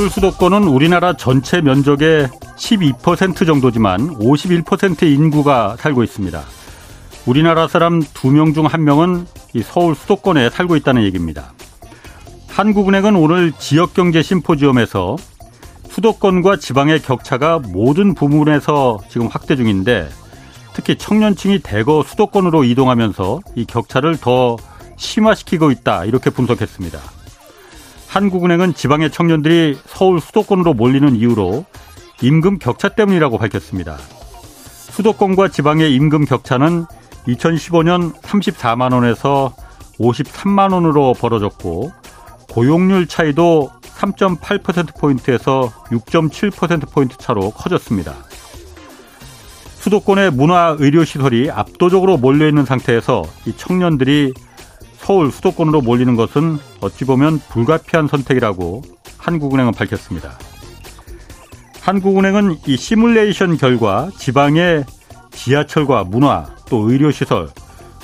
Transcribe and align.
서울 0.00 0.08
수도권은 0.08 0.62
우리나라 0.64 1.12
전체 1.12 1.60
면적의 1.60 2.26
12% 2.56 3.44
정도지만 3.44 4.16
51%의 4.16 5.12
인구가 5.12 5.76
살고 5.78 6.02
있습니다. 6.02 6.42
우리나라 7.26 7.68
사람 7.68 8.00
2명 8.00 8.54
중 8.54 8.66
1명은 8.66 9.26
이 9.52 9.60
서울 9.62 9.94
수도권에 9.94 10.48
살고 10.48 10.76
있다는 10.76 11.02
얘기입니다. 11.02 11.52
한국은행은 12.48 13.14
오늘 13.14 13.52
지역경제 13.52 14.22
심포지엄에서 14.22 15.16
수도권과 15.90 16.56
지방의 16.56 17.02
격차가 17.02 17.58
모든 17.58 18.14
부문에서 18.14 19.00
지금 19.10 19.26
확대 19.26 19.54
중인데 19.54 20.08
특히 20.72 20.96
청년층이 20.96 21.58
대거 21.58 22.04
수도권으로 22.04 22.64
이동하면서 22.64 23.40
이 23.54 23.66
격차를 23.66 24.16
더 24.16 24.56
심화시키고 24.96 25.70
있다 25.70 26.06
이렇게 26.06 26.30
분석했습니다. 26.30 27.19
한국은행은 28.10 28.74
지방의 28.74 29.12
청년들이 29.12 29.78
서울 29.86 30.20
수도권으로 30.20 30.74
몰리는 30.74 31.14
이유로 31.14 31.64
임금 32.22 32.58
격차 32.58 32.88
때문이라고 32.88 33.38
밝혔습니다. 33.38 33.98
수도권과 34.90 35.48
지방의 35.48 35.94
임금 35.94 36.24
격차는 36.24 36.86
2015년 37.28 38.12
34만 38.20 38.92
원에서 38.92 39.54
53만 40.00 40.72
원으로 40.72 41.14
벌어졌고 41.14 41.92
고용률 42.50 43.06
차이도 43.06 43.70
3.8%포인트에서 43.80 45.68
6.7%포인트 45.92 47.16
차로 47.16 47.52
커졌습니다. 47.52 48.12
수도권의 49.76 50.32
문화 50.32 50.74
의료 50.80 51.04
시설이 51.04 51.48
압도적으로 51.52 52.16
몰려 52.16 52.48
있는 52.48 52.64
상태에서 52.64 53.22
이 53.46 53.52
청년들이 53.56 54.34
서울 55.00 55.32
수도권으로 55.32 55.80
몰리는 55.80 56.14
것은 56.14 56.58
어찌 56.80 57.04
보면 57.04 57.40
불가피한 57.48 58.06
선택이라고 58.06 58.82
한국은행은 59.16 59.72
밝혔습니다. 59.72 60.38
한국은행은 61.80 62.58
이 62.66 62.76
시뮬레이션 62.76 63.56
결과 63.56 64.10
지방의 64.18 64.84
지하철과 65.30 66.04
문화 66.04 66.54
또 66.68 66.90
의료시설, 66.90 67.48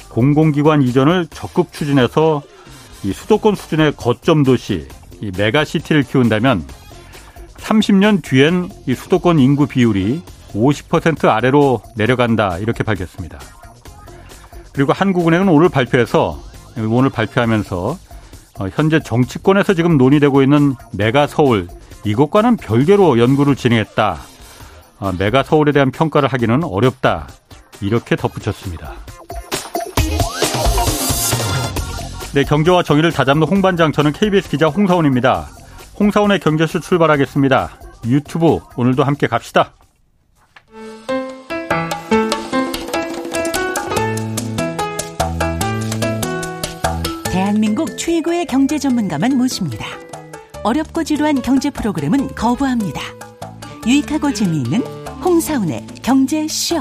공공기관 0.08 0.82
이전을 0.82 1.26
적극 1.30 1.70
추진해서 1.70 2.42
이 3.04 3.12
수도권 3.12 3.54
수준의 3.54 3.92
거점 3.96 4.42
도시, 4.42 4.88
이 5.20 5.30
메가시티를 5.36 6.02
키운다면 6.02 6.64
30년 7.58 8.22
뒤엔 8.22 8.70
이 8.86 8.94
수도권 8.94 9.38
인구 9.38 9.66
비율이 9.66 10.22
50% 10.54 11.28
아래로 11.28 11.82
내려간다 11.94 12.56
이렇게 12.58 12.82
밝혔습니다. 12.82 13.38
그리고 14.72 14.94
한국은행은 14.94 15.48
오늘 15.48 15.68
발표해서 15.68 16.46
오늘 16.78 17.10
발표하면서 17.10 17.98
어, 18.58 18.68
현재 18.74 19.00
정치권에서 19.00 19.74
지금 19.74 19.98
논의되고 19.98 20.42
있는 20.42 20.74
메가 20.92 21.26
서울 21.26 21.68
이것과는 22.04 22.56
별개로 22.56 23.18
연구를 23.18 23.56
진행했다. 23.56 24.18
어, 24.98 25.12
메가 25.18 25.42
서울에 25.42 25.72
대한 25.72 25.90
평가를 25.90 26.28
하기는 26.28 26.64
어렵다. 26.64 27.28
이렇게 27.80 28.16
덧붙였습니다. 28.16 28.94
네, 32.34 32.44
경제와 32.44 32.82
정의를 32.82 33.12
다잡는 33.12 33.46
홍반장 33.46 33.92
저는 33.92 34.12
KBS 34.12 34.50
기자 34.50 34.68
홍사원입니다. 34.68 35.48
홍사원의 35.98 36.40
경제수 36.40 36.80
출발하겠습니다. 36.80 37.70
유튜브 38.06 38.60
오늘도 38.76 39.04
함께 39.04 39.26
갑시다. 39.26 39.72
대한민국 47.76 47.98
최고의 47.98 48.46
경제 48.46 48.78
전문가만 48.78 49.36
모십니다. 49.36 49.84
어렵고 50.64 51.04
지루한 51.04 51.42
경제 51.42 51.68
프로그램은 51.68 52.28
거부합니다. 52.28 53.02
유익하고 53.86 54.32
재미있는 54.32 54.80
홍사운의 55.22 55.86
경제쇼. 56.02 56.78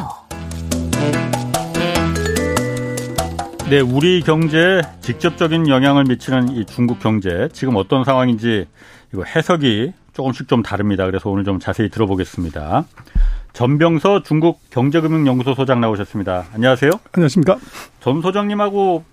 네, 3.70 3.82
우리 3.82 4.22
경제에 4.22 4.84
직접적인 5.02 5.68
영향을 5.68 6.06
미치는 6.06 6.50
이 6.56 6.66
중국 6.66 7.00
경제 7.00 7.50
지금 7.52 7.76
어떤 7.76 8.06
상황인지 8.06 8.66
이거 9.14 9.24
해석이 9.24 9.92
조금씩 10.14 10.48
좀 10.48 10.64
다릅니다. 10.64 11.06
그래서 11.06 11.30
오늘 11.30 11.44
좀 11.44 11.60
자세히 11.60 11.90
들어보겠습니다. 11.90 12.86
전병서 13.52 14.24
중국 14.24 14.62
경제금융연구소 14.70 15.56
소장 15.56 15.82
나오셨습니다. 15.82 16.46
안녕하세요. 16.54 16.92
안녕하십니까. 17.12 17.58
전 18.00 18.22
소장님하고 18.22 19.04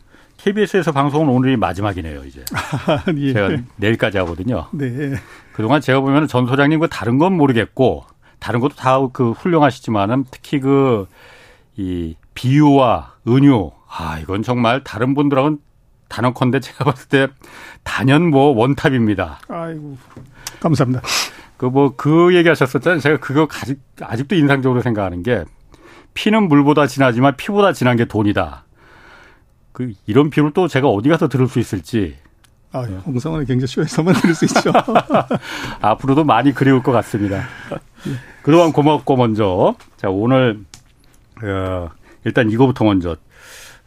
KBS에서 0.43 0.91
방송은 0.93 1.29
오늘이 1.29 1.57
마지막이네요, 1.57 2.25
이제. 2.25 2.45
아, 2.53 3.05
예. 3.17 3.33
제가 3.33 3.63
내일까지 3.77 4.19
하거든요. 4.19 4.67
네. 4.73 5.15
그동안 5.53 5.81
제가 5.81 6.01
보면 6.01 6.27
전 6.27 6.47
소장님 6.47 6.81
그 6.81 6.89
다른 6.89 7.19
건 7.19 7.35
모르겠고 7.35 8.05
다른 8.41 8.59
것도 8.61 8.75
다 8.75 9.07
그 9.13 9.33
훌륭하시지만은 9.33 10.25
특히 10.31 10.61
그 10.61 11.07
이 11.77 12.17
비유와 12.35 13.15
은유 13.29 13.71
아, 13.89 14.19
이건 14.19 14.43
정말 14.43 14.83
다른 14.85 15.15
분들하고는 15.15 15.59
단언컨대 16.09 16.61
제가 16.61 16.85
봤을 16.85 17.09
때 17.09 17.29
단연 17.83 18.29
뭐 18.29 18.55
원탑입니다. 18.55 19.41
아이고. 19.49 19.97
감사합니다. 20.61 21.03
그 21.57 21.67
뭐그 21.67 21.97
그 21.97 22.35
얘기 22.35 22.49
하셨었잖아요. 22.49 23.01
제가 23.01 23.19
그거 23.19 23.49
아직, 23.51 23.81
아직도 24.01 24.35
인상적으로 24.35 24.83
생각하는 24.83 25.23
게 25.23 25.45
피는 26.15 26.49
물보다 26.49 26.87
진하지만 26.87 27.37
피보다 27.37 27.73
진한 27.73 27.97
게 27.97 28.05
돈이다. 28.05 28.65
그 29.73 29.93
이런 30.07 30.31
비유를 30.31 30.53
또 30.53 30.69
제가 30.69 30.89
어디 30.89 31.09
가서 31.09 31.29
들을 31.29 31.49
수 31.49 31.59
있을지. 31.59 32.17
아, 32.73 32.83
홍성원의 32.83 33.47
경제쇼에서만 33.47 34.15
들을 34.15 34.35
수 34.35 34.45
있죠. 34.47 34.73
앞으로도 35.81 36.25
많이 36.25 36.53
그리울 36.53 36.83
것 36.83 36.93
같습니다. 36.93 37.45
그동안 38.43 38.73
고맙고 38.73 39.17
먼저 39.17 39.75
자 39.97 40.09
오늘 40.09 40.61
어, 41.43 41.91
일단 42.25 42.51
이거부터 42.51 42.85
먼저 42.85 43.17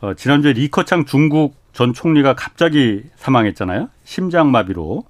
어, 0.01 0.13
지난주에 0.13 0.53
리커창 0.53 1.05
중국 1.05 1.55
전 1.73 1.93
총리가 1.93 2.35
갑자기 2.35 3.03
사망했잖아요. 3.17 3.89
심장마비로. 4.03 5.03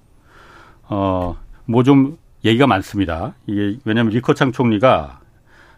어, 0.88 1.38
뭐 1.66 1.84
좀 1.84 2.18
얘기가 2.46 2.68
많습니다. 2.68 3.34
이게 3.48 3.78
왜냐하면 3.86 4.14
리커창 4.14 4.52
총리가 4.52 5.20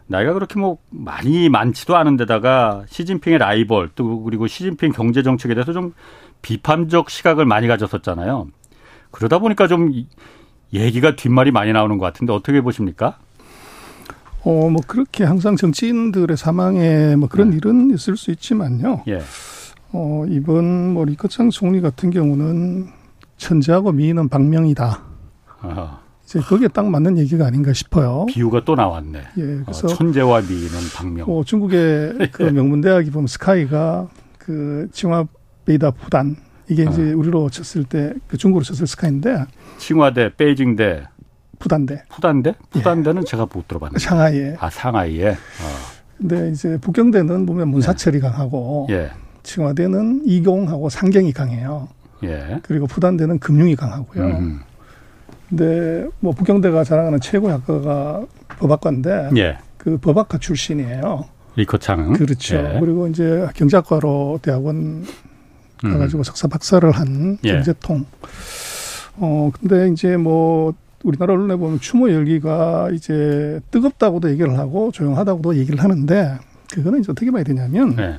나이가 0.07 0.33
그렇게 0.33 0.59
뭐 0.59 0.77
많이 0.89 1.49
많지도 1.49 1.95
않은 1.97 2.17
데다가 2.17 2.83
시진핑의 2.87 3.39
라이벌 3.39 3.91
또 3.95 4.23
그리고 4.23 4.47
시진핑 4.47 4.93
경제 4.93 5.21
정책에 5.21 5.53
대해서 5.53 5.73
좀 5.73 5.93
비판적 6.41 7.09
시각을 7.09 7.45
많이 7.45 7.67
가졌었잖아요. 7.67 8.47
그러다 9.11 9.39
보니까 9.39 9.67
좀 9.67 9.91
얘기가 10.73 11.15
뒷말이 11.15 11.51
많이 11.51 11.73
나오는 11.73 11.97
것 11.97 12.05
같은데 12.05 12.33
어떻게 12.33 12.61
보십니까? 12.61 13.17
어, 14.43 14.69
뭐 14.69 14.81
그렇게 14.87 15.23
항상 15.23 15.55
정치인들의 15.55 16.37
사망에 16.37 17.15
뭐 17.17 17.27
그런 17.27 17.49
네. 17.49 17.57
일은 17.57 17.93
있을 17.93 18.15
수 18.15 18.31
있지만요. 18.31 19.03
예. 19.07 19.19
어, 19.91 20.25
이번 20.29 20.93
뭐 20.93 21.05
리커창 21.05 21.49
총리 21.49 21.81
같은 21.81 22.09
경우는 22.11 22.87
천재하고 23.37 23.91
미인은 23.91 24.29
박명이다. 24.29 25.01
아하. 25.61 26.06
이제 26.27 26.39
거기에 26.41 26.67
딱 26.67 26.85
맞는 26.89 27.17
얘기가 27.19 27.45
아닌가 27.47 27.71
싶어요. 27.71 28.25
비유가 28.27 28.61
또 28.65 28.75
나왔네. 28.75 29.19
예, 29.37 29.41
그래서 29.63 29.87
어, 29.87 29.89
천재와 29.93 30.41
미인은 30.41 30.69
박명. 30.93 31.29
어, 31.29 31.41
중국의 31.45 32.29
그 32.33 32.43
명문 32.43 32.81
대학이 32.81 33.09
보면 33.11 33.27
스카이가 33.27 34.09
그 34.37 34.89
칭화베이다 34.91 35.91
부단 35.91 36.35
이게 36.67 36.85
어. 36.85 36.89
이제 36.91 37.13
우리로 37.13 37.49
쳤을 37.49 37.85
때 37.85 38.13
그 38.27 38.35
중국으로 38.35 38.65
쳤을 38.65 38.87
스카이인데 38.87 39.45
칭화대, 39.77 40.35
베이징대, 40.35 41.03
푸단대. 41.59 42.03
푸단대? 42.09 42.55
푸단대는 42.71 43.21
예. 43.21 43.25
제가 43.25 43.47
못 43.53 43.65
들어봤는데. 43.69 44.03
상하이에. 44.03 44.55
아, 44.59 44.69
상하이에. 44.69 45.29
어. 45.29 45.35
근데 46.17 46.49
이제 46.51 46.77
북경대는 46.81 47.45
보면 47.45 47.69
문사철이 47.69 48.17
예. 48.17 48.21
강하고 48.21 48.87
예. 48.89 49.11
칭화대는 49.43 50.23
이공하고 50.25 50.89
상경이 50.89 51.31
강해요. 51.31 51.87
예. 52.25 52.59
그리고 52.63 52.85
푸단대는 52.85 53.39
금융이 53.39 53.75
강하고요. 53.77 54.25
음. 54.25 54.59
근데 55.49 56.07
뭐 56.19 56.33
북경대가 56.33 56.83
자랑하는 56.83 57.19
최고 57.21 57.49
학과가 57.49 58.25
법학과인데 58.59 59.29
예. 59.37 59.57
그 59.77 59.97
법학과 59.97 60.37
출신이에요. 60.37 61.25
리커창은 61.55 62.13
그렇죠. 62.13 62.57
예. 62.57 62.77
그리고 62.79 63.07
이제 63.07 63.47
경제학과로 63.55 64.39
대학원 64.41 65.05
가가지고 65.81 66.21
음. 66.21 66.23
석사 66.23 66.47
박사를 66.47 66.89
한 66.91 67.37
예. 67.43 67.53
경제통. 67.53 68.05
어 69.17 69.51
근데 69.59 69.89
이제 69.89 70.17
뭐 70.17 70.73
우리나라 71.03 71.33
언론에 71.33 71.55
보면 71.55 71.79
추모 71.79 72.11
열기가 72.11 72.89
이제 72.91 73.59
뜨겁다고도 73.71 74.29
얘기를 74.31 74.57
하고 74.57 74.91
조용하다고도 74.91 75.55
얘기를 75.57 75.81
하는데 75.81 76.37
그거는 76.71 76.99
이제 76.99 77.11
어떻게 77.11 77.31
봐야 77.31 77.43
되냐면 77.43 77.95
네. 77.95 78.15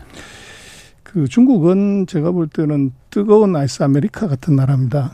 그 1.03 1.29
중국은 1.29 2.07
제가 2.07 2.31
볼 2.33 2.49
때는 2.49 2.93
뜨거운 3.11 3.55
아이스 3.57 3.83
아메리카노 3.83 4.29
같은 4.29 4.57
나라입니다. 4.57 5.13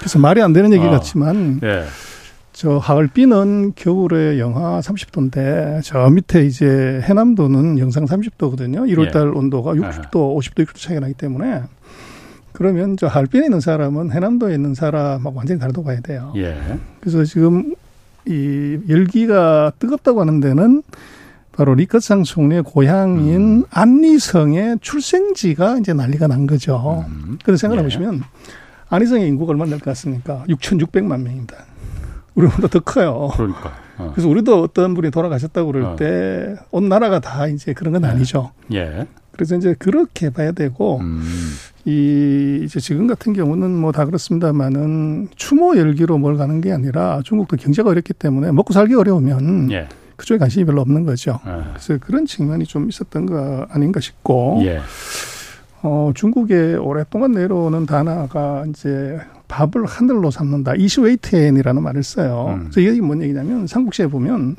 그래서 0.00 0.18
말이 0.18 0.42
안 0.42 0.52
되는 0.52 0.72
얘기 0.72 0.84
어. 0.84 0.90
같지만 0.90 1.60
네. 1.60 1.84
저 2.52 2.78
하얼빈은 2.78 3.74
겨울에 3.76 4.38
영하 4.38 4.80
30도인데 4.80 5.82
저 5.84 6.10
밑에 6.10 6.44
이제 6.44 7.00
해남도는 7.04 7.78
영상 7.78 8.06
30도거든요. 8.06 8.90
1월달 8.90 9.32
네. 9.32 9.38
온도가 9.38 9.74
60도, 9.74 10.10
50도, 10.10 10.66
60도 10.66 10.76
차이가 10.76 11.00
나기 11.00 11.14
때문에 11.14 11.62
그러면 12.52 12.96
저 12.96 13.06
할빈에 13.06 13.46
있는 13.46 13.60
사람은 13.60 14.10
해남도에 14.12 14.54
있는 14.54 14.74
사람하고 14.74 15.36
완전히 15.36 15.60
다르다고 15.60 15.84
봐야 15.84 16.00
돼요. 16.00 16.32
예. 16.36 16.58
그래서 17.00 17.24
지금 17.24 17.74
이 18.26 18.78
열기가 18.88 19.72
뜨겁다고 19.78 20.20
하는 20.20 20.40
데는 20.40 20.82
바로 21.52 21.74
리커창 21.74 22.24
총리의 22.24 22.62
고향인 22.62 23.36
음. 23.36 23.64
안리성의 23.70 24.78
출생지가 24.80 25.78
이제 25.78 25.92
난리가 25.92 26.26
난 26.26 26.46
거죠. 26.46 27.04
음. 27.08 27.38
그런 27.42 27.56
생각을 27.56 27.78
예. 27.78 27.84
해보시면 27.84 28.22
안리성의 28.90 29.26
인구가 29.28 29.52
얼마나 29.52 29.70
될 29.70 29.78
것 29.78 29.86
같습니까? 29.86 30.44
6,600만 30.48 31.22
명입니다. 31.22 31.56
우리보다 32.34 32.68
더 32.68 32.80
커요. 32.80 33.30
그러니까. 33.34 33.72
어. 33.98 34.10
그래서 34.14 34.28
우리도 34.28 34.62
어떤 34.62 34.94
분이 34.94 35.10
돌아가셨다고 35.10 35.72
그럴 35.72 35.82
어. 35.84 35.96
때온 35.96 36.88
나라가 36.88 37.20
다 37.20 37.46
이제 37.46 37.72
그런 37.72 37.92
건 37.92 38.04
예. 38.04 38.08
아니죠. 38.08 38.50
예. 38.72 39.06
그래서 39.32 39.56
이제 39.56 39.74
그렇게 39.78 40.30
봐야 40.30 40.52
되고 40.52 40.98
음. 40.98 41.22
이 41.86 42.60
이제 42.64 42.78
지금 42.80 43.06
같은 43.06 43.32
경우는 43.32 43.70
뭐 43.70 43.92
다 43.92 44.04
그렇습니다만은 44.04 45.28
추모 45.36 45.76
열기로 45.76 46.18
뭘 46.18 46.36
가는 46.36 46.60
게 46.60 46.72
아니라 46.72 47.20
중국도 47.24 47.56
경제가 47.56 47.90
어렵기 47.90 48.12
때문에 48.14 48.52
먹고 48.52 48.72
살기 48.72 48.94
어려우면 48.94 49.70
예. 49.72 49.88
그쪽에 50.16 50.38
관심이 50.38 50.64
별로 50.66 50.80
없는 50.82 51.04
거죠. 51.04 51.40
예. 51.46 51.50
그래서 51.72 51.98
그런 51.98 52.26
측면이 52.26 52.64
좀 52.66 52.88
있었던 52.88 53.26
거 53.26 53.66
아닌가 53.70 54.00
싶고 54.00 54.60
예. 54.64 54.80
어 55.82 56.12
중국에 56.14 56.74
오랫동안 56.74 57.32
내려오는 57.32 57.86
단어가 57.86 58.64
이제 58.68 59.18
밥을 59.48 59.86
하늘로 59.86 60.30
삼는다. 60.30 60.74
이슈웨이트엔이라는 60.74 61.82
말을 61.82 62.02
써요. 62.02 62.54
음. 62.56 62.68
그래서 62.70 62.80
이게 62.80 63.00
뭔 63.00 63.22
얘기냐면 63.22 63.66
삼국시에 63.66 64.06
보면 64.08 64.56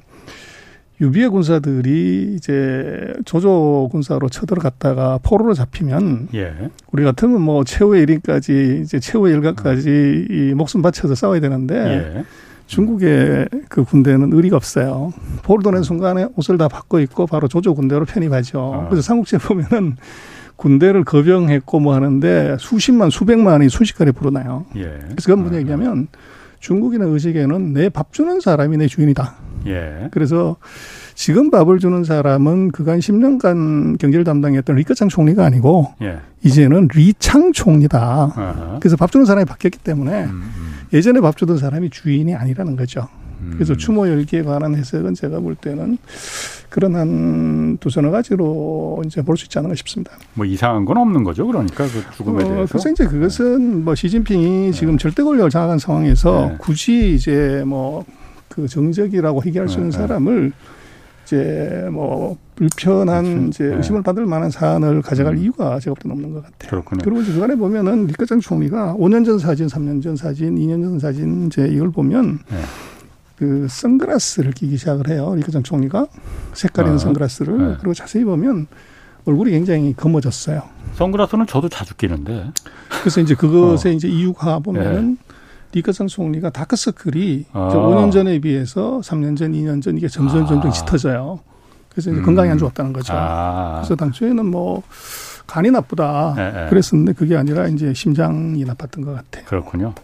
유비의 0.99 1.29
군사들이 1.29 2.35
이제 2.35 3.13
조조 3.25 3.89
군사로 3.91 4.29
쳐들어갔다가 4.29 5.19
포로로 5.23 5.55
잡히면 5.55 6.29
예. 6.35 6.53
우리 6.91 7.03
같으면 7.03 7.41
뭐 7.41 7.63
최후의 7.63 8.03
일인까지 8.03 8.81
이제 8.83 8.99
최후의 8.99 9.33
일각까지 9.35 10.27
이 10.29 10.53
목숨 10.55 10.83
바쳐서 10.83 11.15
싸워야 11.15 11.39
되는데 11.39 11.75
예. 11.75 12.23
중국의 12.67 13.49
그 13.67 13.83
군대는 13.83 14.31
의리가 14.31 14.55
없어요. 14.55 15.11
포로 15.41 15.63
도는 15.63 15.81
순간에 15.81 16.27
옷을 16.35 16.57
다 16.57 16.67
바꿔 16.67 16.99
입고 16.99 17.25
바로 17.25 17.47
조조 17.47 17.73
군대로 17.73 18.05
편입하죠. 18.05 18.73
아. 18.73 18.89
그래서 18.89 19.01
삼국지에 19.01 19.39
보면은 19.39 19.97
군대를 20.61 21.03
거병했고 21.03 21.79
뭐 21.79 21.95
하는데 21.95 22.55
수십만 22.59 23.09
수백만이 23.09 23.67
순식간에 23.67 24.11
불어나요. 24.11 24.65
예. 24.75 24.81
그래서 24.83 25.25
그건 25.25 25.39
뭐냐 25.41 25.57
얘기하면 25.57 26.07
중국인의 26.59 27.09
의식에는 27.09 27.73
내 27.73 27.89
밥 27.89 28.13
주는 28.13 28.39
사람이 28.39 28.77
내 28.77 28.85
주인이다. 28.85 29.33
예. 29.65 30.09
그래서 30.11 30.57
지금 31.15 31.49
밥을 31.49 31.79
주는 31.79 32.03
사람은 32.03 32.71
그간 32.71 32.99
10년간 32.99 33.97
경제를 33.97 34.23
담당했던 34.23 34.75
리커창 34.75 35.09
총리가 35.09 35.43
아니고 35.43 35.93
예. 36.03 36.19
이제는 36.43 36.89
리창 36.93 37.53
총리다. 37.53 37.99
아하. 38.35 38.77
그래서 38.79 38.95
밥 38.97 39.11
주는 39.11 39.25
사람이 39.25 39.45
바뀌었기 39.45 39.79
때문에 39.79 40.25
음, 40.25 40.29
음. 40.29 40.73
예전에 40.93 41.21
밥 41.21 41.37
주던 41.37 41.57
사람이 41.57 41.89
주인이 41.89 42.35
아니라는 42.35 42.75
거죠. 42.75 43.07
음. 43.39 43.53
그래서 43.55 43.75
추모 43.75 44.07
열기에 44.07 44.43
관한 44.43 44.75
해석은 44.75 45.15
제가 45.15 45.39
볼 45.39 45.55
때는 45.55 45.97
그런 46.71 46.95
한 46.95 47.77
두서너 47.79 48.09
가지로 48.09 49.03
이제 49.05 49.21
볼 49.21 49.37
수 49.37 49.45
있지 49.45 49.59
않을까 49.59 49.75
싶습니다. 49.75 50.13
뭐 50.33 50.45
이상한 50.45 50.85
건 50.85 50.97
없는 50.97 51.23
거죠, 51.23 51.45
그러니까 51.45 51.85
그 51.85 52.03
죽음에 52.15 52.43
어, 52.43 52.47
대해서. 52.47 52.65
그래서 52.71 52.89
이제 52.89 53.05
그것은 53.05 53.83
뭐 53.85 53.93
시진핑이 53.93 54.45
네. 54.67 54.71
지금 54.71 54.97
절대 54.97 55.21
권력을 55.23 55.49
장악한 55.49 55.77
상황에서 55.79 56.47
네. 56.47 56.55
굳이 56.59 57.13
이제 57.15 57.63
뭐 57.65 58.03
그 58.51 58.67
정적이라고 58.67 59.41
얘기할 59.47 59.67
수 59.67 59.77
있는 59.77 59.89
네. 59.91 59.97
사람을 59.97 60.51
이제 61.25 61.87
뭐 61.91 62.37
불편한 62.55 63.23
그렇죠. 63.23 63.47
이제 63.47 63.63
네. 63.63 63.75
의심을 63.77 64.03
받을 64.03 64.25
만한 64.25 64.51
사안을 64.51 65.01
가져갈 65.01 65.33
음. 65.35 65.39
이유가 65.39 65.79
제가 65.79 65.93
볼 65.93 66.01
때는 66.03 66.15
없는 66.15 66.33
것 66.33 66.43
같아요. 66.43 66.69
그렇군요. 66.69 67.01
그리고 67.03 67.21
이제 67.21 67.31
그간에 67.33 67.55
보면은 67.55 68.07
리커장 68.07 68.41
총리가 68.41 68.95
5년 68.99 69.25
전 69.25 69.39
사진, 69.39 69.67
3년 69.67 70.03
전 70.03 70.15
사진, 70.15 70.55
2년 70.55 70.83
전 70.83 70.99
사진 70.99 71.47
이제 71.47 71.67
이걸 71.71 71.91
보면 71.91 72.39
네. 72.49 72.57
그 73.41 73.65
선글라스를 73.67 74.51
끼기 74.51 74.77
시작을 74.77 75.09
해요. 75.09 75.33
리커장 75.35 75.63
총리가 75.63 76.05
색깔 76.53 76.85
있는 76.85 76.97
아, 76.97 76.99
선글라스를 76.99 77.57
네. 77.57 77.75
그리고 77.79 77.95
자세히 77.95 78.23
보면 78.23 78.67
얼굴이 79.25 79.49
굉장히 79.49 79.95
검어졌어요. 79.95 80.61
선글라스는 80.93 81.47
저도 81.47 81.67
자주 81.67 81.95
끼는데. 81.95 82.51
그래서 82.99 83.19
이제 83.19 83.33
그것에 83.33 83.89
어. 83.89 83.91
이제 83.93 84.07
이유가 84.07 84.59
보면은 84.59 85.17
네. 85.17 85.35
리커장 85.71 86.05
총리가 86.05 86.51
다크서클이 86.51 87.45
아. 87.53 87.69
5년 87.73 88.11
전에 88.11 88.37
비해서 88.37 89.01
3년 89.03 89.35
전, 89.35 89.53
2년 89.53 89.81
전 89.81 89.97
이게 89.97 90.07
점점 90.07 90.45
점점 90.45 90.69
아. 90.69 90.71
짙어져요. 90.71 91.39
그래서 91.89 92.11
이제 92.11 92.19
음. 92.19 92.23
건강이 92.23 92.51
안 92.51 92.59
좋았다는 92.59 92.93
거죠. 92.93 93.13
아. 93.15 93.77
그래서 93.77 93.95
당초에는 93.95 94.45
뭐 94.45 94.83
간이 95.47 95.71
나쁘다 95.71 96.35
네, 96.37 96.51
네. 96.51 96.69
그랬었는데 96.69 97.13
그게 97.13 97.35
아니라 97.35 97.67
이제 97.69 97.91
심장이 97.95 98.63
나빴던 98.63 99.03
것 99.03 99.15
같아요. 99.15 99.45
그렇군요. 99.47 99.95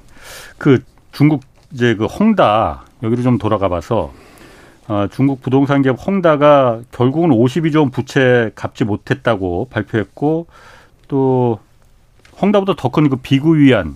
그 0.57 0.81
중국 1.11 1.43
이제 1.71 1.93
그 1.93 2.05
헝다 2.05 2.86
여기로 3.03 3.21
좀 3.23 3.37
돌아가 3.37 3.69
봐서 3.69 4.11
어, 4.87 5.07
중국 5.11 5.41
부동산 5.41 5.81
기업 5.81 5.97
헝다가 6.05 6.81
결국은 6.91 7.29
52조 7.29 7.79
원 7.79 7.91
부채 7.91 8.51
갚지 8.55 8.85
못했다고 8.85 9.67
발표했고 9.69 10.47
또 11.07 11.59
헝다보다 12.41 12.73
더 12.75 12.89
큰 12.89 13.09
그 13.09 13.17
비구이위안 13.17 13.95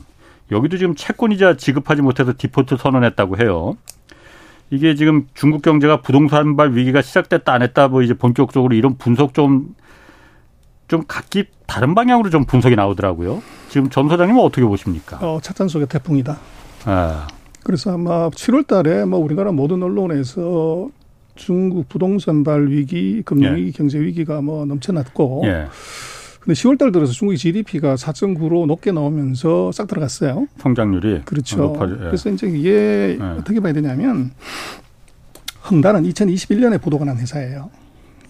여기도 0.51 0.77
지금 0.77 0.95
채권이자 0.95 1.55
지급하지 1.55 2.01
못해서 2.01 2.33
디폴트 2.37 2.75
선언했다고 2.77 3.37
해요. 3.37 3.77
이게 4.69 4.95
지금 4.95 5.27
중국 5.33 5.61
경제가 5.61 6.01
부동산발 6.01 6.75
위기가 6.75 7.01
시작됐다 7.01 7.53
안 7.53 7.61
했다 7.61 7.87
뭐 7.87 8.01
이제 8.01 8.13
본격적으로 8.13 8.75
이런 8.75 8.97
분석 8.97 9.33
좀좀 9.33 9.75
각기 11.07 11.45
다른 11.67 11.95
방향으로 11.95 12.29
좀 12.29 12.45
분석이 12.45 12.75
나오더라고요. 12.75 13.41
지금 13.69 13.89
전 13.89 14.09
소장님은 14.09 14.41
어떻게 14.41 14.65
보십니까? 14.65 15.17
어, 15.21 15.39
차탄 15.41 15.67
속의 15.69 15.87
태풍이다. 15.87 16.37
아. 16.85 17.27
그래서 17.63 17.93
아마 17.93 18.29
7월 18.29 18.65
달에 18.67 19.05
뭐 19.05 19.19
우리나라 19.19 19.51
모든 19.51 19.83
언론에서 19.83 20.89
중국 21.35 21.89
부동산 21.89 22.43
발 22.43 22.67
위기, 22.67 23.21
금융 23.23 23.55
위기, 23.55 23.67
예. 23.67 23.71
경제 23.71 23.99
위기가 23.99 24.41
뭐 24.41 24.65
넘쳐났고 24.65 25.43
예. 25.45 25.67
근데 26.39 26.53
10월 26.53 26.77
달 26.77 26.91
들어서 26.91 27.13
중국의 27.13 27.37
GDP가 27.37 27.95
4.9로 27.95 28.65
높게 28.65 28.91
나오면서 28.91 29.71
싹 29.71 29.87
들어갔어요. 29.87 30.47
성장률이 30.57 31.21
그렇죠. 31.25 31.57
높아져, 31.57 31.93
예. 31.93 31.97
그래서 31.99 32.29
이제 32.29 32.47
이게 32.47 33.17
예. 33.19 33.23
어떻게 33.23 33.59
봐야 33.59 33.73
되냐면 33.73 34.31
헝다는 35.69 36.03
2021년에 36.03 36.81
부도가 36.81 37.05
난 37.05 37.17
회사예요. 37.17 37.69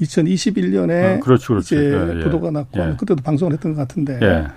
2021년에 0.02 1.18
아, 1.18 1.20
그렇죠, 1.20 1.54
그렇죠. 1.54 1.76
이제 1.76 1.86
예, 1.86 2.20
예. 2.20 2.24
부도가 2.24 2.52
났고 2.52 2.80
예. 2.80 2.96
그때도 2.98 3.24
방송을 3.24 3.54
했던 3.54 3.74
것 3.74 3.80
같은데 3.80 4.20
예. 4.22 4.48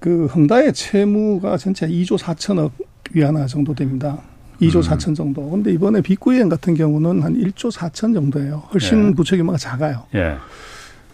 그 0.00 0.26
헝다의 0.26 0.72
채무가 0.72 1.56
전체 1.56 1.86
2조 1.86 2.18
4천억 2.18 2.72
위안화 3.12 3.46
정도 3.46 3.74
됩니다. 3.74 4.18
2조 4.60 4.76
음. 4.76 4.80
4천 4.80 5.14
정도. 5.14 5.48
근데 5.50 5.72
이번에 5.72 6.00
빅구이엔 6.00 6.48
같은 6.48 6.74
경우는 6.74 7.22
한 7.22 7.34
1조 7.34 7.70
4천 7.72 8.14
정도예요. 8.14 8.62
훨씬 8.72 9.08
예. 9.08 9.14
부채 9.14 9.36
규모가 9.36 9.58
작아요. 9.58 10.04
예. 10.14 10.36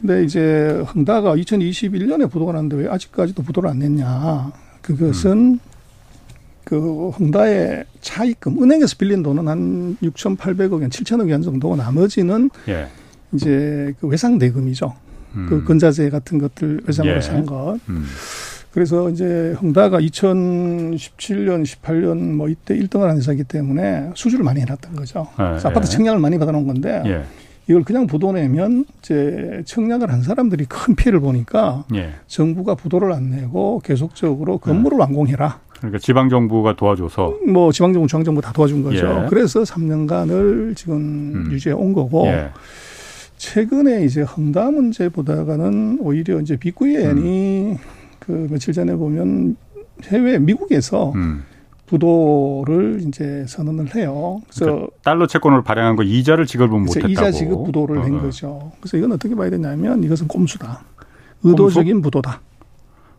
근데 0.00 0.24
이제 0.24 0.82
흥다가 0.86 1.36
2021년에 1.36 2.30
부도가 2.30 2.52
났는데 2.52 2.76
왜 2.76 2.88
아직까지도 2.88 3.42
부도를 3.42 3.70
안 3.70 3.78
냈냐. 3.78 4.52
그것은 4.80 5.32
음. 5.32 5.60
그 6.64 7.10
흥다의 7.10 7.84
차입금, 8.00 8.62
은행에서 8.62 8.96
빌린 8.96 9.22
돈은 9.22 9.48
한 9.48 9.96
6,800억 10.02 10.72
원, 10.72 10.88
7천억 10.88 11.30
원 11.30 11.42
정도고 11.42 11.76
나머지는 11.76 12.50
예. 12.68 12.88
이제 13.32 13.92
그 14.00 14.06
외상 14.06 14.38
대금이죠. 14.38 14.94
음. 15.34 15.46
그 15.48 15.64
건자재 15.64 16.10
같은 16.10 16.38
것들 16.38 16.82
외상으로 16.86 17.16
예. 17.16 17.20
산 17.20 17.46
것. 17.46 17.78
음. 18.72 18.74
그래서 18.74 19.10
이제 19.10 19.54
흥다가 19.58 20.00
2017년, 20.00 21.64
18년 21.64 22.32
뭐 22.34 22.48
이때 22.48 22.74
1등을 22.74 23.02
한 23.02 23.16
회사이기 23.16 23.44
때문에 23.44 24.10
수주를 24.14 24.44
많이 24.44 24.60
해놨던 24.62 24.96
거죠. 24.96 25.28
예. 25.38 25.42
아파트 25.42 25.88
청약을 25.88 26.18
많이 26.18 26.38
받아놓은 26.38 26.66
건데 26.66 27.02
예. 27.06 27.22
이걸 27.68 27.84
그냥 27.84 28.06
부도내면 28.06 28.86
이제 28.98 29.62
청약을 29.66 30.10
한 30.10 30.22
사람들이 30.22 30.64
큰 30.64 30.96
피해를 30.96 31.20
보니까 31.20 31.84
예. 31.94 32.12
정부가 32.26 32.74
부도를 32.74 33.12
안 33.12 33.30
내고 33.30 33.80
계속적으로 33.84 34.58
건물을 34.58 34.96
예. 34.96 35.00
완공해라. 35.00 35.60
그러니까 35.78 35.98
지방 35.98 36.28
정부가 36.28 36.74
도와줘서 36.76 37.36
뭐 37.46 37.72
지방 37.72 37.92
정부, 37.92 38.08
중앙 38.08 38.24
정부 38.24 38.40
다 38.40 38.52
도와준 38.52 38.82
거죠. 38.82 39.22
예. 39.24 39.26
그래서 39.28 39.62
3년간을 39.62 40.76
지금 40.76 40.96
음. 40.96 41.48
유지해 41.52 41.74
온 41.74 41.92
거고 41.92 42.26
예. 42.26 42.50
최근에 43.36 44.04
이제 44.04 44.22
헝다 44.22 44.70
문제보다가는 44.70 45.98
오히려 46.00 46.40
이제 46.40 46.56
비구엔이 46.56 47.72
음. 47.72 47.78
그 48.24 48.46
며칠 48.50 48.72
전에 48.72 48.94
보면 48.94 49.56
해외 50.04 50.38
미국에서 50.38 51.12
음. 51.12 51.42
부도를 51.86 53.02
이제 53.06 53.44
선언을 53.48 53.94
해요. 53.94 54.40
그래서 54.48 54.64
그러니까 54.64 54.86
달러 55.02 55.26
채권을 55.26 55.62
발행한 55.62 55.96
거 55.96 56.02
이자를 56.02 56.46
지급을 56.46 56.78
못했다고. 56.80 57.08
이자 57.08 57.30
지급 57.30 57.64
부도를 57.66 57.98
어. 57.98 58.02
낸 58.04 58.20
거죠. 58.20 58.72
그래서 58.80 58.96
이건 58.96 59.12
어떻게 59.12 59.34
봐야 59.34 59.50
되냐면 59.50 60.02
이것은 60.02 60.28
꼼수다. 60.28 60.82
의도적인 61.42 61.94
꼼수? 61.96 62.02
부도다. 62.02 62.40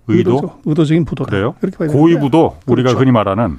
의도? 0.08 0.52
의도? 0.66 0.84
적 0.86 0.96
인 0.96 1.06
부도다. 1.06 1.30
그래요? 1.30 1.56
그렇게 1.60 1.78
봐야 1.78 1.88
고의 1.90 2.20
부도 2.20 2.56
우리가 2.66 2.90
그렇죠. 2.90 3.00
흔히 3.00 3.12
말하는. 3.12 3.58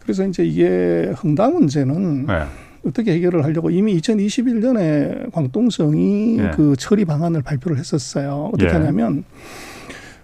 그래서 0.00 0.26
이제 0.26 0.44
이게 0.44 1.12
흥다 1.16 1.48
문제는 1.50 2.26
네. 2.26 2.42
어떻게 2.86 3.12
해결을 3.12 3.44
하려고 3.44 3.70
이미 3.70 3.96
2021년에 4.00 5.30
광동성이 5.32 6.36
네. 6.38 6.50
그 6.54 6.74
처리 6.78 7.04
방안을 7.04 7.42
발표를 7.42 7.78
했었어요. 7.78 8.50
어떻게 8.52 8.66
예. 8.66 8.72
하냐면 8.72 9.24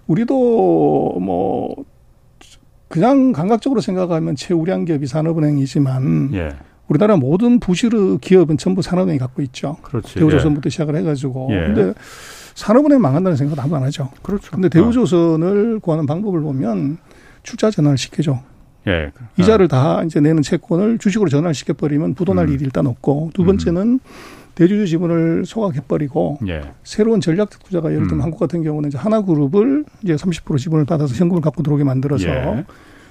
우리도 0.07 1.19
뭐 1.21 1.75
그냥 2.87 3.31
감각적으로 3.31 3.81
생각하면 3.81 4.35
최우량 4.35 4.85
기업이 4.85 5.07
산업은행이지만 5.07 6.31
예. 6.33 6.49
우리나라 6.87 7.17
모든 7.17 7.59
부실 7.59 7.89
기업은 8.19 8.57
전부 8.57 8.81
산업은행이 8.81 9.17
갖고 9.19 9.41
있죠. 9.41 9.77
그렇지. 9.81 10.15
대우조선부터 10.15 10.67
예. 10.67 10.69
시작을 10.69 10.95
해가지고. 10.97 11.49
예. 11.51 11.55
근데 11.67 11.93
산업은행 12.53 13.01
망한다는 13.01 13.35
생각 13.35 13.59
아무도 13.59 13.75
안 13.75 13.83
하죠. 13.83 14.11
그렇죠. 14.21 14.51
근데 14.51 14.69
대우조선을 14.69 15.79
구하는 15.79 16.05
방법을 16.05 16.41
보면 16.41 16.97
출자 17.43 17.71
전환을 17.71 17.97
시켜줘. 17.97 18.39
예. 18.87 19.11
이자를 19.37 19.67
다 19.67 20.03
이제 20.03 20.19
내는 20.19 20.43
채권을 20.43 20.99
주식으로 20.99 21.29
전환을 21.29 21.53
시켜버리면 21.55 22.13
부도날 22.13 22.47
음. 22.47 22.53
일이 22.53 22.63
일단 22.63 22.85
없고 22.85 23.31
두 23.33 23.43
번째는 23.43 23.81
음. 23.81 23.99
대주주 24.55 24.87
지분을 24.87 25.45
소각해버리고 25.45 26.39
예. 26.47 26.61
새로운 26.83 27.21
전략적 27.21 27.63
투자가 27.63 27.91
예를 27.91 28.03
들면 28.07 28.19
음. 28.19 28.23
한국 28.23 28.39
같은 28.39 28.63
경우는 28.63 28.89
이제 28.89 28.97
하나그룹을 28.97 29.83
이제 30.03 30.15
30% 30.15 30.57
지분을 30.57 30.85
받아서 30.85 31.13
현금을 31.13 31.41
갖고 31.41 31.61
들어오게 31.61 31.83
만들어서 31.83 32.27
예. 32.27 32.65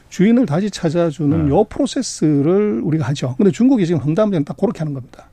주인을 0.08 0.46
다시 0.46 0.70
찾아주는 0.70 1.44
네. 1.44 1.50
요 1.50 1.64
프로세스를 1.64 2.80
우리가 2.82 3.06
하죠. 3.08 3.34
근데 3.36 3.50
중국이 3.50 3.86
지금 3.86 4.00
헝다문제는 4.00 4.44
딱 4.44 4.56
그렇게 4.56 4.78
하는 4.78 4.94
겁니다. 4.94 5.28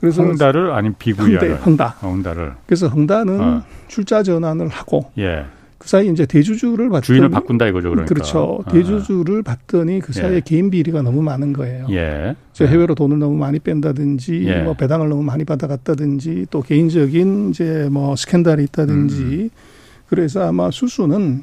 그래서 0.00 0.22
헝다를 0.22 0.72
아니면 0.72 0.96
비구이를 0.98 1.60
헝다. 1.64 1.96
어, 2.02 2.08
헝다를. 2.08 2.52
그래서 2.66 2.88
헝다는 2.88 3.40
어. 3.40 3.62
출자 3.88 4.22
전환을 4.22 4.68
하고 4.68 5.10
예. 5.18 5.44
그 5.84 5.88
사이 5.90 6.08
이제 6.08 6.24
대주주를 6.24 6.88
받 6.88 7.02
주인을 7.02 7.28
바꾼다 7.28 7.66
이거죠, 7.68 7.90
그러니까. 7.90 8.06
그렇죠. 8.14 8.62
어. 8.66 8.70
대주주를 8.72 9.42
받더니 9.42 10.00
그 10.00 10.14
사이에 10.14 10.36
예. 10.36 10.40
개인 10.40 10.70
비리가 10.70 11.02
너무 11.02 11.20
많은 11.20 11.52
거예요. 11.52 11.86
예. 11.90 12.34
저 12.54 12.64
해외로 12.64 12.94
돈을 12.94 13.18
너무 13.18 13.36
많이 13.36 13.58
뺀다든지 13.58 14.44
예. 14.46 14.62
뭐 14.62 14.72
배당을 14.72 15.10
너무 15.10 15.22
많이 15.22 15.44
받아갔다든지 15.44 16.46
또 16.50 16.62
개인적인 16.62 17.50
이제 17.50 17.88
뭐 17.92 18.16
스캔들이 18.16 18.64
있다든지 18.64 19.22
음. 19.22 19.50
그래서 20.08 20.48
아마 20.48 20.70
수수는 20.70 21.42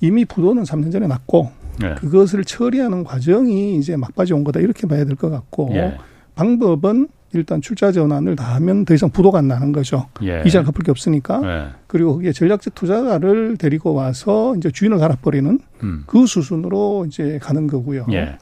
이미 0.00 0.24
부도는 0.24 0.62
3년 0.62 0.92
전에 0.92 1.08
났고 1.08 1.50
예. 1.82 1.94
그것을 1.96 2.44
처리하는 2.44 3.02
과정이 3.02 3.76
이제 3.78 3.96
막바지 3.96 4.32
온 4.32 4.44
거다 4.44 4.60
이렇게 4.60 4.86
봐야 4.86 5.04
될 5.04 5.16
것 5.16 5.28
같고 5.28 5.70
예. 5.74 5.96
방법은 6.36 7.08
일단 7.34 7.60
출자 7.60 7.92
전환을 7.92 8.36
다 8.36 8.54
하면 8.56 8.84
더 8.84 8.94
이상 8.94 9.10
부도가 9.10 9.38
안 9.38 9.48
나는 9.48 9.72
거죠. 9.72 10.08
예. 10.22 10.42
이자를 10.44 10.66
갚을 10.66 10.84
게 10.84 10.90
없으니까. 10.90 11.40
예. 11.44 11.68
그리고 11.86 12.16
그게 12.16 12.32
전략적 12.32 12.74
투자가를 12.74 13.56
데리고 13.56 13.94
와서 13.94 14.54
이제 14.56 14.70
주인을 14.70 14.98
갈아버리는 14.98 15.58
음. 15.82 16.04
그 16.06 16.26
수순으로 16.26 17.06
이제 17.08 17.38
가는 17.42 17.66
거고요. 17.66 18.06
예. 18.12 18.36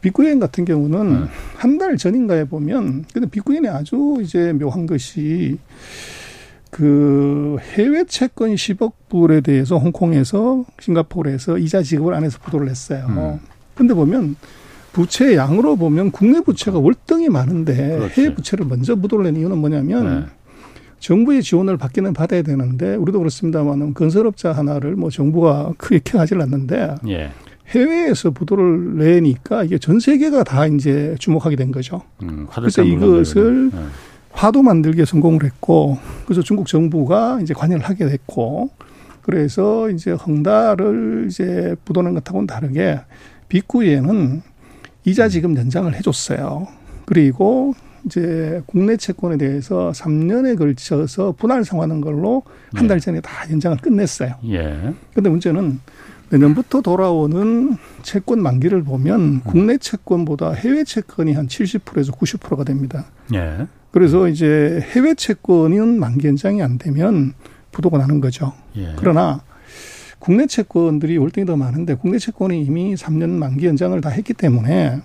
비구엔 0.00 0.38
같은 0.38 0.64
경우는 0.64 1.00
음. 1.00 1.28
한달 1.56 1.96
전인가에 1.96 2.44
보면 2.44 3.04
근데 3.12 3.28
비구엔이 3.28 3.68
아주 3.68 4.18
이제 4.20 4.52
묘한 4.52 4.86
것이 4.86 5.58
그 6.70 7.56
해외 7.60 8.04
채권 8.04 8.54
10억 8.54 8.92
불에 9.08 9.40
대해서 9.40 9.78
홍콩에서 9.78 10.64
싱가포르에서 10.80 11.58
이자 11.58 11.82
지급을 11.82 12.12
안 12.14 12.24
해서 12.24 12.38
보도를 12.42 12.68
했어요. 12.68 13.06
음. 13.08 13.40
근데 13.74 13.94
보면 13.94 14.36
부채 14.94 15.36
양으로 15.36 15.74
보면 15.76 16.12
국내 16.12 16.40
부채가 16.40 16.78
월등히 16.78 17.28
많은데 17.28 17.98
그렇지. 17.98 18.20
해외 18.20 18.34
부채를 18.34 18.64
먼저 18.64 18.94
부도를 18.94 19.24
낸 19.24 19.36
이유는 19.36 19.58
뭐냐면 19.58 20.20
네. 20.20 20.26
정부의 21.00 21.42
지원을 21.42 21.76
받기는 21.76 22.14
받아야 22.14 22.42
되는데 22.42 22.94
우리도 22.94 23.18
그렇습니다만 23.18 23.92
건설업자 23.92 24.52
하나를 24.52 24.94
뭐 24.94 25.10
정부가 25.10 25.74
크게 25.76 26.00
케어하지 26.02 26.36
않는데 26.36 26.94
예. 27.08 27.30
해외에서 27.68 28.30
부도를 28.30 28.96
내니까 28.98 29.64
이게 29.64 29.78
전 29.78 29.98
세계가 29.98 30.44
다 30.44 30.66
이제 30.66 31.16
주목하게 31.18 31.56
된 31.56 31.72
거죠. 31.72 32.02
음, 32.22 32.46
그래서 32.54 32.82
이것을 32.82 33.70
네. 33.72 33.78
화도 34.30 34.62
만들기에 34.62 35.04
성공을 35.04 35.44
했고 35.44 35.98
그래서 36.24 36.40
중국 36.40 36.68
정부가 36.68 37.40
이제 37.42 37.52
관여를 37.52 37.84
하게 37.84 38.06
됐고 38.06 38.70
그래서 39.22 39.90
이제 39.90 40.12
헝다를 40.12 41.26
이제 41.28 41.74
부도는 41.84 42.14
것하고는 42.14 42.46
다르게 42.46 43.00
빅구에는 43.48 44.42
이자 45.04 45.28
지급 45.28 45.56
연장을 45.56 45.94
해줬어요. 45.94 46.66
그리고 47.04 47.74
이제 48.06 48.62
국내 48.66 48.96
채권에 48.96 49.36
대해서 49.36 49.92
3년에 49.94 50.58
걸쳐서 50.58 51.32
분할 51.32 51.64
상환하는 51.64 52.00
걸로 52.00 52.42
한달 52.74 52.96
예. 52.96 53.00
전에 53.00 53.20
다 53.20 53.50
연장을 53.50 53.78
끝냈어요. 53.78 54.34
예. 54.48 54.94
근데 55.14 55.30
문제는 55.30 55.80
내년부터 56.30 56.80
돌아오는 56.80 57.76
채권 58.02 58.42
만기를 58.42 58.82
보면 58.82 59.20
음. 59.20 59.40
국내 59.44 59.78
채권보다 59.78 60.52
해외 60.52 60.84
채권이 60.84 61.32
한 61.32 61.46
70%에서 61.46 62.12
90%가 62.12 62.64
됩니다. 62.64 63.06
예. 63.34 63.66
그래서 63.90 64.28
이제 64.28 64.80
해외 64.94 65.14
채권은 65.14 66.00
만기 66.00 66.26
연장이 66.26 66.62
안 66.62 66.78
되면 66.78 67.34
부도가 67.72 67.98
나는 67.98 68.20
거죠. 68.20 68.52
예. 68.76 68.94
그러나 68.96 69.40
국내 70.24 70.46
채권들이 70.46 71.18
월등히 71.18 71.44
더 71.44 71.54
많은데 71.54 71.96
국내 71.96 72.18
채권이 72.18 72.62
이미 72.62 72.94
3년 72.94 73.28
만기 73.28 73.66
연장을 73.66 74.00
다 74.00 74.08
했기 74.08 74.32
때문에 74.32 75.02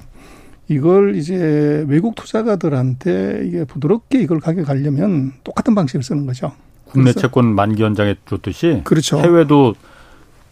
이걸 0.69 1.17
이제 1.17 1.83
외국 1.89 2.15
투자가들한테 2.15 3.41
이게 3.45 3.65
부드럽게 3.65 4.21
이걸 4.21 4.39
가져가려면 4.39 5.33
똑같은 5.43 5.75
방식을 5.75 6.03
쓰는 6.03 6.25
거죠. 6.25 6.53
국내 6.85 7.11
채권 7.11 7.53
만기 7.53 7.83
연장해 7.83 8.15
줬듯이 8.29 8.79
그렇죠. 8.85 9.19
해외도 9.19 9.73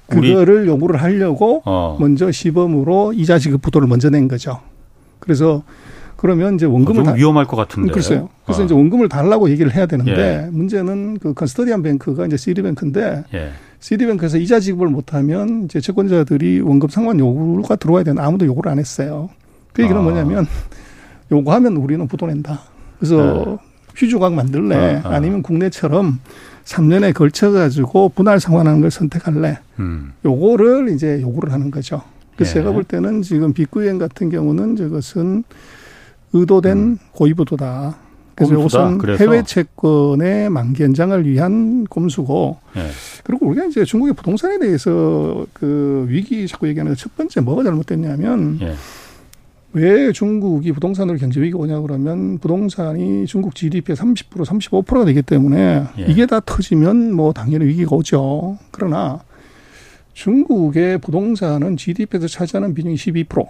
그거를 0.08 0.68
요구를 0.68 1.02
하려고 1.02 1.62
어. 1.64 1.96
먼저 1.98 2.30
시범으로 2.30 3.14
이자 3.14 3.40
지급 3.40 3.62
부도를 3.62 3.88
먼저 3.88 4.10
낸 4.10 4.28
거죠. 4.28 4.60
그래서 5.20 5.64
그러면 6.18 6.56
이제 6.56 6.66
원금을 6.66 7.06
좀 7.06 7.16
위험할 7.16 7.46
것 7.46 7.56
같은데. 7.56 7.94
글쎄요. 7.94 8.28
그래서 8.44 8.64
어. 8.64 8.66
이제 8.66 8.74
원금을 8.74 9.08
달라고 9.08 9.50
얘기를 9.50 9.74
해야 9.74 9.86
되는데 9.86 10.44
예. 10.46 10.50
문제는 10.52 11.20
그 11.20 11.34
컨스터디안 11.34 11.84
뱅크가 11.84 12.26
이제 12.26 12.36
시리뱅크인데 12.36 13.24
예. 13.34 13.52
시리뱅크에서 13.80 14.38
이자 14.38 14.60
지급을 14.60 14.88
못하면 14.88 15.66
이제 15.66 15.80
채권자들이 15.80 16.62
원금 16.62 16.90
상환 16.90 17.20
요구가 17.20 17.76
들어와야 17.76 18.04
되는 18.04 18.22
아무도 18.22 18.46
요구를 18.46 18.72
안 18.72 18.80
했어요. 18.80 19.30
그 19.74 19.84
얘기는 19.84 20.00
아. 20.00 20.04
뭐냐면 20.04 20.48
요구하면 21.32 21.78
우리는 21.78 22.08
부도 22.08 22.26
낸다. 22.26 22.62
그래서 22.98 23.46
네. 23.46 23.58
휴조각 23.96 24.34
만들래 24.34 25.02
아, 25.04 25.10
아. 25.10 25.16
아니면 25.16 25.42
국내처럼 25.42 26.20
3년에 26.66 27.14
걸쳐 27.14 27.52
가지고 27.52 28.10
분할 28.10 28.40
상환하는 28.40 28.82
걸 28.82 28.92
선택할래. 28.92 29.60
음. 29.80 30.14
요거를 30.26 30.90
이제 30.90 31.22
요구를 31.22 31.54
하는 31.54 31.72
거죠. 31.72 32.02
그래서 32.36 32.52
예. 32.52 32.54
제가 32.56 32.72
볼 32.72 32.84
때는 32.84 33.22
지금 33.22 33.54
빅구엔 33.54 33.98
같은 34.00 34.30
경우는 34.30 34.76
저것은 34.76 35.44
의도된 36.34 36.78
음. 36.78 36.98
고의부도다. 37.12 38.07
그래서 38.38 38.54
이것은 38.54 39.18
해외 39.18 39.44
채권의 39.44 40.50
만기 40.52 40.84
연장을 40.84 41.26
위한 41.28 41.86
꼼수고 41.86 42.58
네. 42.76 42.88
그리고 43.24 43.48
우리가 43.48 43.66
이제 43.66 43.84
중국의 43.84 44.14
부동산에 44.14 44.60
대해서 44.60 45.46
그 45.54 46.06
위기 46.08 46.48
자꾸 46.48 46.68
얘기하는 46.68 46.96
첫 46.96 47.16
번째 47.16 47.42
뭐가 47.42 47.64
잘못됐냐면 47.64 48.60
네. 48.60 48.76
왜 49.74 50.12
중국이 50.12 50.72
부동산으로 50.72 51.18
경제 51.18 51.42
위기가 51.42 51.60
오냐 51.60 51.82
그러면 51.82 52.38
부동산이 52.38 53.26
중국 53.26 53.56
GDP의 53.56 53.96
30% 53.98 54.46
35%가 54.46 55.06
되기 55.06 55.22
때문에 55.22 55.84
예. 56.00 56.06
이게 56.06 56.26
다 56.26 56.40
터지면 56.40 57.14
뭐 57.14 57.34
당연히 57.34 57.66
위기가 57.66 57.96
오죠. 57.96 58.58
그러나 58.72 59.20
중국의 60.14 61.00
부동산은 61.00 61.78
GDP에서 61.78 62.28
차지하는 62.28 62.74
비중이 62.74 62.96
12% 62.96 63.48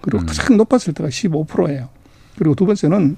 그리고 0.00 0.22
음. 0.22 0.26
가장 0.26 0.56
높았을 0.56 0.94
때가 0.94 1.10
15%예요. 1.10 1.88
그리고 2.38 2.54
두 2.54 2.66
번째는 2.66 3.16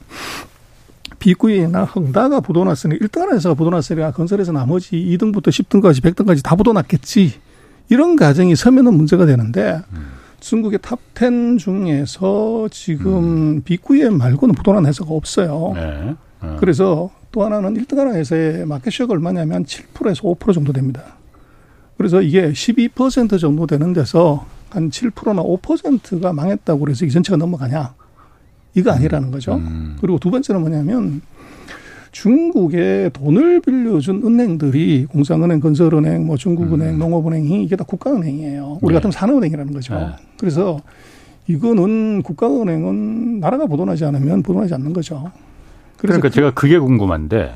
비구이위안이나 1.21 1.85
헝다가 1.85 2.41
부도났으니 2.41 2.99
1등 2.99 3.33
회사가 3.33 3.55
부도났으니까 3.55 4.11
건설에서 4.11 4.51
나머지 4.51 4.97
2등부터 4.97 5.49
10등까지 5.49 6.03
100등까지 6.03 6.43
다 6.43 6.57
부도났겠지. 6.57 7.35
이런 7.91 8.17
가정이 8.17 8.57
서면은 8.57 8.95
문제가 8.95 9.27
되는데 9.27 9.81
음. 9.93 10.07
중국의 10.41 10.81
top 10.81 11.28
10 11.28 11.59
중에서 11.59 12.69
지금 12.73 13.13
음. 13.13 13.63
비구이위안 13.63 14.17
말고는 14.17 14.55
부도난 14.55 14.87
회사가 14.87 15.13
없어요. 15.13 15.73
네. 15.75 16.17
네. 16.43 16.57
그래서 16.59 17.11
또 17.31 17.45
하나는 17.45 17.75
1등하는 17.75 18.15
회사의 18.15 18.67
마켓쇼가 18.67 19.13
얼마냐면 19.13 19.65
7%에서 19.65 20.23
5% 20.23 20.55
정도 20.55 20.73
됩니다. 20.73 21.17
그래서 21.97 22.23
이게 22.23 22.51
12% 22.51 23.39
정도 23.39 23.67
되는 23.67 23.93
데서 23.93 24.47
한 24.71 24.89
7%나 24.91 25.43
5%가 25.43 26.33
망했다고 26.33 26.81
그래서 26.81 27.05
이 27.05 27.11
전체가 27.11 27.37
넘어가냐. 27.37 27.95
이거 28.75 28.91
아니라는 28.93 29.31
거죠. 29.31 29.55
음. 29.55 29.97
그리고 30.01 30.19
두 30.19 30.31
번째는 30.31 30.61
뭐냐면 30.61 31.23
중국에 32.13 33.11
돈을 33.13 33.61
빌려준 33.61 34.23
은행들이 34.25 35.07
공상은행, 35.07 35.61
건설은행, 35.61 36.27
뭐 36.27 36.37
중국은행, 36.37 36.95
음. 36.95 36.99
농업은행이 36.99 37.63
이게 37.65 37.77
다 37.77 37.85
국가은행이에요. 37.85 38.79
우리 38.81 38.93
네. 38.93 38.99
같은 38.99 39.11
산업은행이라는 39.11 39.73
거죠. 39.73 39.95
네. 39.95 40.07
그래서 40.39 40.81
이거는 41.47 42.23
국가은행은 42.23 43.41
나라가 43.41 43.67
보존하지 43.67 44.05
않으면 44.05 44.43
보존하지 44.43 44.75
않는 44.75 44.93
거죠. 44.93 45.31
그러니까 45.99 46.29
그, 46.29 46.35
제가 46.35 46.53
그게 46.53 46.79
궁금한데 46.79 47.55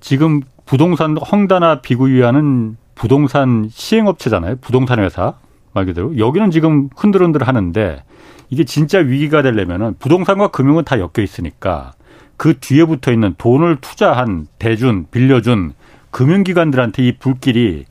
지금 0.00 0.42
부동산 0.64 1.16
헝다나 1.16 1.80
비구이하는 1.80 2.76
부동산 2.94 3.68
시행업체잖아요. 3.70 4.56
부동산 4.60 4.98
회사 5.00 5.34
말 5.72 5.86
그대로 5.86 6.18
여기는 6.18 6.50
지금 6.50 6.88
흔들흔들 6.96 7.42
하는데 7.42 8.02
이게 8.50 8.64
진짜 8.64 8.98
위기가 8.98 9.42
되려면은 9.42 9.96
부동산과 9.98 10.48
금융은 10.48 10.84
다 10.84 10.98
엮여 10.98 11.22
있으니까 11.22 11.92
그 12.36 12.58
뒤에 12.58 12.84
붙어 12.84 13.12
있는 13.12 13.34
돈을 13.36 13.78
투자한 13.80 14.46
대준 14.58 15.06
빌려준 15.10 15.74
금융기관들한테 16.10 17.06
이 17.06 17.18
불길이 17.18 17.84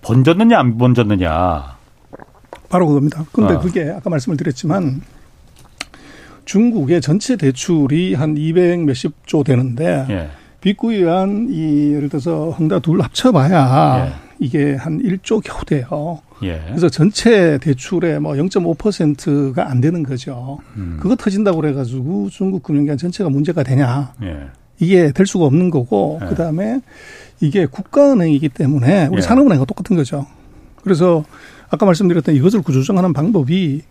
번졌느냐 0.00 0.58
안 0.58 0.78
번졌느냐. 0.78 1.76
바로 2.68 2.88
그겁니다. 2.88 3.24
근데 3.32 3.54
어. 3.54 3.60
그게 3.60 3.90
아까 3.90 4.10
말씀을 4.10 4.36
드렸지만 4.36 5.02
중국의 6.44 7.00
전체 7.00 7.36
대출이 7.36 8.14
한 8.14 8.36
200 8.36 8.80
몇십 8.80 9.26
조 9.26 9.44
되는데 9.44 10.06
예. 10.08 10.30
빅구이한 10.60 11.48
이 11.50 11.92
예를 11.92 12.08
들어서 12.08 12.50
헝다 12.50 12.80
둘 12.80 13.00
합쳐봐야 13.02 14.06
예. 14.06 14.12
이게 14.38 14.74
한 14.74 15.00
1조 15.02 15.42
겨우 15.44 15.64
돼요. 15.64 16.20
예. 16.42 16.62
그래서 16.68 16.88
전체 16.88 17.58
대출의 17.58 18.20
뭐 18.20 18.34
0.5%가 18.34 19.70
안 19.70 19.80
되는 19.80 20.02
거죠. 20.02 20.58
음. 20.76 20.98
그거 21.00 21.16
터진다고 21.16 21.60
그래가지고 21.60 22.30
중국 22.30 22.62
금융기관 22.62 22.98
전체가 22.98 23.30
문제가 23.30 23.62
되냐. 23.62 24.12
예. 24.22 24.48
이게 24.78 25.12
될 25.12 25.26
수가 25.26 25.44
없는 25.46 25.70
거고, 25.70 26.18
예. 26.22 26.26
그 26.26 26.34
다음에 26.34 26.80
이게 27.40 27.66
국가은행이기 27.66 28.48
때문에 28.48 29.08
우리 29.08 29.18
예. 29.18 29.20
산업은행과 29.20 29.64
똑같은 29.64 29.96
거죠. 29.96 30.26
그래서 30.82 31.24
아까 31.70 31.86
말씀드렸던 31.86 32.34
이것을 32.34 32.62
구조정하는 32.62 33.12
방법이 33.12 33.82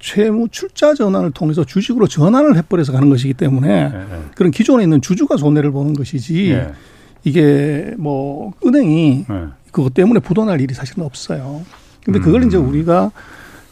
채무 0.00 0.48
출자 0.50 0.94
전환을 0.94 1.32
통해서 1.32 1.64
주식으로 1.64 2.06
전환을 2.06 2.56
해버려서 2.56 2.92
가는 2.92 3.08
것이기 3.08 3.34
때문에 3.34 3.88
네, 3.88 3.98
네. 3.98 4.22
그런 4.36 4.50
기존에 4.50 4.84
있는 4.84 5.00
주주가 5.00 5.36
손해를 5.36 5.72
보는 5.72 5.94
것이지 5.94 6.50
네. 6.50 6.72
이게 7.24 7.94
뭐 7.98 8.52
은행이 8.64 9.24
네. 9.28 9.34
그것 9.78 9.94
때문에 9.94 10.18
부도날 10.18 10.60
일이 10.60 10.74
사실은 10.74 11.04
없어요. 11.04 11.62
근데 12.04 12.18
그걸 12.18 12.42
음. 12.42 12.48
이제 12.48 12.56
우리가 12.56 13.12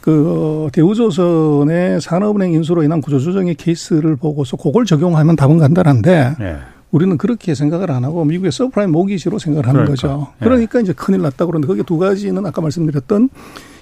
그 0.01 0.69
대우조선의 0.73 2.01
산업은행 2.01 2.53
인수로 2.53 2.85
인한 2.85 3.01
구조조정의 3.01 3.57
케이스를 3.57 4.15
보고서 4.15 4.57
그걸 4.57 4.85
적용하면 4.85 5.35
답은 5.35 5.59
간단한데 5.59 6.37
네. 6.39 6.57
우리는 6.93 7.19
그렇게 7.19 7.57
생각을 7.57 7.91
안 7.91 8.05
하고 8.05 8.25
미국의 8.25 8.53
subprime 8.53 8.93
mortgage로 8.93 9.41
생각을 9.41 9.67
하는 9.67 9.81
그러니까. 9.85 10.09
거죠. 10.09 10.29
예. 10.41 10.45
그러니까 10.45 10.79
이제 10.79 10.93
큰일 10.93 11.23
났다 11.23 11.45
그러는데 11.45 11.67
거기에 11.67 11.83
두 11.83 11.99
가지는 11.99 12.47
아까 12.47 12.63
말씀드렸던 12.63 13.29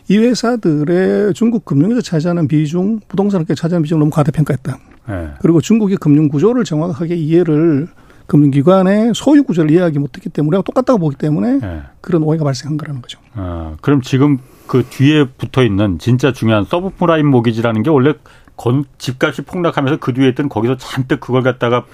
이 0.08 0.16
회사들의 0.16 1.34
중국 1.34 1.66
금융에서 1.66 2.00
차지하는 2.00 2.48
비중, 2.48 3.00
부동산업계 3.06 3.54
차지하는 3.54 3.82
비중 3.82 3.98
너무 3.98 4.10
과대평가했다. 4.10 4.78
네. 5.08 5.28
그리고 5.42 5.60
중국의 5.60 5.98
금융 5.98 6.28
구조를 6.28 6.64
정확하게 6.64 7.16
이해를 7.16 7.88
금융기관의 8.26 9.12
소유 9.14 9.44
구조를 9.44 9.70
이해하기 9.70 9.98
못했기 9.98 10.30
때문에 10.30 10.62
똑같다고 10.64 10.98
보기 10.98 11.16
때문에 11.16 11.58
네. 11.58 11.82
그런 12.00 12.22
오해가 12.22 12.44
발생한 12.44 12.76
거라는 12.76 13.02
거죠. 13.02 13.18
아, 13.34 13.76
그럼 13.80 14.00
지금 14.00 14.38
그 14.66 14.84
뒤에 14.88 15.28
붙어 15.36 15.62
있는 15.62 15.98
진짜 15.98 16.32
중요한 16.32 16.64
서브프라임 16.64 17.26
모기지라는 17.26 17.82
게 17.82 17.90
원래 17.90 18.14
건, 18.56 18.84
집값이 18.98 19.42
폭락하면서 19.42 19.98
그 19.98 20.14
뒤에 20.14 20.28
있던 20.30 20.48
거기서 20.48 20.76
잔뜩 20.78 21.20
그걸 21.20 21.42
갖다가 21.42 21.84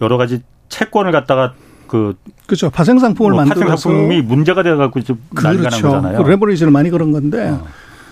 여러 0.00 0.16
가지 0.18 0.42
채권을 0.68 1.10
갖다가 1.10 1.54
그 1.88 2.16
그렇죠. 2.46 2.70
파생 2.70 2.98
상품을 2.98 3.32
뭐 3.32 3.44
만들어서 3.44 3.66
파생 3.66 3.92
상품이 3.92 4.22
문제가 4.22 4.62
돼 4.62 4.74
갖고 4.74 5.00
좀 5.02 5.20
난리가 5.30 5.68
그렇죠. 5.68 5.88
난 5.88 6.02
거잖아요. 6.02 6.22
그 6.22 6.30
레버리지를 6.30 6.70
많이 6.72 6.90
그런 6.90 7.12
건데. 7.12 7.50
어. 7.50 7.66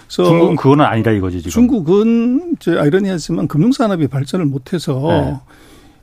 중국은 0.09 0.57
그거는 0.57 0.85
아니다 0.85 1.13
이거지 1.13 1.39
지금. 1.39 1.51
중국은 1.51 2.55
이제 2.57 2.77
아이러니하지만 2.77 3.47
금융산업이 3.47 4.09
발전을 4.09 4.45
못해서 4.45 5.01
네. 5.07 5.37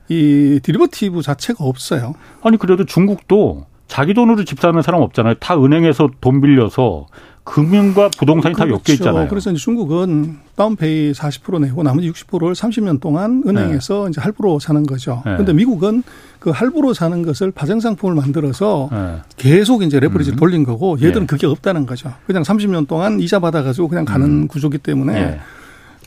이 0.08 0.60
derivative 0.62 1.22
자체가 1.22 1.64
없어요. 1.64 2.14
아니 2.42 2.56
그래도 2.56 2.84
중국도 2.84 3.66
자기 3.86 4.14
돈으로 4.14 4.44
집 4.44 4.60
사는 4.60 4.80
사람 4.82 5.02
없잖아요. 5.02 5.34
다 5.34 5.56
은행에서 5.56 6.10
돈 6.20 6.40
빌려서 6.40 7.06
금융과 7.44 8.10
부동산이 8.18 8.54
그렇죠. 8.54 8.70
다 8.74 8.80
엮여 8.86 8.94
있잖아요. 8.96 9.28
그래서 9.28 9.50
이제 9.50 9.58
중국은 9.58 10.36
down 10.56 10.88
pay 10.88 11.12
40% 11.12 11.62
내고 11.62 11.82
나머지 11.82 12.10
60%를 12.10 12.52
30년 12.52 13.00
동안 13.00 13.42
은행에서 13.46 14.04
네. 14.04 14.10
이제 14.10 14.20
할부로 14.20 14.58
사는 14.58 14.82
거죠. 14.82 15.22
그런데 15.24 15.46
네. 15.46 15.52
미국은 15.54 16.02
그 16.38 16.50
할부로 16.50 16.92
사는 16.92 17.22
것을 17.22 17.50
파생 17.50 17.80
상품을 17.80 18.14
만들어서 18.14 18.90
네. 18.92 19.16
계속 19.38 19.82
이제 19.82 19.98
레버리지를 19.98 20.36
음. 20.36 20.38
돌린 20.38 20.64
거고 20.64 20.98
얘들은 20.98 21.22
예. 21.22 21.26
그게 21.26 21.46
없다는 21.46 21.86
거죠. 21.86 22.12
그냥 22.26 22.42
30년 22.42 22.86
동안 22.86 23.18
이자 23.18 23.38
받아가지고 23.38 23.88
그냥 23.88 24.04
가는 24.04 24.26
음. 24.26 24.48
구조기 24.48 24.78
때문에 24.78 25.18
예. 25.18 25.40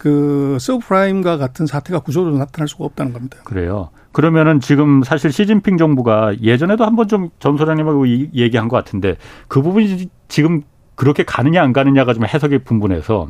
그 0.01 0.57
서브프라임과 0.59 1.37
같은 1.37 1.67
사태가 1.67 1.99
구조로 1.99 2.35
나타날 2.35 2.67
수가 2.67 2.85
없다는 2.85 3.13
겁니다. 3.13 3.37
그래요. 3.43 3.91
그러면은 4.11 4.59
지금 4.59 5.03
사실 5.03 5.31
시진핑 5.31 5.77
정부가 5.77 6.41
예전에도 6.41 6.85
한번 6.85 7.07
좀 7.07 7.29
전 7.37 7.55
소장님하고 7.55 8.07
얘기한 8.07 8.67
것 8.67 8.77
같은데 8.77 9.17
그 9.47 9.61
부분이 9.61 10.09
지금 10.27 10.63
그렇게 10.95 11.21
가느냐 11.23 11.61
안 11.61 11.71
가느냐가 11.71 12.15
좀 12.15 12.25
해석이 12.25 12.63
분분해서 12.63 13.27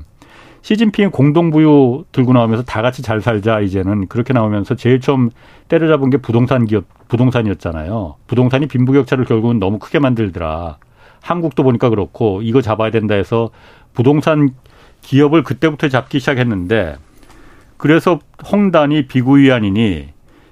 시진핑이 0.62 1.10
공동부유 1.10 2.06
들고 2.14 2.32
나오면서 2.32 2.64
다 2.64 2.82
같이 2.82 3.02
잘 3.02 3.20
살자 3.20 3.60
이제는 3.60 4.08
그렇게 4.08 4.32
나오면서 4.32 4.76
제일 4.76 5.02
처음 5.02 5.30
때려잡은 5.68 6.10
게 6.10 6.18
부동산 6.20 6.64
기업 6.64 6.86
부동산이었잖아요. 7.10 8.16
부동산이 8.28 8.68
빈부격차를 8.68 9.26
결국은 9.26 9.60
너무 9.60 9.78
크게 9.78 10.00
만들더라. 10.00 10.78
한국도 11.22 11.64
보니까 11.64 11.90
그렇고 11.90 12.42
이거 12.42 12.62
잡아야 12.62 12.92
된다 12.92 13.14
해서 13.16 13.50
부동산 13.94 14.52
기업을 15.02 15.44
그때부터 15.44 15.90
잡기 15.90 16.20
시작했는데 16.20 16.98
그래서 17.78 18.20
홍단이 18.52 19.08
비구이안이니 19.08 20.10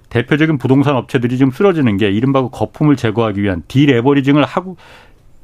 대표적인 0.09 0.57
부동산 0.57 0.95
업체들이 0.95 1.38
지금 1.38 1.51
쓰러지는 1.51 1.97
게 1.97 2.09
이른바 2.09 2.47
거품을 2.47 2.95
제거하기 2.95 3.41
위한 3.41 3.62
디레버리징을 3.67 4.43
하고 4.43 4.77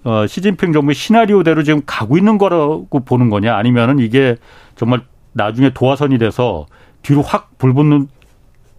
어, 0.03 0.25
시진핑 0.27 0.73
정부의 0.73 0.95
시나리오대로 0.95 1.63
지금 1.63 1.81
가고 1.85 2.17
있는 2.17 2.37
거라고 2.37 2.87
보는 3.05 3.29
거냐? 3.29 3.55
아니면은 3.55 3.99
이게 3.99 4.37
정말 4.75 5.01
나중에 5.33 5.71
도화선이 5.73 6.17
돼서 6.17 6.65
뒤로 7.01 7.21
확 7.21 7.57
불붙는 7.57 8.07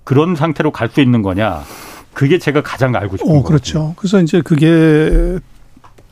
그런 0.05 0.37
상태로 0.37 0.71
갈 0.71 0.89
수 0.89 1.01
있는 1.01 1.23
거냐? 1.23 1.63
그게 2.15 2.39
제가 2.39 2.63
가장 2.63 2.95
알고 2.95 3.17
싶은 3.19 3.31
어, 3.37 3.43
그렇죠. 3.43 3.95
그래서 3.97 4.21
이제 4.21 4.41
그게 4.41 5.39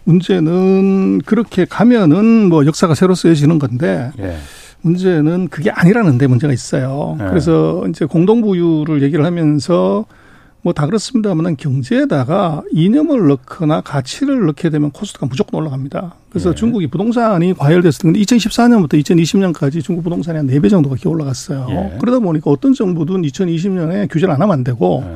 문제는 0.04 1.22
그렇게 1.24 1.64
가면은 1.64 2.48
뭐 2.48 2.66
역사가 2.66 2.94
새로 2.94 3.14
쓰여지는 3.14 3.58
건데 3.58 4.10
예. 4.18 4.36
문제는 4.82 5.48
그게 5.48 5.70
아니라는데 5.70 6.26
문제가 6.26 6.52
있어요. 6.52 7.16
예. 7.20 7.24
그래서 7.24 7.84
이제 7.88 8.04
공동부유를 8.04 9.02
얘기를 9.02 9.24
하면서 9.24 10.04
뭐 10.64 10.72
다 10.72 10.86
그렇습니다만 10.86 11.56
경제에다가 11.58 12.62
이념을 12.72 13.28
넣거나 13.28 13.82
가치를 13.82 14.46
넣게 14.46 14.70
되면 14.70 14.90
코스트가 14.92 15.26
무조건 15.26 15.60
올라갑니다. 15.60 16.14
그래서 16.30 16.50
예. 16.50 16.54
중국이 16.54 16.86
부동산이 16.86 17.52
과열됐을 17.52 18.12
때 18.14 18.18
2014년부터 18.20 18.94
2020년까지 18.94 19.84
중국 19.84 20.04
부동산이 20.04 20.38
한 20.38 20.46
4배 20.46 20.70
정도가 20.70 20.96
올라갔어요. 21.04 21.66
예. 21.68 21.98
그러다 22.00 22.18
보니까 22.18 22.50
어떤 22.50 22.72
정부든 22.72 23.22
2020년에 23.22 24.10
규제를 24.10 24.32
안 24.34 24.40
하면 24.40 24.54
안 24.54 24.64
되고 24.64 25.04
예. 25.06 25.14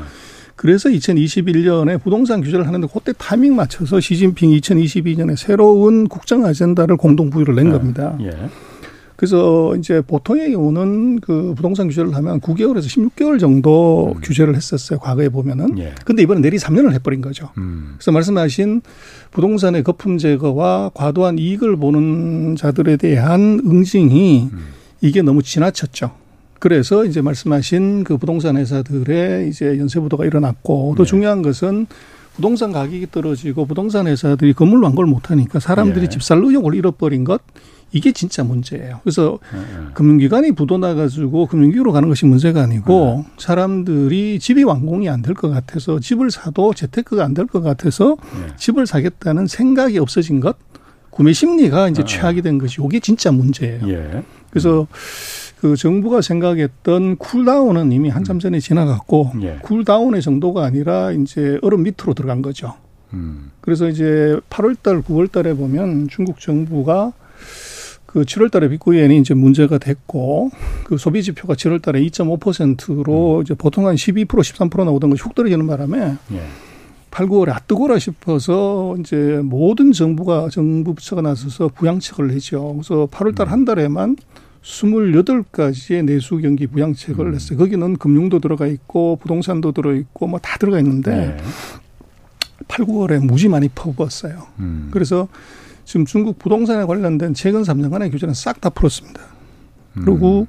그래서 0.59 0.89
2021년에 0.89 2.03
부동산 2.03 2.41
규제를 2.41 2.67
하는데 2.67 2.89
그때 2.93 3.13
타이밍 3.17 3.55
맞춰서 3.55 4.01
시진핑이 4.01 4.61
2022년에 4.61 5.37
새로운 5.37 6.09
국정 6.09 6.45
아젠다를 6.45 6.97
공동 6.97 7.31
부유를 7.31 7.55
낸 7.55 7.69
예. 7.69 7.71
겁니다. 7.71 8.19
예. 8.23 8.33
그래서 9.15 9.77
이제 9.77 10.01
보통의 10.01 10.51
경우는 10.51 11.21
그 11.21 11.55
부동산 11.57 11.87
규제를 11.87 12.13
하면 12.17 12.41
9개월에서 12.41 12.87
16개월 12.87 13.39
정도 13.39 14.15
음. 14.17 14.21
규제를 14.21 14.57
했었어요. 14.57 14.99
과거에 14.99 15.29
보면은. 15.29 15.79
예. 15.79 15.95
근데 16.05 16.25
이번에 16.25 16.41
내리 16.41 16.57
3년을 16.57 16.93
해버린 16.93 17.21
거죠. 17.21 17.51
음. 17.57 17.95
그래서 17.97 18.11
말씀하신 18.11 18.83
부동산의 19.31 19.85
거품 19.85 20.19
제거와 20.19 20.91
과도한 20.93 21.39
이익을 21.39 21.77
보는 21.77 22.57
자들에 22.57 22.97
대한 22.97 23.61
응징이 23.65 24.51
음. 24.53 24.59
이게 25.03 25.23
너무 25.23 25.41
지나쳤죠. 25.45 26.11
그래서 26.59 27.05
이제 27.05 27.21
말씀하신 27.23 28.05
그 28.05 28.17
부동산 28.17 28.57
회사들의 28.57 29.49
이제 29.49 29.79
연쇄 29.79 30.01
부도가 30.01 30.25
일어났고 30.25 30.95
또 30.97 31.05
네. 31.05 31.09
중요한 31.09 31.43
것은 31.43 31.87
부동산 32.35 32.73
가격이 32.73 33.09
떨어지고 33.11 33.67
부동산 33.67 34.07
회사들이 34.07 34.53
건물 34.53 34.83
완공을 34.83 35.07
못하니까 35.09 35.61
사람들이 35.61 36.05
예. 36.05 36.09
집살 36.09 36.39
의욕을 36.43 36.75
잃어버린 36.75 37.25
것 37.25 37.43
이게 37.91 38.13
진짜 38.13 38.45
문제예요. 38.45 39.01
그래서 39.03 39.39
네. 39.53 39.61
금융기관이 39.95 40.53
부도 40.53 40.79
나가지고 40.79 41.47
금융기구로 41.47 41.91
가는 41.93 42.09
것이 42.09 42.27
문제가 42.27 42.63
아니고 42.63 43.25
네. 43.27 43.33
사람들이 43.39 44.39
집이 44.41 44.63
완공이 44.65 45.09
안 45.09 45.23
될 45.23 45.35
것 45.35 45.49
같아서 45.51 45.99
집을 45.99 46.31
사도 46.31 46.75
재테크가 46.75 47.25
안 47.25 47.35
될 47.35 47.47
것 47.47 47.61
같아서 47.63 48.17
네. 48.35 48.53
집을 48.57 48.87
사겠다는 48.87 49.47
생각이 49.47 49.99
없어진 49.99 50.39
것, 50.41 50.57
구매 51.11 51.33
심리가 51.33 51.89
이제 51.89 52.05
최악이 52.05 52.43
된 52.43 52.59
것이 52.59 52.79
이게 52.85 53.01
진짜 53.01 53.33
문제예요. 53.33 53.89
예. 53.89 54.23
그래서 54.51 54.87
그 55.61 55.77
정부가 55.77 56.21
생각했던 56.21 57.17
cool 57.17 57.43
down은 57.43 57.91
이미 57.91 58.09
한참 58.09 58.37
음. 58.37 58.41
전에 58.41 58.61
지나갔고 58.61 59.33
예. 59.43 59.59
cool 59.63 59.87
down의 59.87 60.23
정도가 60.23 60.65
아니라 60.65 61.11
이제 61.13 61.59
얼음 61.63 61.83
밑으로 61.83 62.15
들어간 62.15 62.43
거죠. 62.43 62.75
음. 63.13 63.51
그래서 63.61 63.89
이제 63.89 64.39
8월달, 64.51 65.03
9월달에 65.03 65.57
보면 65.57 66.09
중국 66.09 66.41
정부가 66.41 67.13
그 68.07 68.23
7월 68.23 68.51
달에 68.51 68.69
비구위엔이 68.69 69.19
이제 69.19 69.35
문제가 69.35 69.79
됐고 69.79 70.51
그 70.85 70.97
소비 70.97 71.23
지표가 71.23 71.55
7월 71.55 71.83
달에 71.83 72.01
2.5%로 72.03 73.39
음. 73.39 73.43
이제 73.43 73.55
보통 73.55 73.87
한 73.87 73.97
12% 73.97 74.27
13% 74.27 74.85
나오던 74.85 75.11
것이 75.11 75.23
훅 75.23 75.35
떨어지는 75.35 75.67
바람에 75.67 76.15
예. 76.33 76.43
8, 77.11 77.27
9월에 77.27 77.51
아 77.51 77.59
뜨거라 77.61 77.99
싶어서 77.99 78.97
이제 79.01 79.41
모든 79.43 79.93
정부가 79.93 80.49
정부 80.51 80.95
부처가 80.95 81.23
나서서 81.23 81.69
부양책을 81.69 82.29
내죠. 82.29 82.75
그래서 82.75 83.09
8월 83.11 83.35
달한 83.35 83.61
음. 83.61 83.65
달에만 83.65 84.17
28가지의 84.69 86.05
내수 86.05 86.37
경기 86.39 86.67
부양책을 86.67 87.27
음. 87.27 87.33
냈어요. 87.33 87.59
거기는 87.59 87.97
금융도 87.97 88.39
들어가 88.39 88.67
있고 88.67 89.17
부동산도 89.17 89.73
들어 89.73 89.95
있고 89.95 90.27
뭐 90.27 90.39
다 90.41 90.59
들어가 90.59 90.79
있는데 90.79 91.37
예. 91.39 91.43
8, 92.69 92.85
9월에 92.87 93.19
무지 93.25 93.49
많이 93.49 93.69
퍼부었어요. 93.69 94.47
음. 94.59 94.89
그래서 94.91 95.29
지금 95.85 96.05
중국 96.05 96.39
부동산에 96.39 96.85
관련된 96.85 97.33
최근 97.35 97.63
3년간의 97.63 98.11
규제는 98.11 98.35
싹 98.35 98.61
다 98.61 98.69
풀었습니다. 98.69 99.21
그리고 99.95 100.41
음. 100.41 100.47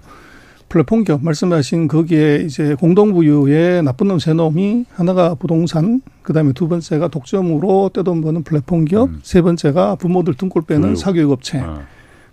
플랫폼 0.68 1.04
기업 1.04 1.24
말씀하신 1.24 1.88
거기에 1.88 2.44
이제 2.46 2.76
공동부유의 2.76 3.82
나쁜 3.84 4.10
놈세 4.10 4.34
놈이 4.34 4.86
하나가 4.94 5.34
부동산, 5.34 6.02
그다음에 6.22 6.52
두 6.54 6.68
번째가 6.68 7.08
독점으로 7.08 7.90
떼돈 7.94 8.22
버는 8.22 8.44
플랫폼 8.44 8.86
기업, 8.86 9.10
음. 9.10 9.20
세 9.24 9.42
번째가 9.42 9.96
부모들 9.96 10.36
등골 10.36 10.64
빼는 10.64 10.96
사교육 10.96 11.32
업체. 11.32 11.60
아. 11.60 11.82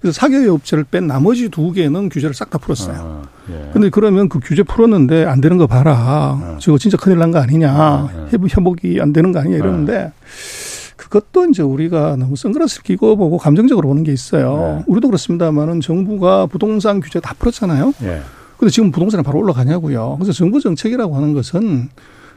그래서 0.06 0.20
사교육 0.20 0.54
업체를 0.54 0.84
뺀 0.84 1.08
나머지 1.08 1.48
두 1.48 1.72
개는 1.72 2.10
규제를 2.10 2.32
싹 2.32 2.48
다 2.48 2.58
풀었어요. 2.58 2.96
아, 2.96 3.22
예. 3.50 3.90
그러면 3.90 4.28
그 4.28 4.38
규제 4.38 4.62
풀었는데 4.62 5.24
안 5.24 5.40
되는 5.40 5.56
거 5.56 5.66
봐라. 5.66 5.94
아. 5.96 6.56
저거 6.60 6.78
진짜 6.78 6.96
큰일 6.96 7.18
난 7.18 7.32
거 7.32 7.40
아니냐. 7.40 7.72
아, 7.72 8.08
예. 8.32 8.38
협복이 8.48 9.00
안 9.00 9.12
되는 9.12 9.32
거 9.32 9.40
아니냐 9.40 9.56
이러는데 9.56 10.04
아. 10.04 10.96
그것도 10.96 11.46
이제 11.46 11.62
우리가 11.62 12.14
너무 12.16 12.36
선글라스를 12.36 12.84
끼고 12.84 13.16
보고 13.16 13.36
감정적으로 13.36 13.88
보는 13.88 14.04
게 14.04 14.12
있어요. 14.12 14.76
네. 14.78 14.84
우리도 14.86 15.08
그렇습니다만은 15.08 15.80
정부가 15.80 16.46
부동산 16.46 17.00
규제 17.00 17.18
다 17.18 17.34
풀었잖아요. 17.36 17.92
네. 17.98 18.20
근데 18.58 18.70
지금 18.70 18.92
부동산이 18.92 19.24
바로 19.24 19.40
올라가냐고요. 19.40 20.16
그래서 20.18 20.32
정부 20.32 20.60
정책이라고 20.60 21.16
하는 21.16 21.32
것은 21.34 21.88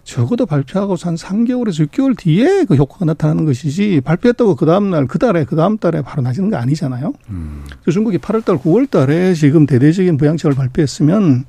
적어도 0.09 0.47
발표하고서 0.47 1.09
한 1.09 1.15
3개월에서 1.15 1.87
6개월 1.87 2.17
뒤에 2.17 2.65
그 2.65 2.75
효과가 2.75 3.05
나타나는 3.05 3.45
것이지 3.45 4.01
발표했다고 4.03 4.55
그 4.55 4.65
다음날, 4.65 5.05
그 5.05 5.19
달에, 5.19 5.43
그 5.43 5.55
다음 5.55 5.77
달에 5.77 6.01
바로 6.01 6.23
나지는 6.23 6.49
거 6.49 6.57
아니잖아요. 6.57 7.13
음. 7.29 7.63
그래서 7.67 7.91
중국이 7.91 8.17
8월 8.17 8.43
달, 8.43 8.57
9월 8.57 8.89
달에 8.89 9.35
지금 9.35 9.67
대대적인 9.67 10.17
부양책을 10.17 10.55
발표했으면 10.55 11.45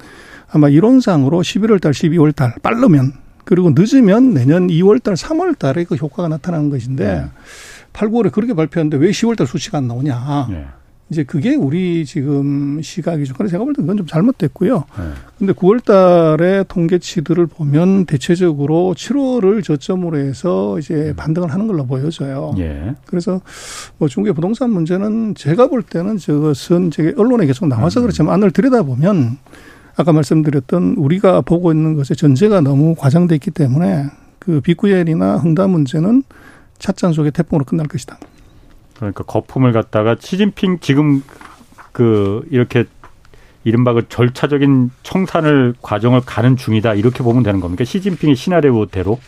아마 0.52 0.68
이론상으로 0.68 1.40
11월 1.40 1.80
달, 1.80 1.92
12월 1.92 2.36
달 2.36 2.54
빠르면 2.62 3.14
그리고 3.44 3.70
늦으면 3.74 4.34
내년 4.34 4.66
2월 4.68 5.02
달, 5.02 5.14
3월 5.14 5.58
달에 5.58 5.84
그 5.84 5.94
효과가 5.94 6.28
나타나는 6.28 6.68
것인데 6.68 7.04
네. 7.04 7.24
8, 7.94 8.10
9월에 8.10 8.30
그렇게 8.30 8.52
발표하는데 8.52 8.98
왜 8.98 9.10
10월 9.10 9.38
달 9.38 9.46
수치가 9.46 9.78
안 9.78 9.88
나오냐. 9.88 10.48
네. 10.50 10.66
이제 11.10 11.24
그게 11.24 11.54
우리 11.56 12.04
지금 12.06 12.80
시각이죠. 12.80 13.34
그래서 13.34 13.52
제가 13.52 13.64
볼 13.64 13.74
때 13.74 13.82
그건 13.82 13.96
좀 13.96 14.06
잘못됐고요. 14.06 14.76
네. 14.76 15.04
근데 15.38 15.52
9월 15.52 15.84
달에 15.84 16.64
통계치들을 16.68 17.46
보면 17.46 18.06
대체적으로 18.06 18.94
7월을 18.96 19.64
저점으로 19.64 20.18
해서 20.18 20.78
이제 20.78 20.94
음. 20.94 21.14
반등을 21.16 21.52
하는 21.52 21.66
걸로 21.66 21.84
보여져요. 21.86 22.54
예. 22.58 22.94
그래서 23.06 23.40
뭐 23.98 24.08
중국의 24.08 24.34
부동산 24.34 24.70
문제는 24.70 25.34
제가 25.34 25.66
볼 25.66 25.82
때는 25.82 26.18
저것은 26.18 26.88
이제 26.88 27.12
언론에 27.16 27.46
계속 27.46 27.66
나와서 27.66 28.00
음. 28.00 28.02
그렇지만 28.02 28.34
안을 28.34 28.52
들여다보면 28.52 29.38
아까 29.96 30.12
말씀드렸던 30.12 30.94
우리가 30.96 31.40
보고 31.40 31.72
있는 31.72 31.94
것의 31.94 32.16
전제가 32.16 32.60
너무 32.60 32.94
과장돼 32.94 33.34
있기 33.36 33.50
때문에 33.50 34.06
그 34.38 34.60
비구위엔이나 34.60 35.38
헝다 35.38 35.66
문제는 35.66 36.22
찻잔 36.78 37.12
속의 37.12 37.32
태풍으로 37.32 37.64
끝날 37.64 37.86
것이다. 37.88 38.18
그러니까 39.00 39.24
거품을 39.24 39.72
갖다가 39.72 40.14
시진핑 40.20 40.78
지금 40.80 41.22
그 41.90 42.46
이렇게 42.50 42.84
이른바 43.64 43.94
그 43.94 44.08
절차적인 44.08 44.90
청산을 45.02 45.74
과정을 45.80 46.20
가는 46.24 46.56
중이다 46.56 46.94
이렇게 46.94 47.22
보면 47.22 47.42
되는 47.42 47.60
겁니까? 47.60 47.84
시진핑의 47.84 48.36
시나리오대로? 48.36 49.18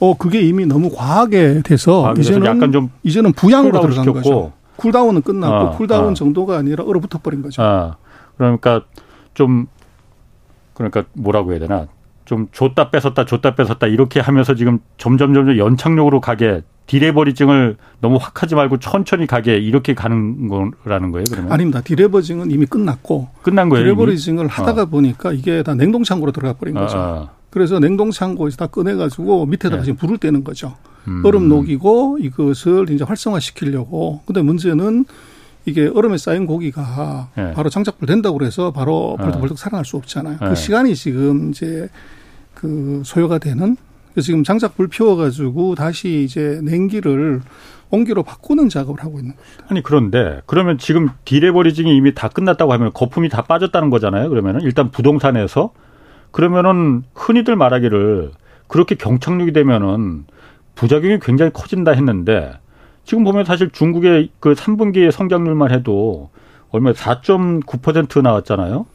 어 0.00 0.16
그게 0.18 0.42
이미 0.42 0.66
너무 0.66 0.90
과하게 0.94 1.62
돼서 1.62 2.06
아, 2.08 2.14
이제는 2.16 2.46
약간 2.46 2.72
좀 2.72 2.90
이제는 3.02 3.32
부양으로 3.32 3.80
들어간 3.80 4.04
시켰고. 4.04 4.12
거죠. 4.12 4.52
cool 4.76 4.93
down은 4.93 5.22
끝났고 5.22 5.54
아, 5.54 5.70
cool 5.70 5.90
down 5.90 6.10
아. 6.10 6.14
정도가 6.14 6.58
아니라 6.58 6.84
얼어붙어 6.84 7.20
버린 7.22 7.40
거죠. 7.42 7.62
아, 7.62 7.96
그러니까 8.36 8.82
좀 9.32 9.66
그러니까 10.74 11.04
뭐라고 11.14 11.52
해야 11.52 11.60
되나 11.60 11.86
좀 12.24 12.48
줬다 12.52 12.90
뺏었다 12.90 13.24
줬다 13.24 13.54
뺏었다 13.54 13.86
이렇게 13.86 14.20
하면서 14.20 14.54
지금 14.54 14.78
점점 14.96 15.34
점점 15.34 15.58
연착륙으로 15.58 16.20
가게 16.20 16.62
디레버리징을 16.86 17.76
너무 18.00 18.18
확 18.20 18.42
하지 18.42 18.54
말고 18.54 18.78
천천히 18.78 19.26
가게 19.26 19.56
이렇게 19.56 19.94
가는 19.94 20.48
거라는 20.48 21.12
거예요, 21.12 21.24
그러면? 21.30 21.52
아닙니다. 21.52 21.80
디레버징은 21.80 22.50
이미 22.50 22.66
끝났고 22.66 23.28
끝난 23.42 23.68
거예요. 23.68 23.84
디레버리징을 23.84 24.48
하다가 24.48 24.82
어. 24.82 24.86
보니까 24.86 25.32
이게 25.32 25.62
다 25.62 25.74
냉동창고로 25.74 26.32
들어가 26.32 26.54
버린 26.54 26.74
거죠. 26.74 26.98
아, 26.98 27.00
아. 27.00 27.30
그래서 27.50 27.78
냉동창고에서 27.78 28.56
다 28.56 28.66
꺼내 28.66 28.94
가지고 28.94 29.46
밑에다가 29.46 29.76
네. 29.76 29.84
지금 29.84 29.96
불을 29.96 30.18
떼는 30.18 30.44
거죠. 30.44 30.74
음. 31.08 31.22
얼음 31.24 31.48
녹이고 31.48 32.18
이것을 32.20 32.90
이제 32.90 33.04
활성화시키려고. 33.04 34.22
근데 34.26 34.42
문제는 34.42 35.04
이게 35.66 35.90
얼음에 35.92 36.18
쌓인 36.18 36.46
고기가 36.46 37.28
네. 37.36 37.52
바로 37.52 37.70
장작불 37.70 38.06
된다고 38.06 38.38
그래서 38.38 38.70
바로 38.70 39.16
네. 39.18 39.24
벌떡벌떡 39.24 39.58
살아날 39.58 39.84
수 39.84 39.96
없잖아요. 39.96 40.38
그 40.38 40.44
네. 40.44 40.54
시간이 40.54 40.94
지금 40.94 41.50
이제 41.50 41.88
그 42.54 43.02
소요가 43.04 43.38
되는 43.38 43.76
지금 44.20 44.44
장작불 44.44 44.88
피워가지고 44.88 45.74
다시 45.74 46.22
이제 46.22 46.60
냉기를 46.62 47.40
온기로 47.90 48.22
바꾸는 48.22 48.68
작업을 48.68 49.02
하고 49.02 49.18
있는 49.18 49.34
겁니다. 49.34 49.64
아니 49.68 49.82
그런데 49.82 50.40
그러면 50.46 50.78
지금 50.78 51.08
디레버리징이 51.24 51.94
이미 51.96 52.14
다 52.14 52.28
끝났다고 52.28 52.72
하면 52.72 52.92
거품이 52.92 53.28
다 53.28 53.42
빠졌다는 53.42 53.90
거잖아요. 53.90 54.28
그러면은 54.28 54.60
일단 54.62 54.90
부동산에서 54.90 55.72
그러면은 56.30 57.04
흔히들 57.14 57.56
말하기를 57.56 58.32
그렇게 58.66 58.94
경착륙이 58.96 59.52
되면은 59.52 60.24
부작용이 60.74 61.20
굉장히 61.20 61.52
커진다 61.52 61.92
했는데 61.92 62.52
지금 63.04 63.24
보면 63.24 63.44
사실 63.44 63.70
중국의 63.70 64.30
그 64.40 64.54
3분기 64.54 65.10
성장률만 65.10 65.70
해도 65.72 66.30
얼마 66.70 66.92
4.9% 66.92 68.22
나왔잖아요. 68.22 68.86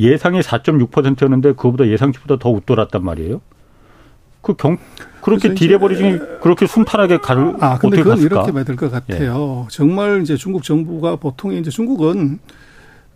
예상이 0.00 0.40
4.6%였는데 0.40 1.52
그거보다 1.52 1.86
예상치보다 1.86 2.38
더 2.38 2.50
웃돌았단 2.50 3.04
말이에요. 3.04 3.40
그 4.40 4.54
경, 4.56 4.76
그렇게 5.22 5.54
디레버리징이 5.54 6.18
그렇게 6.42 6.66
순탄하게 6.66 7.18
갈, 7.18 7.56
아, 7.60 7.78
근데 7.78 7.98
그건 7.98 8.16
갔을까? 8.16 8.36
이렇게 8.36 8.52
봐야 8.52 8.64
될 8.64 8.76
것 8.76 8.90
같아요. 8.90 9.64
예. 9.64 9.68
정말 9.70 10.20
이제 10.20 10.36
중국 10.36 10.62
정부가 10.64 11.16
보통 11.16 11.52
이제 11.54 11.70
중국은 11.70 12.40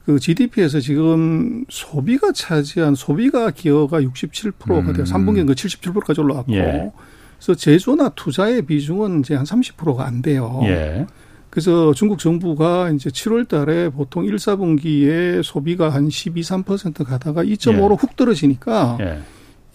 그 0.07 0.19
GDP에서 0.19 0.81
지금 0.81 1.67
소비가 1.69 2.33
차지한 2.33 2.95
소비가 2.95 3.51
기여가 3.51 4.01
67%가 4.01 4.93
돼요. 4.95 5.01
음. 5.01 5.05
3분기는 5.05 5.47
그 5.49 5.53
77%까지 5.53 6.21
올라왔고. 6.23 6.55
예. 6.55 6.91
그래서 7.39 7.55
제조나 7.55 8.11
투자의 8.11 8.63
비중은 8.63 9.21
이제 9.21 9.35
한 9.35 9.45
30%가 9.45 10.07
안 10.07 10.23
돼요. 10.23 10.61
예. 10.65 11.07
그래서 11.51 11.95
중국 11.95 12.19
정부가 12.19 12.91
이제 12.91 13.09
7월 13.11 13.49
달에 13.49 13.89
보통 13.89 14.25
1, 14.25 14.37
4분기에 14.37 15.43
소비가 15.43 15.89
한 15.89 16.11
12, 16.11 16.43
3% 16.43 17.05
가다가 17.05 17.43
2.5로 17.43 17.93
예. 17.93 17.97
훅 17.99 18.17
떨어지니까 18.17 18.99
예. 19.01 19.19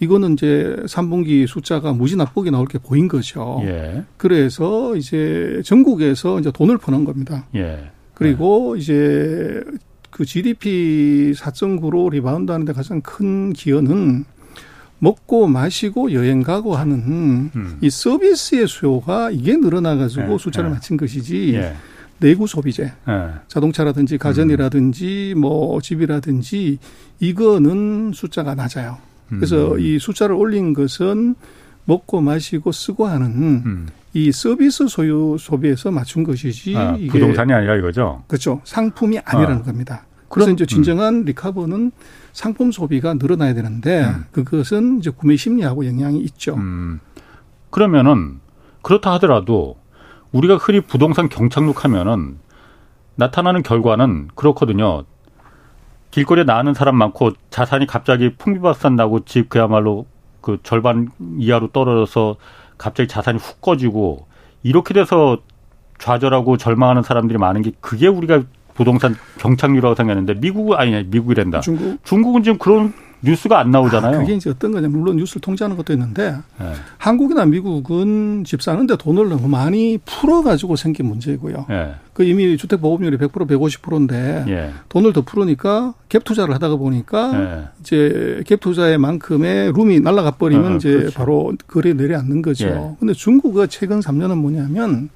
이거는 0.00 0.34
이제 0.34 0.76
3분기 0.86 1.46
숫자가 1.46 1.92
무지 1.92 2.16
나쁘게 2.16 2.50
나올 2.50 2.66
게 2.66 2.78
보인 2.78 3.08
거죠. 3.08 3.60
예. 3.64 4.04
그래서 4.16 4.94
이제 4.96 5.62
전국에서 5.64 6.38
이제 6.40 6.50
돈을 6.50 6.78
퍼는 6.78 7.04
겁니다. 7.04 7.46
예. 7.54 7.90
그리고 8.14 8.76
이제 8.76 9.62
그 10.10 10.24
GDP 10.24 11.32
4.9로 11.34 12.10
리바운드 12.12 12.52
하는데 12.52 12.72
가장 12.72 13.00
큰 13.00 13.52
기여는 13.52 14.24
먹고 15.04 15.46
마시고 15.48 16.12
여행 16.12 16.42
가고 16.42 16.76
하는 16.76 17.50
음. 17.54 17.78
이 17.82 17.90
서비스의 17.90 18.66
수요가 18.66 19.30
이게 19.30 19.54
늘어나가지고 19.56 20.26
네, 20.26 20.38
숫자를 20.38 20.70
네. 20.70 20.74
맞춘 20.74 20.96
것이지 20.96 21.54
예. 21.54 21.74
내구 22.18 22.46
소비재, 22.46 22.84
네. 22.84 23.28
자동차라든지 23.48 24.16
가전이라든지 24.16 25.34
음. 25.36 25.40
뭐 25.42 25.80
집이라든지 25.80 26.78
이거는 27.20 28.12
숫자가 28.14 28.54
낮아요. 28.54 28.96
그래서 29.28 29.74
음. 29.74 29.80
이 29.80 29.98
숫자를 29.98 30.34
올린 30.34 30.72
것은 30.72 31.34
먹고 31.84 32.22
마시고 32.22 32.72
쓰고 32.72 33.06
하는 33.06 33.26
음. 33.66 33.86
이 34.14 34.32
서비스 34.32 34.86
소유 34.88 35.36
소비에서 35.38 35.90
맞춘 35.90 36.24
것이지 36.24 36.76
아, 36.76 36.96
부동산이 37.10 37.52
아니라 37.52 37.76
이거죠. 37.76 38.22
그렇죠. 38.26 38.62
상품이 38.64 39.18
아니라는 39.18 39.58
아. 39.58 39.62
겁니다. 39.62 40.06
그래서 40.28 40.50
이제 40.50 40.64
진정한 40.64 41.14
음. 41.14 41.24
리카버는 41.24 41.92
상품 42.34 42.72
소비가 42.72 43.14
늘어나야 43.14 43.54
되는데 43.54 44.04
음. 44.04 44.24
그것은 44.32 44.98
이제 44.98 45.08
구매 45.08 45.36
심리하고 45.36 45.86
영향이 45.86 46.18
있죠. 46.18 46.56
음. 46.56 47.00
그러면은 47.70 48.40
그렇다 48.82 49.12
하더라도 49.14 49.76
우리가 50.32 50.56
흔히 50.56 50.80
부동산 50.80 51.28
경착륙 51.28 51.84
하면은 51.84 52.38
나타나는 53.14 53.62
결과는 53.62 54.30
그렇거든요. 54.34 55.04
길거리에 56.10 56.42
나가는 56.42 56.74
사람 56.74 56.96
많고 56.96 57.32
자산이 57.50 57.86
갑자기 57.86 58.34
풍비박산 58.36 58.96
나고 58.96 59.24
집 59.24 59.48
그야말로 59.48 60.06
그 60.40 60.58
절반 60.64 61.10
이하로 61.38 61.68
떨어져서 61.68 62.36
갑자기 62.76 63.08
자산이 63.08 63.38
훅 63.38 63.60
꺼지고 63.60 64.26
이렇게 64.64 64.92
돼서 64.92 65.38
좌절하고 65.98 66.56
절망하는 66.56 67.04
사람들이 67.04 67.38
많은 67.38 67.62
게 67.62 67.70
그게 67.80 68.08
우리가 68.08 68.42
부동산 68.74 69.16
경착률이라고 69.38 69.94
생각했는데 69.94 70.40
미국은 70.40 70.76
아니냐 70.76 71.04
미국이란다. 71.06 71.60
중국 71.60 72.04
중국은 72.04 72.42
지금 72.42 72.58
그런 72.58 72.92
뉴스가 73.24 73.58
안 73.58 73.70
나오잖아요. 73.70 74.16
아, 74.16 74.20
그게 74.20 74.34
이제 74.34 74.50
어떤 74.50 74.72
거냐면 74.72 74.98
물론 74.98 75.16
뉴스를 75.16 75.40
통제하는 75.40 75.76
것도 75.76 75.92
있는데 75.94 76.36
네. 76.60 76.72
한국이나 76.98 77.46
미국은 77.46 78.44
집 78.44 78.62
사는데 78.62 78.96
돈을 78.96 79.30
너무 79.30 79.48
많이 79.48 79.98
풀어가지고 80.04 80.76
생긴 80.76 81.06
문제고요. 81.06 81.66
네. 81.68 81.94
그 82.12 82.22
이미 82.24 82.56
주택 82.56 82.80
보급률이 82.80 83.16
100% 83.16 83.48
150%인데 83.48 84.44
예. 84.48 84.70
돈을 84.90 85.12
더 85.12 85.22
풀으니까 85.22 85.94
갭 86.08 86.24
투자를 86.24 86.54
하다가 86.54 86.76
보니까 86.76 87.32
예. 87.34 87.68
이제 87.80 88.42
갭 88.46 88.60
투자의 88.60 88.98
만큼의 88.98 89.72
룸이 89.72 90.00
날라가 90.00 90.32
버리면 90.32 90.74
어, 90.74 90.76
이제 90.76 90.92
그렇죠. 90.92 91.18
바로 91.18 91.54
거래 91.66 91.94
내려앉는 91.94 92.42
거죠. 92.42 92.66
예. 92.66 92.96
근데 93.00 93.14
중국은 93.14 93.68
최근 93.68 94.00
3년은 94.00 94.36
뭐냐면 94.36 95.08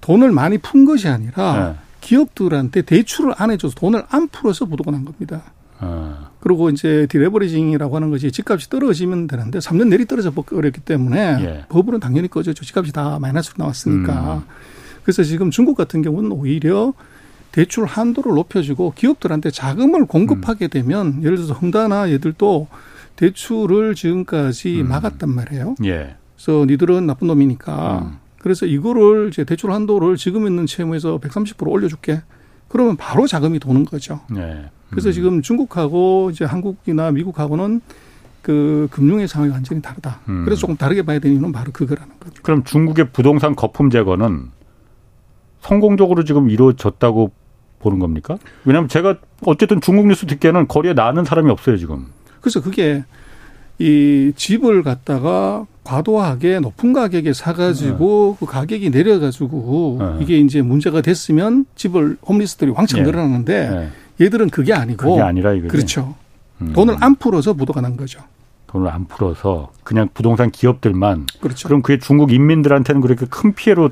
돈을 0.00 0.30
많이 0.30 0.58
푼 0.58 0.84
것이 0.84 1.08
아니라 1.08 1.76
예. 1.80 1.83
기업들한테 2.04 2.82
대출을 2.82 3.32
안 3.38 3.50
해줘서 3.50 3.74
돈을 3.74 4.04
안 4.10 4.28
풀어서 4.28 4.66
부도가 4.66 4.90
난 4.90 5.04
겁니다. 5.06 5.42
어. 5.80 6.28
그리고 6.40 6.68
이제 6.68 7.06
디레버리징이라고 7.08 7.96
하는 7.96 8.10
것이 8.10 8.30
집값이 8.30 8.68
떨어지면 8.68 9.26
되는데 9.26 9.58
3년 9.58 9.88
내리 9.88 10.06
떨어져 10.06 10.30
버렸기 10.30 10.82
때문에 10.82 11.18
예. 11.40 11.64
법으로는 11.70 12.00
당연히 12.00 12.28
꺼져죠. 12.28 12.62
집값이 12.64 12.92
다 12.92 13.18
마이너스로 13.18 13.54
나왔으니까. 13.58 14.36
음. 14.36 14.42
그래서 15.02 15.22
지금 15.22 15.50
중국 15.50 15.76
같은 15.76 16.02
경우는 16.02 16.32
오히려 16.32 16.92
대출 17.52 17.86
한도를 17.86 18.34
높여주고 18.34 18.92
기업들한테 18.94 19.50
자금을 19.50 20.06
공급하게 20.06 20.68
되면 20.68 21.22
예를 21.22 21.36
들어서 21.36 21.54
헝다나 21.54 22.10
얘들도 22.10 22.68
대출을 23.16 23.94
지금까지 23.94 24.82
음. 24.82 24.88
막았단 24.88 25.30
말이에요. 25.30 25.76
예. 25.84 26.16
그래서 26.36 26.66
니들은 26.66 27.06
나쁜 27.06 27.28
놈이니까. 27.28 28.18
음. 28.44 28.46
그래서 28.46 28.66
이거를 28.66 29.28
이제 29.28 29.44
대출 29.44 29.72
한도를 29.72 30.16
지금 30.16 30.46
있는 30.46 30.66
채무에서 30.66 31.18
130% 31.18 31.66
올려줄게. 31.66 32.20
그러면 32.68 32.96
바로 32.96 33.26
자금이 33.26 33.58
도는 33.58 33.86
거죠. 33.86 34.20
예. 34.36 34.70
그래서 34.90 35.08
음. 35.08 35.12
지금 35.12 35.42
중국하고 35.42 36.30
이제 36.30 36.44
한국이나 36.44 37.10
미국하고는 37.10 37.80
그 38.42 38.88
금융의 38.90 39.28
상황이 39.28 39.50
완전히 39.50 39.80
다르다. 39.80 40.20
음. 40.28 40.44
그래서 40.44 40.60
조금 40.60 40.76
다르게 40.76 41.02
봐야 41.02 41.18
되는 41.18 41.36
이유는 41.36 41.52
바로 41.52 41.72
그거라는 41.72 42.14
거죠. 42.20 42.42
그럼 42.42 42.64
중국의 42.64 43.10
부동산 43.12 43.56
거품 43.56 43.88
제거는 43.88 44.50
성공적으로 45.62 46.24
지금 46.24 46.50
이루어졌다고 46.50 47.32
보는 47.78 47.98
겁니까? 47.98 48.36
왜냐하면 48.66 48.88
제가 48.88 49.16
어쨌든 49.46 49.80
중국 49.80 50.06
뉴스 50.06 50.26
듣기에는 50.26 50.68
거리에 50.68 50.92
나는 50.92 51.24
사람이 51.24 51.50
없어요 51.50 51.78
지금. 51.78 52.08
그래서 52.42 52.60
그게 52.60 53.04
이 53.78 54.32
집을 54.36 54.82
갖다가 54.82 55.66
과도하게 55.84 56.60
높은 56.60 56.92
가격에 56.92 57.32
사가지고 57.32 58.36
네. 58.40 58.46
그 58.46 58.50
가격이 58.50 58.90
내려가지고 58.90 59.98
네. 60.00 60.22
이게 60.22 60.38
이제 60.38 60.62
문제가 60.62 61.02
됐으면 61.02 61.66
집을 61.76 62.16
홈리스들이 62.26 62.72
왕창 62.72 63.00
네. 63.00 63.06
늘어나는데 63.06 63.70
네. 63.70 64.24
얘들은 64.24 64.50
그게 64.50 64.72
아니고 64.72 65.10
그게 65.10 65.20
아니라 65.20 65.52
이거 65.52 65.68
그렇죠. 65.68 66.14
음. 66.62 66.72
돈을 66.72 66.96
안 67.00 67.14
풀어서 67.16 67.52
부도가 67.52 67.80
난 67.82 67.96
거죠. 67.96 68.20
돈을 68.68 68.88
안 68.88 69.06
풀어서 69.06 69.70
그냥 69.84 70.08
부동산 70.14 70.50
기업들만 70.50 71.26
그렇죠. 71.40 71.68
그럼 71.68 71.82
그게 71.82 71.98
중국 71.98 72.32
인민들한테는 72.32 73.00
그렇게 73.00 73.26
큰 73.26 73.52
피해로 73.52 73.90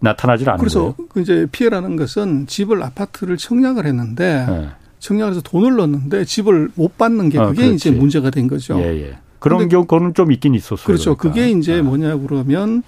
나타나질 0.00 0.48
않는 0.50 0.58
그래서 0.58 0.92
거예요. 0.92 1.08
그 1.08 1.20
이제 1.20 1.46
피해라는 1.50 1.96
것은 1.96 2.46
집을 2.46 2.82
아파트를 2.82 3.36
청약을 3.36 3.86
했는데 3.86 4.46
네. 4.48 4.68
청약해서 4.98 5.40
돈을 5.40 5.76
넣었는데 5.76 6.24
집을 6.24 6.70
못 6.74 6.98
받는 6.98 7.30
게 7.30 7.38
아, 7.38 7.46
그게 7.46 7.64
아, 7.64 7.66
이제 7.66 7.90
문제가 7.90 8.30
된 8.30 8.48
거죠. 8.48 8.78
예, 8.80 9.08
예. 9.08 9.18
그런 9.40 9.68
경우는 9.68 10.14
좀 10.14 10.30
있긴 10.32 10.54
있었어요. 10.54 10.84
그렇죠. 10.86 11.16
그러니까. 11.16 11.40
그게 11.40 11.50
이제 11.58 11.80
아. 11.80 11.82
뭐냐 11.82 12.16
그러면 12.18 12.82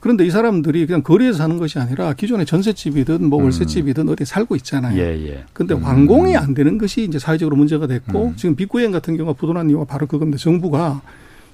그런데 0.00 0.24
이 0.24 0.30
사람들이 0.30 0.86
그냥 0.86 1.02
거리에서 1.02 1.38
사는 1.38 1.58
것이 1.58 1.78
아니라 1.78 2.12
기존의 2.14 2.46
전셋집이든 2.46 3.28
뭐 3.28 3.40
음. 3.40 3.44
월세집이든 3.44 4.08
어디 4.08 4.24
살고 4.24 4.54
있잖아요. 4.56 4.96
예, 4.96 5.28
예. 5.28 5.44
근데 5.52 5.74
음. 5.74 5.82
완공이 5.84 6.36
안 6.36 6.54
되는 6.54 6.78
것이 6.78 7.02
이제 7.02 7.18
사회적으로 7.18 7.56
문제가 7.56 7.86
됐고 7.88 8.26
음. 8.28 8.36
지금 8.36 8.54
빅구행 8.54 8.92
같은 8.92 9.16
경우가 9.16 9.36
부도난 9.36 9.68
이유가 9.68 9.84
바로 9.84 10.06
그겁니다. 10.06 10.38
정부가 10.38 11.02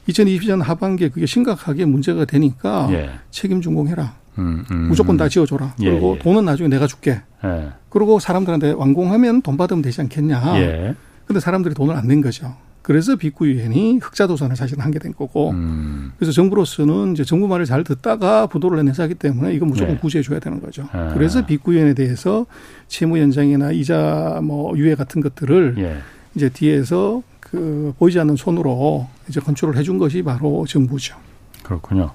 2020년 0.09 0.63
하반기에 0.63 1.09
그게 1.09 1.25
심각하게 1.25 1.87
문제가 1.87 2.27
되니까 2.27 2.89
예. 2.93 3.11
책임 3.31 3.63
준공해라. 3.63 4.15
음, 4.37 4.65
음, 4.71 4.89
무조건 4.89 5.17
다 5.17 5.29
지어줘라. 5.29 5.75
예, 5.81 5.91
그리고 5.91 6.17
예. 6.17 6.23
돈은 6.23 6.45
나중에 6.45 6.69
내가 6.69 6.87
줄게. 6.87 7.23
예. 7.45 7.69
그리고 7.89 8.19
사람들한테 8.19 8.73
완공하면 8.73 9.41
돈 9.41 9.57
받으면 9.57 9.81
되지 9.81 10.03
않겠냐. 10.03 10.61
예. 10.61 10.95
근데 11.25 11.41
사람들이 11.41 11.75
돈을 11.75 11.95
안 11.97 12.07
낸 12.07 12.21
거죠. 12.21 12.55
그래서 12.85 13.17
빅구 13.17 13.49
유엔이 13.49 13.99
흑자도산을 14.03 14.57
사실은 14.57 14.85
한게 14.85 14.99
된 14.99 15.15
거고. 15.15 15.53
음. 15.53 16.13
그래서 16.19 16.33
정부로서는 16.33 17.13
이제 17.13 17.25
정부 17.25 17.49
말을 17.49 17.65
잘 17.65 17.83
듣다가 17.83 18.47
부도를 18.47 18.85
내서 18.85 19.03
하기 19.05 19.15
때문에 19.15 19.55
이거 19.55 19.65
무조건 19.65 19.95
네. 19.95 20.01
구제해 20.01 20.23
줘야 20.23 20.39
되는 20.39 20.61
거죠. 20.61 20.87
아. 20.93 21.11
그래서 21.15 21.47
빅구 21.47 21.75
유엔에 21.75 21.95
대해서 21.95 22.45
채무 22.87 23.19
연장이나 23.19 23.73
이자 23.73 24.41
뭐 24.43 24.77
유예 24.77 24.97
같은 24.97 25.23
것들을 25.23 25.77
예. 25.79 25.97
이제 26.35 26.51
뒤에서 26.51 27.23
그 27.41 27.95
보이지 27.99 28.21
않는 28.21 28.37
손으로 28.37 29.09
이제 29.31 29.41
컨트롤 29.41 29.77
해준 29.77 29.97
것이 29.97 30.23
바로 30.23 30.67
정부죠. 30.69 31.17
그렇군요. 31.63 32.11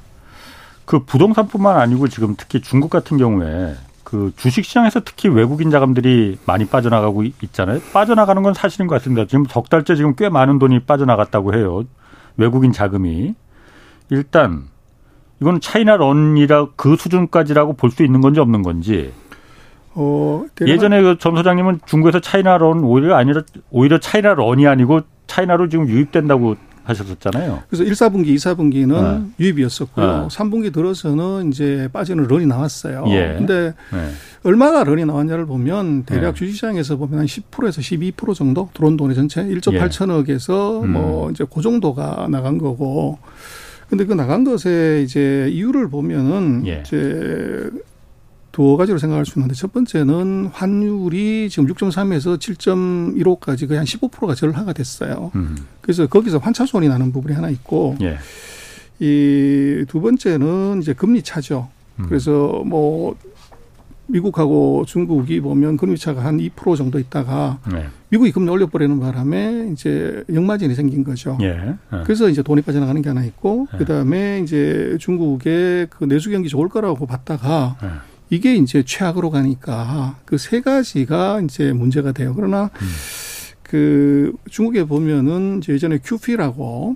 그 0.85 1.03
부동산뿐만 1.03 1.77
아니고 1.77 2.09
지금 2.09 2.35
특히 2.37 2.61
중국 2.61 2.91
같은 2.91 3.17
경우에 3.17 3.73
그 4.09 4.31
주식시장에서 4.37 5.01
특히 5.01 5.29
외국인 5.29 5.69
자금들이 5.69 6.37
많이 6.45 6.65
빠져나가고 6.65 7.23
있잖아요. 7.43 7.79
빠져나가는 7.93 8.41
건 8.41 8.53
사실인 8.55 8.87
것 8.87 8.95
같습니다. 8.95 9.25
지금 9.27 9.45
석 9.45 9.69
달째 9.69 9.95
지금 9.95 10.15
꽤 10.15 10.29
많은 10.29 10.57
돈이 10.57 10.79
빠져나갔다고 10.81 11.53
해요. 11.53 11.83
외국인 12.37 12.71
자금이. 12.71 13.35
일단 14.09 14.63
이건 15.41 15.61
차이나 15.61 15.95
런이라 15.97 16.69
그 16.75 16.95
수준까지라고 16.95 17.73
볼 17.73 17.91
수 17.91 18.03
있는 18.03 18.19
건지 18.21 18.39
없는 18.39 18.63
건지. 18.63 19.13
어, 19.93 20.43
예전에 20.61 21.01
그 21.01 21.17
전 21.19 21.35
소장님은 21.35 21.81
중국에서 21.85 22.19
차이나 22.19 22.57
런 22.57 22.83
오히려 22.83 23.15
아니라 23.15 23.41
오히려 23.69 23.99
차이나 23.99 24.33
런이 24.33 24.65
아니고 24.67 25.01
차이나로 25.27 25.69
지금 25.69 25.87
유입된다고 25.87 26.55
하셨었잖아요. 26.89 27.63
그래서 27.69 27.83
1, 27.83 27.93
4분기, 27.93 28.27
2, 28.27 28.35
4분기는 28.35 29.19
네. 29.19 29.25
유입이었었고요. 29.39 30.05
네. 30.05 30.27
3분기 30.27 30.73
들어서는 30.73 31.49
이제 31.49 31.89
빠지는 31.93 32.27
런이 32.27 32.45
나왔어요. 32.45 33.05
예. 33.07 33.35
근데 33.37 33.73
네. 33.91 34.09
얼마가 34.43 34.83
런이 34.83 35.05
나왔냐를 35.05 35.45
보면 35.45 36.03
대략 36.03 36.33
네. 36.33 36.39
주식시장에서 36.39 36.97
보면 36.97 37.19
한 37.19 37.25
10%에서 37.25 37.81
12% 37.81 38.33
정도 38.35 38.69
들어온 38.73 38.97
돈의 38.97 39.15
전체 39.15 39.43
1조 39.43 39.73
예. 39.73 39.79
8천억에서 39.79 40.83
음. 40.83 40.91
뭐 40.91 41.31
이제 41.31 41.45
그 41.51 41.61
정도가 41.61 42.27
나간 42.29 42.57
거고 42.57 43.19
근데 43.89 44.05
그 44.05 44.13
나간 44.13 44.43
것에 44.43 45.01
이제 45.03 45.49
이유를 45.51 45.89
보면은 45.89 46.63
예. 46.67 46.83
이제 46.85 47.69
두 48.51 48.77
가지로 48.77 48.97
생각할 48.97 49.25
수 49.25 49.37
있는데 49.39 49.53
첫 49.55 49.71
번째는 49.71 50.49
환율이 50.51 51.49
지금 51.49 51.67
6.3에서 51.67 52.37
7.15까지 52.37 53.67
거의 53.67 53.77
한 53.77 53.85
15%가 53.85 54.33
절하가 54.33 54.73
됐어요. 54.73 55.31
음. 55.35 55.55
그래서 55.81 56.07
거기서 56.07 56.39
환차 56.39 56.65
손이 56.65 56.87
나는 56.87 57.11
부분이 57.11 57.33
하나 57.35 57.49
있고 57.49 57.95
예. 58.01 58.17
이두 58.99 60.01
번째는 60.01 60.81
이제 60.81 60.93
금리 60.93 61.21
차죠. 61.21 61.69
음. 61.99 62.05
그래서 62.07 62.63
뭐 62.65 63.15
미국하고 64.09 64.85
중국이 64.85 65.39
보면 65.39 65.77
금리 65.77 65.97
차가 65.97 66.25
한 66.25 66.39
2% 66.39 66.75
정도 66.75 66.99
있다가 66.99 67.59
네. 67.71 67.85
미국이 68.09 68.31
금리 68.31 68.49
올려버리는 68.49 68.99
바람에 68.99 69.69
이제 69.71 70.23
역마진이 70.33 70.73
생긴 70.75 71.03
거죠. 71.03 71.37
예. 71.41 71.53
네. 71.53 71.75
그래서 72.03 72.27
이제 72.27 72.41
돈이 72.41 72.63
빠져나가는 72.63 72.99
게 73.01 73.09
하나 73.09 73.23
있고 73.23 73.67
네. 73.71 73.77
그다음에 73.77 74.39
이제 74.39 74.97
중국의 74.99 75.87
그 75.91 76.05
내수 76.05 76.31
경기 76.31 76.49
좋을 76.49 76.69
거라고 76.69 77.05
봤다가 77.05 77.77
네. 77.81 77.89
이게 78.29 78.55
이제 78.55 78.83
최악으로 78.85 79.29
가니까 79.31 80.17
그 80.25 80.37
세 80.37 80.61
가지가 80.61 81.41
이제 81.41 81.73
문제가 81.73 82.11
돼요. 82.11 82.33
그러나 82.35 82.69
음. 82.81 82.87
그 83.63 84.33
중국에 84.49 84.83
보면은 84.85 85.61
예전에 85.67 85.99
큐피라고 86.03 86.95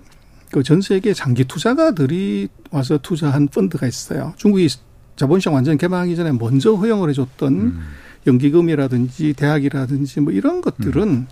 그 0.51 0.61
전 0.63 0.81
세계 0.81 1.13
장기 1.13 1.45
투자가들이 1.45 2.47
와서 2.71 2.99
투자한 3.01 3.47
펀드가 3.47 3.87
있어요. 3.87 4.33
중국이 4.37 4.69
자본시장 5.15 5.53
완전 5.55 5.77
개방하기 5.77 6.15
전에 6.15 6.31
먼저 6.31 6.73
허용을 6.75 7.09
해줬던 7.09 7.53
음. 7.53 7.79
연기금이라든지 8.27 9.33
대학이라든지 9.33 10.21
뭐 10.21 10.31
이런 10.31 10.61
것들은 10.61 11.03
음. 11.03 11.27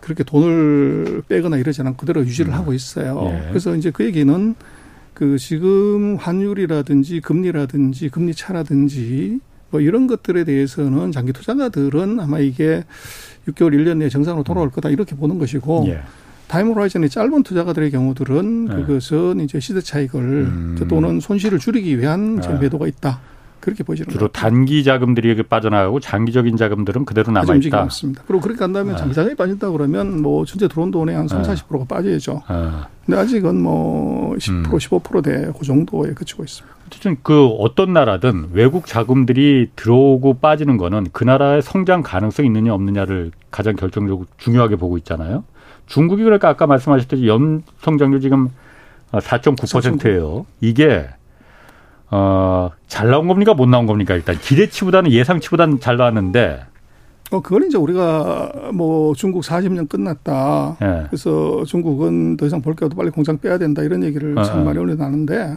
그렇게 0.00 0.24
돈을 0.24 1.22
빼거나 1.28 1.56
이러지 1.58 1.82
않고 1.82 1.96
그대로 1.96 2.22
유지를 2.22 2.52
음. 2.52 2.54
하고 2.58 2.72
있어요. 2.72 3.20
예. 3.30 3.48
그래서 3.48 3.74
이제 3.76 3.90
그 3.90 4.04
얘기는 4.04 4.54
그 5.16 5.38
지금 5.38 6.16
환율이라든지 6.16 7.22
금리라든지 7.22 8.10
금리 8.10 8.34
차라든지 8.34 9.40
뭐 9.70 9.80
이런 9.80 10.06
것들에 10.06 10.44
대해서는 10.44 11.10
장기 11.10 11.32
투자자들은 11.32 12.20
아마 12.20 12.38
이게 12.38 12.84
6개월, 13.48 13.72
1년 13.72 13.96
내에 13.96 14.10
정상으로 14.10 14.44
돌아올 14.44 14.70
거다 14.70 14.90
이렇게 14.90 15.16
보는 15.16 15.38
것이고 15.38 15.84
예. 15.88 16.02
타임 16.48 16.68
호라이즌이 16.68 17.08
짧은 17.08 17.44
투자가들의 17.44 17.92
경우들은 17.92 18.68
예. 18.70 18.74
그것은 18.74 19.40
이제 19.40 19.58
시대 19.58 19.80
차익을 19.80 20.20
음. 20.20 20.86
또는 20.86 21.18
손실을 21.20 21.60
줄이기 21.60 21.98
위한 21.98 22.38
예. 22.46 22.58
매도가 22.58 22.86
있다. 22.86 23.18
그렇게 23.66 23.82
보이지는 23.82 24.12
주로 24.12 24.28
단기 24.28 24.84
자금들이 24.84 25.42
빠져나가고 25.42 25.98
장기적인 25.98 26.56
자금들은 26.56 27.04
그대로 27.04 27.32
남아 27.32 27.56
있다. 27.56 27.82
맞습니다. 27.82 28.22
그리고 28.24 28.40
그렇게 28.40 28.60
한다면 28.62 28.94
네. 28.94 28.98
장기 29.00 29.12
자금이 29.12 29.34
빠진다 29.34 29.72
그러면 29.72 30.22
뭐 30.22 30.44
전체 30.44 30.68
들어온 30.68 30.92
돈의 30.92 31.16
한 31.16 31.26
3, 31.26 31.42
40%가 31.42 31.84
빠져야죠. 31.84 32.42
네. 32.48 32.70
근데 33.04 33.20
아직은 33.20 33.60
뭐 33.60 34.36
10%, 34.36 34.50
음. 34.50 34.62
15%대 34.70 35.50
그 35.58 35.64
정도에 35.66 36.12
그치고 36.12 36.44
있습니다. 36.44 36.76
어쨌든 36.86 37.16
그 37.24 37.46
어떤 37.58 37.92
나라든 37.92 38.50
외국 38.52 38.86
자금들이 38.86 39.70
들어오고 39.74 40.34
빠지는 40.34 40.76
거는 40.76 41.08
그 41.10 41.24
나라의 41.24 41.60
성장 41.60 42.02
가능성이 42.02 42.46
있느냐 42.46 42.72
없느냐를 42.72 43.32
가장 43.50 43.74
결정적으로 43.74 44.26
중요하게 44.36 44.76
보고 44.76 44.96
있잖아요. 44.98 45.42
중국이 45.86 46.22
그러니까 46.22 46.48
아까 46.48 46.68
말씀하셨듯이 46.68 47.26
연 47.26 47.64
성장률 47.80 48.20
지금 48.20 48.48
4.9%예요. 49.10 50.46
이게 50.60 51.08
어, 52.10 52.70
잘 52.88 53.10
나온 53.10 53.26
겁니까? 53.28 53.54
못 53.54 53.66
나온 53.68 53.86
겁니까? 53.86 54.14
일단 54.14 54.36
기대치보다는 54.38 55.10
예상치보다는 55.10 55.80
잘 55.80 55.96
나왔는데. 55.96 56.60
어, 57.32 57.40
그건 57.42 57.64
이제 57.66 57.76
우리가 57.76 58.70
뭐 58.72 59.14
중국 59.14 59.42
40년 59.42 59.88
끝났다. 59.88 60.76
예. 60.80 61.02
그래서 61.08 61.64
중국은 61.64 62.36
더 62.36 62.46
이상 62.46 62.62
볼 62.62 62.74
게 62.76 62.84
없도 62.84 62.96
빨리 62.96 63.10
공장 63.10 63.38
빼야 63.38 63.58
된다. 63.58 63.82
이런 63.82 64.04
얘기를 64.04 64.38
어, 64.38 64.44
참 64.44 64.64
많이 64.64 64.78
올려놨는데 64.78 65.54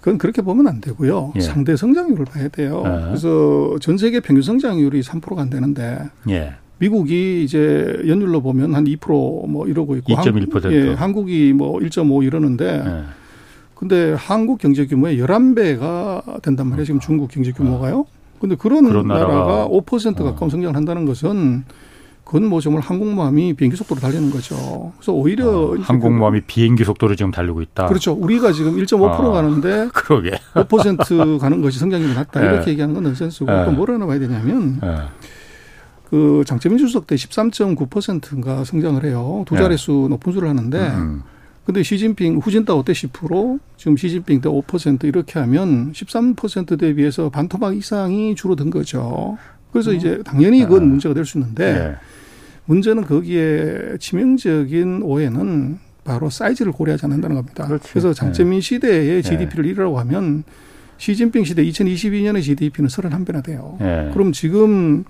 그건 0.00 0.16
그렇게 0.18 0.40
보면 0.40 0.66
안 0.68 0.80
되고요. 0.80 1.32
예. 1.36 1.40
상대 1.40 1.76
성장률을 1.76 2.24
봐야 2.24 2.48
돼요. 2.48 2.82
예. 2.86 2.90
그래서 3.08 3.76
전 3.80 3.98
세계 3.98 4.20
평균 4.20 4.42
성장률이 4.42 5.02
3%가 5.02 5.42
안 5.42 5.50
되는데. 5.50 5.98
예. 6.30 6.54
미국이 6.78 7.42
이제 7.44 8.02
연율로 8.06 8.40
보면 8.42 8.74
한 8.74 8.84
2%뭐 8.84 9.66
이러고 9.66 9.96
있고 9.96 10.12
2.1%. 10.14 10.72
예, 10.72 10.92
한국이 10.94 11.54
뭐 11.54 11.78
1.5 11.78 12.22
이러는데 12.24 12.82
예. 12.86 13.02
근데 13.76 14.14
한국 14.14 14.58
경제 14.58 14.86
규모의 14.86 15.18
11배가 15.18 16.40
된단 16.42 16.66
말이에요. 16.68 16.86
지금 16.86 16.98
중국 16.98 17.30
경제 17.30 17.52
규모가요. 17.52 18.06
근데 18.40 18.56
그런, 18.56 18.84
그런 18.84 19.06
나라가 19.06 19.68
5% 19.68 20.16
가까운 20.16 20.42
어. 20.42 20.48
성장을 20.48 20.74
한다는 20.74 21.04
것은 21.04 21.64
그건 22.24 22.46
뭐 22.46 22.60
정말 22.60 22.82
항공모함이 22.82 23.54
비행기 23.54 23.76
속도로 23.76 24.00
달리는 24.00 24.30
거죠. 24.30 24.92
그래서 24.96 25.12
오히려 25.12 25.48
어, 25.48 25.76
항공모함이 25.78 26.40
그, 26.40 26.46
비행기 26.46 26.84
속도로 26.84 27.14
지금 27.14 27.30
달리고 27.30 27.62
있다. 27.62 27.86
그렇죠. 27.86 28.12
우리가 28.12 28.50
지금 28.52 28.76
1.5% 28.76 29.02
어, 29.02 29.30
가는데 29.30 29.88
그러게. 29.94 30.32
5% 30.54 31.38
가는 31.38 31.60
것이 31.60 31.78
성장률이 31.78 32.14
낮다. 32.14 32.40
네. 32.40 32.46
이렇게 32.46 32.70
얘기하는 32.72 32.94
건 32.94 33.04
넌센스고 33.04 33.50
네. 33.50 33.64
또 33.66 33.72
뭐를 33.72 33.94
하나 33.94 34.06
봐야 34.06 34.18
되냐면 34.18 34.80
네. 34.80 34.96
그 36.10 36.42
장재민 36.46 36.78
주석 36.78 37.06
때 37.06 37.14
13.9%인가 37.14 38.64
성장을 38.64 39.04
해요. 39.04 39.44
두 39.46 39.54
네. 39.54 39.60
자릿수 39.60 40.08
높은 40.10 40.32
수를 40.32 40.48
하는데 40.48 40.78
음. 40.78 41.22
근데 41.66 41.82
시진핑 41.82 42.38
후진타오 42.38 42.84
때 42.84 42.92
10%, 42.92 43.58
지금 43.76 43.96
시진핑 43.96 44.40
때 44.40 44.48
5% 44.48 45.04
이렇게 45.04 45.40
하면 45.40 45.92
13% 45.92 46.78
대비해서 46.78 47.28
반토막 47.28 47.76
이상이 47.76 48.36
줄어든 48.36 48.70
거죠. 48.70 49.36
그래서 49.72 49.90
음. 49.90 49.96
이제 49.96 50.22
당연히 50.24 50.62
그건 50.62 50.82
아. 50.82 50.86
문제가 50.86 51.12
될 51.12 51.24
수 51.24 51.38
있는데 51.38 51.72
네. 51.74 51.94
문제는 52.66 53.04
거기에 53.04 53.96
치명적인 53.98 55.02
오해는 55.02 55.78
바로 56.04 56.30
사이즈를 56.30 56.70
고려하지 56.70 57.06
않는다는 57.06 57.34
겁니다. 57.34 57.66
그렇지. 57.66 57.90
그래서 57.90 58.14
장재민 58.14 58.54
네. 58.54 58.60
시대의 58.60 59.22
GDP를 59.24 59.64
네. 59.64 59.70
이라고 59.70 59.98
하면 59.98 60.44
시진핑 60.98 61.44
시대 61.44 61.64
2022년의 61.64 62.42
GDP는 62.42 62.88
31배나 62.88 63.42
돼요. 63.42 63.76
네. 63.80 64.10
그럼 64.12 64.30
지금 64.30 65.04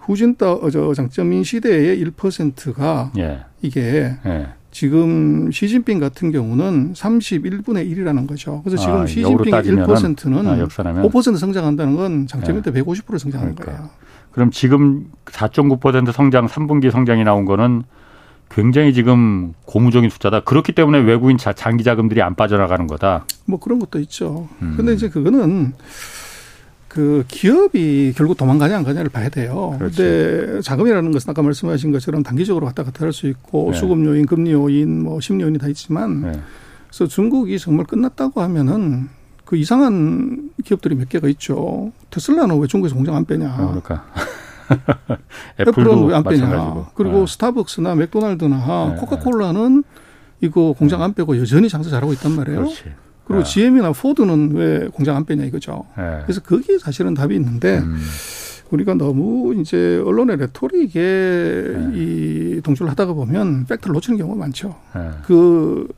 후진타 0.00 0.68
저 0.72 0.94
장재민 0.94 1.44
시대의 1.44 2.04
1%가 2.04 3.12
예. 3.18 3.38
이게 3.62 4.16
예. 4.26 4.48
지금 4.72 5.50
시진핑 5.52 6.00
같은 6.00 6.32
경우는 6.32 6.94
31분의 6.94 7.88
1이라는 7.92 8.26
거죠. 8.26 8.62
그래서 8.64 8.82
지금 8.82 9.02
아, 9.02 9.06
시진핑의 9.06 9.62
1%는 9.62 10.46
아, 10.46 10.56
5% 10.66 11.36
성장한다는 11.36 11.94
건 11.94 12.26
장점일 12.26 12.62
때150% 12.62 13.18
성장하는 13.18 13.54
그러니까. 13.54 13.64
거예요. 13.64 13.90
그럼 14.32 14.50
지금 14.50 15.10
4.9% 15.26 16.10
성장 16.10 16.46
3분기 16.46 16.90
성장이 16.90 17.22
나온 17.22 17.44
거는 17.44 17.82
굉장히 18.50 18.94
지금 18.94 19.52
고무적인 19.66 20.08
숫자다. 20.08 20.40
그렇기 20.40 20.72
때문에 20.72 21.00
외국인 21.00 21.36
장기 21.36 21.84
자금들이 21.84 22.22
안 22.22 22.34
빠져나가는 22.34 22.86
거다. 22.86 23.26
뭐 23.44 23.60
그런 23.60 23.78
것도 23.78 23.98
있죠. 24.00 24.48
음. 24.62 24.74
근데 24.76 24.94
이제 24.94 25.08
그거는 25.10 25.74
그 26.92 27.24
기업이 27.26 28.12
결국 28.14 28.36
도망가냐 28.36 28.76
안 28.76 28.84
가냐를 28.84 29.08
봐야 29.08 29.30
돼요. 29.30 29.74
그런데 29.78 30.60
자금이라는 30.60 31.10
것은 31.10 31.30
아까 31.30 31.40
말씀하신 31.40 31.90
것처럼 31.90 32.22
단기적으로 32.22 32.66
왔다 32.66 32.82
갔다 32.84 33.06
할 33.06 33.12
수 33.14 33.26
있고 33.28 33.70
네. 33.72 33.78
수급 33.78 34.04
요인, 34.04 34.26
금리 34.26 34.52
요인, 34.52 35.02
뭐 35.02 35.18
심리 35.18 35.42
요인이 35.42 35.56
다 35.58 35.68
있지만 35.68 36.20
네. 36.20 36.40
그래서 36.88 37.06
중국이 37.06 37.58
정말 37.58 37.86
끝났다고 37.86 38.42
하면은 38.42 39.08
그 39.46 39.56
이상한 39.56 40.50
기업들이 40.64 40.94
몇 40.94 41.08
개가 41.08 41.28
있죠. 41.28 41.92
테슬라는 42.10 42.58
왜 42.60 42.66
중국에서 42.66 42.94
공장 42.94 43.16
안 43.16 43.24
빼냐? 43.24 43.48
아, 43.48 43.56
그러니까. 43.56 44.04
애플은 45.60 46.04
왜 46.08 46.14
안 46.14 46.22
빼냐? 46.24 46.90
그리고 46.94 47.20
네. 47.20 47.26
스타벅스나 47.26 47.94
맥도날드나 47.94 48.90
네. 48.94 49.00
코카콜라는 49.00 49.82
이거 50.42 50.74
공장 50.76 51.02
안 51.02 51.14
빼고 51.14 51.38
여전히 51.38 51.70
장사 51.70 51.88
잘하고 51.88 52.12
있단 52.12 52.32
말이에요. 52.32 52.60
그렇지. 52.60 52.84
그리고 53.32 53.44
네. 53.44 53.50
GM이나 53.50 53.92
포드는 53.92 54.52
왜 54.52 54.88
공장 54.88 55.16
안 55.16 55.24
빼냐 55.24 55.44
이거죠. 55.44 55.86
네. 55.96 56.20
그래서 56.24 56.40
거기에 56.42 56.78
사실은 56.78 57.14
답이 57.14 57.34
있는데 57.34 57.78
음. 57.78 57.98
우리가 58.70 58.94
너무 58.94 59.54
이제 59.54 60.02
언론의 60.04 60.36
레토릭에 60.36 60.90
네. 60.92 61.90
이 61.94 62.60
동조를 62.62 62.90
하다가 62.90 63.14
보면 63.14 63.66
팩트를 63.66 63.94
놓치는 63.94 64.18
경우가 64.18 64.38
많죠. 64.38 64.76
네. 64.94 65.10
그 65.24 65.88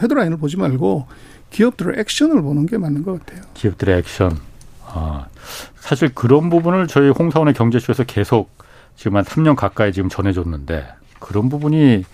헤드라인을 0.00 0.36
보지 0.36 0.56
말고 0.56 1.06
기업들의 1.50 1.98
액션을 1.98 2.42
보는 2.42 2.66
게 2.66 2.78
맞는 2.78 3.02
것 3.02 3.18
같아요. 3.18 3.42
기업들의 3.54 3.98
액션. 3.98 4.38
아, 4.84 5.26
사실 5.76 6.14
그런 6.14 6.48
부분을 6.48 6.86
저희 6.86 7.10
홍사원의 7.10 7.54
경제쇼에서 7.54 8.04
계속 8.04 8.50
지금 8.96 9.16
한 9.16 9.24
3년 9.24 9.56
가까이 9.56 9.92
지금 9.92 10.08
전해줬는데 10.08 10.86
그런 11.18 11.48
부분이 11.48 12.04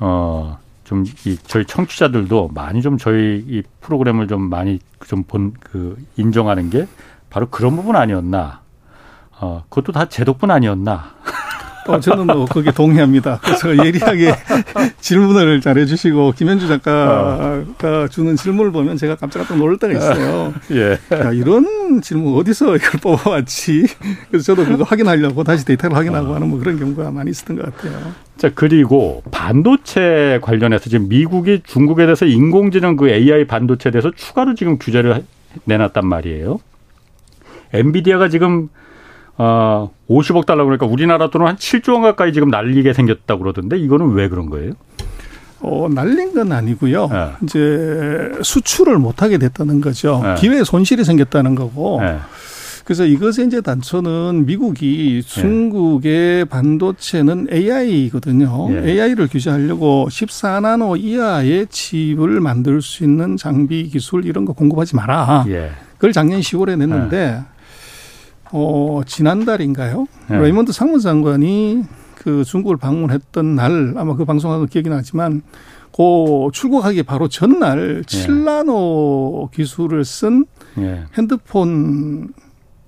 어 0.00 0.58
좀 0.92 1.04
이 1.26 1.36
저희 1.46 1.64
청취자들도 1.64 2.50
많이 2.54 2.82
좀 2.82 2.98
저희 2.98 3.44
이 3.48 3.62
프로그램을 3.80 4.28
좀 4.28 4.42
많이 4.50 4.78
좀 5.06 5.24
본 5.24 5.52
그 5.60 5.96
인정하는 6.16 6.70
게 6.70 6.86
바로 7.30 7.48
그런 7.50 7.74
부분 7.76 7.96
아니었나. 7.96 8.60
어, 9.40 9.64
그것도 9.68 9.92
다 9.92 10.04
제 10.06 10.24
덕분 10.24 10.50
아니었나. 10.50 11.14
어, 11.86 11.98
저는 12.00 12.26
뭐 12.26 12.44
거기에 12.44 12.72
동의합니다. 12.72 13.40
그래서 13.42 13.76
예리하게 13.76 14.34
질문을 15.00 15.60
잘 15.60 15.78
해주시고 15.78 16.32
김현주 16.32 16.68
작가가 16.68 17.64
어. 17.82 18.08
주는 18.08 18.36
질문을 18.36 18.72
보면 18.72 18.96
제가 18.96 19.16
깜짝깜짝 19.16 19.58
놀랄 19.58 19.78
때가 19.78 19.92
있어요. 19.92 20.54
예. 20.72 20.98
야, 21.12 21.32
이런 21.32 22.00
질문 22.00 22.34
어디서 22.36 22.76
이걸 22.76 23.00
뽑아왔지? 23.00 23.86
그래서 24.30 24.44
저도 24.44 24.64
그거 24.64 24.84
확인하려고 24.84 25.42
다시 25.44 25.64
데이터를 25.64 25.96
확인하고 25.96 26.30
어. 26.30 26.34
하는 26.36 26.48
뭐 26.48 26.58
그런 26.58 26.78
경우가 26.78 27.10
많이 27.10 27.30
있었던 27.30 27.56
것 27.56 27.64
같아요. 27.64 28.12
자 28.36 28.50
그리고 28.54 29.22
반도체 29.30 30.38
관련해서 30.42 30.88
지금 30.88 31.08
미국이 31.08 31.62
중국에 31.64 32.04
대해서 32.06 32.26
인공지능 32.26 32.96
그 32.96 33.08
AI 33.08 33.46
반도체에 33.46 33.92
대해서 33.92 34.10
추가로 34.14 34.54
지금 34.54 34.78
규제를 34.78 35.24
내놨단 35.64 36.06
말이에요. 36.06 36.58
엔비디아가 37.72 38.28
지금 38.28 38.68
어, 39.44 39.90
50억 40.08 40.46
달러 40.46 40.64
그러니까 40.64 40.86
우리나라 40.86 41.28
돈은 41.28 41.46
한 41.48 41.56
7조 41.56 41.94
원 41.94 42.02
가까이 42.02 42.32
지금 42.32 42.48
날리게 42.48 42.92
생겼다고 42.92 43.42
그러던데 43.42 43.76
이거는 43.76 44.12
왜 44.12 44.28
그런 44.28 44.48
거예요? 44.48 44.74
어, 45.58 45.88
날린 45.92 46.32
건 46.32 46.52
아니고요. 46.52 47.08
네. 47.08 47.30
이제 47.42 48.30
수출을 48.42 48.98
못 48.98 49.20
하게 49.20 49.38
됐다는 49.38 49.80
거죠. 49.80 50.20
네. 50.22 50.34
기회 50.36 50.62
손실이 50.62 51.02
생겼다는 51.02 51.56
거고. 51.56 52.00
네. 52.00 52.18
그래서 52.84 53.04
이것의 53.04 53.46
이제 53.46 53.60
단초는 53.60 54.44
미국이 54.46 55.22
중국의 55.22 56.44
반도체는 56.46 57.48
AI거든요. 57.52 58.68
예. 58.72 58.90
AI를 58.90 59.28
규제하려고 59.28 60.08
14나노 60.10 61.00
이하의 61.00 61.68
칩을 61.68 62.40
만들 62.40 62.82
수 62.82 63.04
있는 63.04 63.36
장비 63.36 63.88
기술 63.88 64.24
이런 64.24 64.44
거 64.44 64.52
공급하지 64.52 64.96
마라. 64.96 65.44
예. 65.48 65.70
그걸 65.94 66.12
작년 66.12 66.40
10월에 66.40 66.76
냈는데 66.76 67.42
어, 68.52 69.00
지난달인가요? 69.06 70.06
네. 70.28 70.38
러몬도 70.38 70.72
상무장관이 70.72 71.84
그 72.14 72.44
중국을 72.44 72.76
방문했던 72.76 73.54
날 73.54 73.94
아마 73.96 74.14
그 74.14 74.24
방송하고 74.24 74.66
기억이 74.66 74.88
나지만 74.88 75.42
그 75.94 76.48
출국하기 76.52 77.02
바로 77.02 77.28
전날 77.28 78.02
네. 78.06 78.26
7나노 78.26 79.50
기술을 79.50 80.04
쓴 80.04 80.46
네. 80.76 81.04
핸드폰 81.18 82.32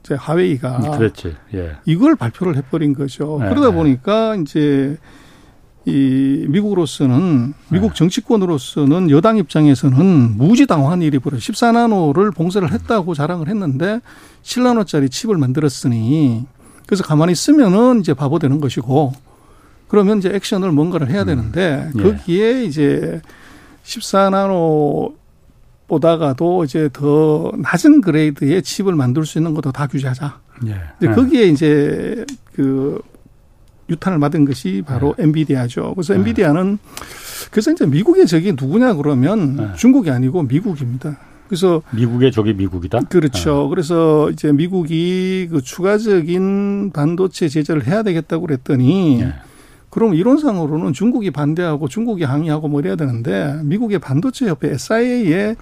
이제 0.05 0.14
하웨이가 0.14 0.98
그랬지. 0.98 1.35
예. 1.55 1.77
이걸 1.87 2.14
발표를 2.14 2.57
해버린 2.57 2.92
거죠. 2.94 3.38
네. 3.40 3.48
그러다 3.48 3.70
보니까 3.70 4.37
이제 4.37 4.98
이 5.87 6.47
미국으로서는 6.49 7.53
미국 7.68 7.90
네. 7.90 7.94
정치권으로서는 7.94 9.11
여당 9.11 9.37
입장에서는 9.37 10.37
무지당황한 10.37 11.03
일이 11.03 11.18
벌어 11.18 11.37
14나노를 11.37 12.35
봉쇄를 12.35 12.73
했다고 12.73 13.14
자랑을 13.14 13.49
했는데 13.49 14.01
7나노짜리 14.43 15.11
칩을 15.11 15.37
만들었으니 15.37 16.47
그래서 16.87 17.05
가만히 17.05 17.32
있으면은 17.32 18.01
이제 18.01 18.14
바보 18.14 18.39
되는 18.39 18.61
것이고 18.61 19.12
그러면 19.89 20.18
이제 20.18 20.30
액션을 20.35 20.72
뭔가를 20.72 21.11
해야 21.11 21.22
음. 21.22 21.26
되는데 21.26 21.91
음. 21.95 22.01
예. 22.01 22.03
거기에 22.03 22.64
이제 22.64 23.20
14나노 23.85 25.12
보다가도 25.87 26.64
이제 26.64 26.89
더 26.93 27.53
낮은 27.59 28.01
그레이드의 28.01 28.62
칩을 28.62 28.95
만들 28.95 29.26
수 29.26 29.39
있는 29.39 29.53
것도 29.53 29.70
다 29.70 29.87
규제하자. 29.87 30.41
예. 30.66 30.70
이제 30.99 31.09
네. 31.09 31.14
거기에 31.14 31.45
이제 31.45 32.24
그 32.55 33.01
유탄을 33.89 34.18
맞은 34.18 34.45
것이 34.45 34.82
바로 34.87 35.14
네. 35.18 35.24
엔비디아죠. 35.24 35.95
그래서 35.95 36.14
네. 36.14 36.20
엔비디아는 36.20 36.78
그래서 37.51 37.70
이제 37.70 37.87
미국의 37.87 38.26
적이 38.26 38.53
누구냐 38.53 38.95
그러면 38.95 39.57
네. 39.57 39.68
중국이 39.76 40.11
아니고 40.11 40.43
미국입니다. 40.45 41.18
그래서 41.49 41.82
미국의 41.91 42.32
적이 42.32 42.55
미국이다. 42.55 43.01
그렇죠. 43.11 43.64
네. 43.64 43.68
그래서 43.68 44.30
이제 44.30 44.53
미국이 44.53 45.49
그 45.51 45.61
추가적인 45.61 46.91
반도체 46.93 47.49
제재를 47.49 47.87
해야 47.87 48.03
되겠다고 48.03 48.47
그랬더니 48.47 49.18
네. 49.20 49.35
그럼 49.95 50.12
이론상으로는 50.16 50.92
중국이 50.92 51.30
반대하고 51.30 51.86
중국이 51.86 52.24
항의하고 52.24 52.66
뭐 52.66 52.80
이래야 52.80 52.97
되는데 52.97 53.61
미국의 53.62 54.01
반도체 54.01 54.49
협회 54.49 54.72
SIA에 54.72 55.55
네. 55.55 55.57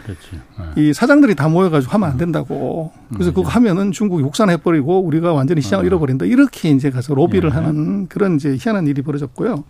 이 0.74 0.94
사장들이 0.94 1.34
다 1.34 1.50
모여가지고 1.50 1.92
하면 1.92 2.08
안 2.08 2.16
된다고. 2.16 2.92
그래서 3.12 3.30
음, 3.30 3.34
그거 3.34 3.42
네. 3.42 3.52
하면은 3.52 3.92
중국이 3.92 4.22
욕산해버리고 4.22 5.00
우리가 5.00 5.34
완전히 5.34 5.60
시장을 5.60 5.84
어. 5.84 5.86
잃어버린다. 5.86 6.24
이렇게 6.24 6.70
이제 6.70 6.88
가서 6.88 7.14
로비를 7.14 7.50
네. 7.50 7.54
하는 7.56 8.06
그런 8.06 8.36
이제 8.36 8.56
희한한 8.58 8.86
일이 8.86 9.02
벌어졌고요. 9.02 9.64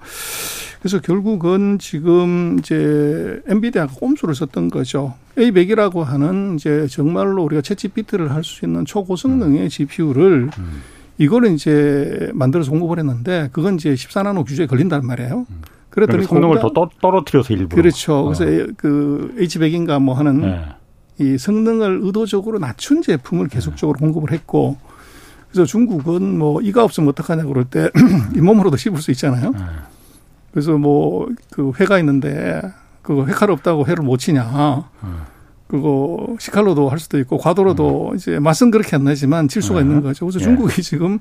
그래서 0.78 1.00
결국은 1.00 1.80
지금 1.80 2.56
이제 2.60 3.42
엔비디아가 3.48 3.92
꼼수를 3.94 4.36
썼던 4.36 4.70
거죠. 4.70 5.14
A100이라고 5.38 6.04
하는 6.04 6.54
이제 6.54 6.86
정말로 6.88 7.42
우리가 7.42 7.62
채찍 7.62 7.94
비트를 7.94 8.30
할 8.30 8.44
수 8.44 8.64
있는 8.64 8.84
초고성능의 8.84 9.68
GPU를 9.70 10.50
음. 10.56 10.82
이거를 11.22 11.52
이제 11.52 12.30
만들어서 12.34 12.70
공급을 12.70 12.98
했는데 12.98 13.48
그건 13.52 13.76
이제 13.76 13.94
14나노 13.94 14.46
규제에 14.46 14.66
걸린단 14.66 15.06
말이에요. 15.06 15.46
그랬더니 15.90 16.24
성능을 16.24 16.60
더 16.60 16.70
떠, 16.70 16.88
떨어뜨려서 17.00 17.52
일부러. 17.54 17.80
그렇죠. 17.82 18.24
그래서 18.24 18.44
어. 18.44 18.66
그 18.76 19.34
H100인가 19.38 20.00
뭐 20.00 20.14
하는 20.14 20.40
네. 20.40 20.64
이 21.18 21.36
성능을 21.38 22.00
의도적으로 22.02 22.58
낮춘 22.58 23.02
제품을 23.02 23.48
계속적으로 23.48 23.98
네. 23.98 24.06
공급을 24.06 24.32
했고 24.32 24.78
그래서 25.50 25.66
중국은 25.66 26.38
뭐 26.38 26.60
이가 26.62 26.82
없으면 26.82 27.10
어떡하냐 27.10 27.44
그럴 27.44 27.64
때 27.66 27.90
잇몸으로도 28.34 28.76
씹을 28.78 29.00
수 29.02 29.10
있잖아요. 29.10 29.50
네. 29.50 29.58
그래서 30.50 30.76
뭐 30.78 31.28
그 31.50 31.72
회가 31.78 31.98
있는데 32.00 32.62
그거 33.02 33.26
회칼 33.26 33.50
없다고 33.50 33.86
회를 33.86 34.04
못 34.04 34.16
치냐. 34.18 34.88
네. 35.72 35.78
그거 35.78 36.36
시칼로도 36.38 36.88
할 36.88 36.98
수도 36.98 37.18
있고 37.18 37.38
과도로도 37.38 38.10
음. 38.10 38.16
이제 38.16 38.38
맛은 38.38 38.70
그렇게 38.70 38.94
안 38.96 39.04
나지만 39.04 39.48
칠 39.48 39.62
수가 39.62 39.80
네. 39.80 39.86
있는 39.86 40.02
거죠. 40.02 40.26
그래서 40.26 40.40
예. 40.40 40.44
중국이 40.44 40.82
지금 40.82 41.18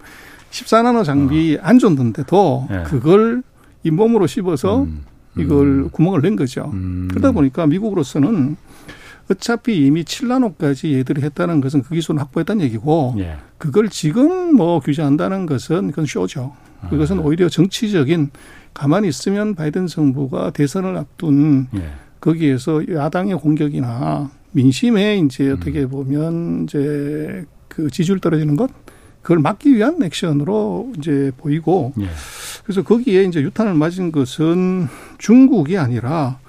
14나노 0.52 1.06
장비 1.06 1.58
어. 1.58 1.64
안 1.64 1.80
줬는데도 1.80 2.68
예. 2.72 2.84
그걸 2.84 3.44
잇몸으로 3.84 4.28
씹어서 4.28 4.84
음. 4.84 5.04
이걸 5.38 5.68
음. 5.68 5.90
구멍을 5.90 6.22
낸 6.22 6.36
거죠. 6.36 6.70
음. 6.74 7.08
그러다 7.10 7.32
보니까 7.32 7.66
미국으로서는 7.66 8.58
어차피 9.30 9.86
이미 9.86 10.04
7나노까지 10.04 10.92
얘들이 10.94 11.22
했다는 11.22 11.62
것은 11.62 11.84
그 11.84 11.96
기술을 11.96 12.20
확보했다는 12.20 12.66
얘기고 12.66 13.16
예. 13.20 13.38
그걸 13.58 13.88
지금 13.88 14.56
뭐 14.56 14.82
규제한다는 14.82 15.46
것은 15.46 15.92
그건 15.92 16.06
쇼죠. 16.06 16.54
그것은 16.90 17.20
아. 17.20 17.22
오히려 17.22 17.48
정치적인 17.48 18.32
가만히 18.74 19.08
있으면 19.08 19.56
바이든 19.56 19.88
정부가 19.88 20.52
대선을 20.52 20.98
앞둔 20.98 21.68
예. 21.76 21.92
거기에서 22.20 22.82
야당의 22.90 23.36
공격이나 23.36 24.30
민심에 24.52 25.18
이제 25.20 25.46
음. 25.50 25.56
어떻게 25.58 25.86
보면 25.86 26.64
이제 26.64 27.46
그 27.68 27.90
지지율 27.90 28.20
떨어지는 28.20 28.56
것 28.56 28.70
그걸 29.22 29.40
막기 29.40 29.76
위한 29.76 30.02
액션으로 30.02 30.94
이제 30.98 31.32
보이고 31.38 31.94
예. 32.00 32.08
그래서 32.64 32.82
거기에 32.84 33.24
이제 33.24 33.42
유탄을 33.42 33.74
맞은 33.76 34.12
것은 34.12 34.88
중국이 35.20 35.78
아니라 35.78 36.40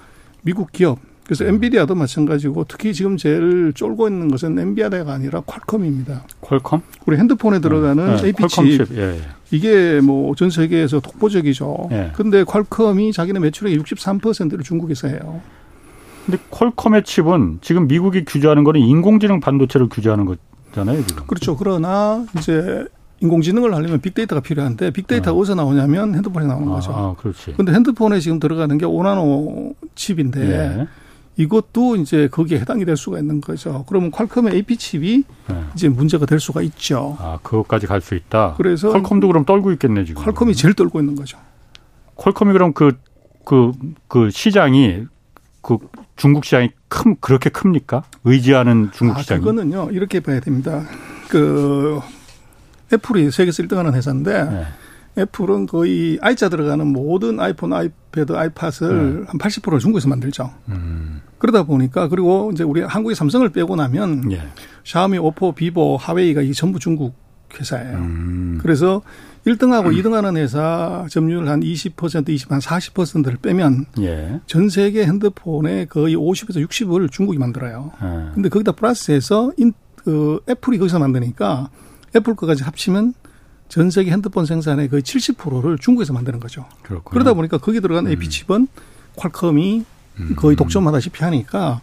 미국 0.41 0.71
기업 0.71 0.99
그래서 1.25 1.45
음. 1.45 1.49
엔비디아도 1.49 1.95
마찬가지고 1.95 2.65
특히 2.67 2.93
지금 2.93 3.15
제일 3.15 3.71
쫄고 3.73 4.09
있는 4.09 4.27
것은 4.29 4.57
엔비디아가 4.59 5.13
아니라 5.13 5.39
퀄컴입니다. 5.41 6.25
퀄컴? 6.41 6.81
우리 7.05 7.17
핸드폰에 7.17 7.59
들어가는 7.59 8.17
네. 8.17 8.25
AP 8.27 8.47
칩. 8.49 8.87
예, 8.97 9.01
예. 9.01 9.21
이게 9.51 10.01
뭐 10.01 10.35
전 10.35 10.49
세계에서 10.49 10.99
독보적이죠. 10.99 11.89
예. 11.91 12.11
근데 12.15 12.43
퀄컴이 12.43 13.13
자기네 13.13 13.39
매출의 13.39 13.77
63%를 13.79 14.63
중국에서 14.63 15.07
해요. 15.07 15.41
근데 16.25 16.37
퀄컴의 16.51 17.03
칩은 17.03 17.59
지금 17.61 17.87
미국이 17.87 18.23
규제하는 18.25 18.63
거는 18.63 18.79
인공지능 18.81 19.39
반도체를 19.39 19.89
규제하는 19.89 20.25
거잖아요, 20.25 21.05
지금. 21.05 21.25
그렇죠. 21.27 21.57
그러나 21.57 22.25
이제 22.37 22.85
인공지능을 23.19 23.73
하려면 23.73 24.01
빅데이터가 24.01 24.41
필요한데 24.41 24.91
빅데이터가 24.91 25.31
어. 25.37 25.39
어디서 25.39 25.55
나오냐면 25.55 26.13
핸드폰에 26.15 26.45
나오는 26.45 26.67
아, 26.69 26.75
거죠. 26.75 26.91
아, 26.93 27.15
그렇지. 27.17 27.53
근데 27.57 27.71
핸드폰에 27.73 28.19
지금 28.19 28.39
들어가는 28.39 28.77
게 28.77 28.85
오나노 28.85 29.75
칩인데 29.95 30.41
예. 30.49 30.87
이것도 31.35 31.95
이제 31.95 32.27
거기에 32.27 32.59
해당이 32.59 32.85
될 32.85 32.95
수가 32.95 33.17
있는 33.19 33.41
거죠. 33.41 33.85
그러면 33.87 34.11
퀄컴의 34.11 34.53
AP 34.53 34.77
칩이 34.77 35.23
네. 35.49 35.63
이제 35.73 35.89
문제가 35.89 36.25
될 36.25 36.39
수가 36.39 36.61
있죠. 36.61 37.17
아, 37.19 37.39
그것까지 37.41 37.87
갈 37.87 38.01
수 38.01 38.13
있다. 38.15 38.53
그래서 38.57 38.91
퀄컴도 38.91 39.27
그럼 39.27 39.45
떨고 39.45 39.71
있겠네 39.71 40.05
지금. 40.05 40.23
퀄컴이 40.23 40.53
제일 40.53 40.73
떨고 40.73 40.99
있는 40.99 41.15
거죠. 41.15 41.37
퀄컴이 42.15 42.51
그럼 42.53 42.73
그 42.73 42.91
그, 43.45 43.71
그 44.07 44.29
시장이 44.29 45.05
그 45.63 45.77
중국 46.17 46.45
시장이 46.45 46.69
큰 46.89 47.15
그렇게 47.19 47.49
큽니까? 47.49 48.03
의지하는 48.25 48.91
중국 48.93 49.17
아, 49.17 49.21
시장이? 49.21 49.39
그거는요 49.39 49.89
이렇게 49.91 50.19
봐야 50.19 50.39
됩니다. 50.39 50.83
그 51.29 51.99
애플이 52.93 53.31
세계에서 53.31 53.63
1등하는 53.63 53.93
회사인데 53.93 54.43
네. 54.43 54.65
애플은 55.17 55.67
거의 55.67 56.19
I자 56.21 56.49
들어가는 56.49 56.85
모든 56.85 57.39
아이폰, 57.39 57.71
아이패드, 57.71 58.33
아이팟을 58.33 59.21
네. 59.21 59.25
한 59.27 59.37
80%를 59.39 59.79
중국에서 59.79 60.09
만들죠. 60.09 60.51
음. 60.69 61.21
그러다 61.37 61.63
보니까 61.63 62.07
그리고 62.07 62.51
이제 62.53 62.63
우리 62.63 62.81
한국의 62.81 63.15
삼성을 63.15 63.47
빼고 63.49 63.75
나면 63.75 64.31
예. 64.31 64.41
샤오미, 64.83 65.17
오포, 65.17 65.53
비보, 65.53 65.97
하웨이가 65.97 66.41
이 66.41 66.53
전부 66.53 66.79
중국 66.79 67.15
회사예요. 67.59 67.97
음. 67.97 68.59
그래서 68.61 69.01
1등하고 69.45 69.87
음. 69.87 69.91
2등 69.91 70.11
하는 70.11 70.37
회사 70.37 71.05
점유율 71.09 71.47
한 71.49 71.61
20%, 71.61 72.29
20, 72.29 72.51
한 72.51 72.59
40%를 72.59 73.37
빼면 73.37 73.85
예. 73.99 74.39
전 74.47 74.69
세계 74.69 75.05
핸드폰의 75.05 75.87
거의 75.87 76.15
50에서 76.15 76.65
60을 76.65 77.11
중국이 77.11 77.37
만들어요. 77.37 77.91
예. 78.01 78.33
근데 78.33 78.49
거기다 78.49 78.71
플러스해서 78.73 79.51
인, 79.57 79.73
그 79.95 80.39
애플이 80.49 80.77
거기서 80.77 80.99
만드니까 80.99 81.69
애플 82.15 82.35
거까지 82.35 82.63
합치면 82.63 83.13
전 83.67 83.89
세계 83.89 84.11
핸드폰 84.11 84.45
생산의 84.45 84.89
거의 84.89 85.01
70%를 85.01 85.77
중국에서 85.77 86.13
만드는 86.13 86.39
거죠. 86.39 86.65
그렇군요. 86.83 87.11
그러다 87.11 87.33
보니까 87.33 87.57
거기 87.57 87.81
들어간 87.81 88.05
음. 88.05 88.11
AP칩은 88.11 88.67
퀄컴이 89.17 89.85
음. 90.19 90.35
거의 90.35 90.55
독점하다시피 90.55 91.23
하니까 91.23 91.81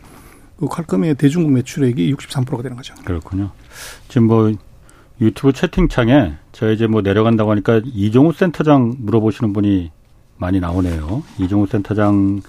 그 0.58 0.66
퀄컴의 0.66 1.16
대중국 1.16 1.52
매출액이 1.52 2.14
63%가 2.14 2.62
되는 2.62 2.76
거죠. 2.76 2.94
그렇군요. 3.04 3.50
지금 4.08 4.26
뭐 4.26 4.52
유튜브 5.20 5.52
채팅창에 5.52 6.34
저 6.52 6.70
이제 6.72 6.86
뭐 6.86 7.02
내려간다고 7.02 7.50
하니까 7.50 7.80
이종우 7.84 8.32
센터장 8.32 8.94
물어보시는 8.98 9.52
분이 9.52 9.90
많이 10.36 10.60
나오네요. 10.60 11.22
이종우 11.38 11.66
센터장 11.66 12.40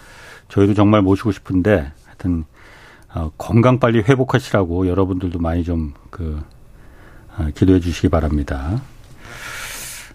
저희도 0.48 0.74
정말 0.74 1.02
모시고 1.02 1.32
싶은데 1.32 1.92
하여튼 2.06 2.46
어, 3.14 3.32
건강 3.38 3.80
빨리 3.80 4.00
회복하시라고 4.00 4.88
여러분들도 4.88 5.40
많이 5.40 5.64
좀그 5.64 6.42
어, 7.38 7.48
기도해 7.56 7.80
주시기 7.80 8.10
바랍니다. 8.10 8.82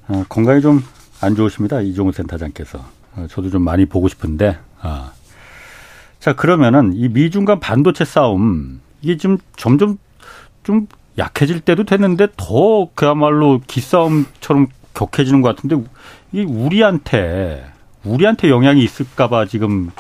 어, 0.09 0.25
건강이 0.29 0.61
좀 0.63 0.83
안 1.21 1.35
좋으십니다. 1.35 1.81
이종우 1.81 2.13
센터장께서. 2.13 2.85
어, 3.17 3.27
저도 3.29 3.51
좀 3.51 3.63
많이 3.63 3.87
보고 3.87 4.09
싶은데. 4.09 4.59
아. 4.81 5.13
자, 6.19 6.35
그러면은 6.35 6.93
이 6.95 7.09
미중 7.09 7.45
간 7.45 7.61
반도체 7.61 8.05
싸움 8.05 8.81
이게 9.01 9.17
지금 9.17 9.39
점점 9.57 9.99
좀 10.63 10.89
약해질 11.19 11.61
때도 11.61 11.85
됐는데 11.85 12.29
더 12.37 12.89
그야말로 12.95 13.61
기싸움처럼 13.67 14.69
격해지는 14.95 15.43
것 15.43 15.55
같은데 15.55 15.83
이 16.33 16.43
우리한테 16.43 17.65
우리한테 18.05 18.51
영향이 18.51 18.83
있을까봐 18.83 19.47
지금 19.47 19.91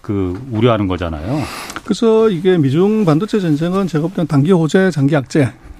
그 0.00 0.40
우려하는 0.50 0.86
거잖아요. 0.86 1.40
그래서 1.84 2.30
이게 2.30 2.58
미중 2.58 3.04
반도체 3.04 3.40
전쟁은 3.40 3.86
제가 3.86 4.02
볼 4.02 4.14
때는 4.14 4.26
단기 4.26 4.52
호재, 4.52 4.90
장기 4.90 5.14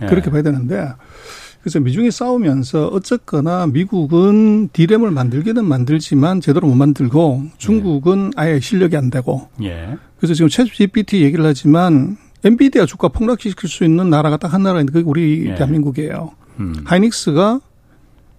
그렇게 0.00 0.26
예. 0.26 0.30
봐야 0.30 0.42
되는데 0.42 0.88
그래서 1.62 1.80
미중이 1.80 2.10
싸우면서 2.10 2.88
어쨌거나 2.88 3.66
미국은 3.66 4.68
디램을 4.72 5.10
만들기는 5.10 5.64
만들지만 5.64 6.40
제대로 6.40 6.68
못 6.68 6.74
만들고 6.74 7.44
중국은 7.58 8.32
예. 8.36 8.40
아예 8.40 8.60
실력이 8.60 8.96
안 8.96 9.10
되고 9.10 9.48
예. 9.62 9.96
그래서 10.18 10.34
지금 10.34 10.48
챗 10.48 10.72
GPT 10.72 11.22
얘기를 11.22 11.44
하지만 11.44 12.16
엔비디아 12.46 12.86
주가 12.86 13.08
폭락시킬 13.08 13.68
수 13.68 13.84
있는 13.84 14.08
나라가 14.10 14.36
딱한 14.36 14.62
나라 14.62 14.78
있는데 14.80 14.92
그게 14.92 15.08
우리 15.08 15.46
예. 15.48 15.54
대한민국이에요. 15.56 16.30
음. 16.60 16.74
하이닉스가 16.84 17.60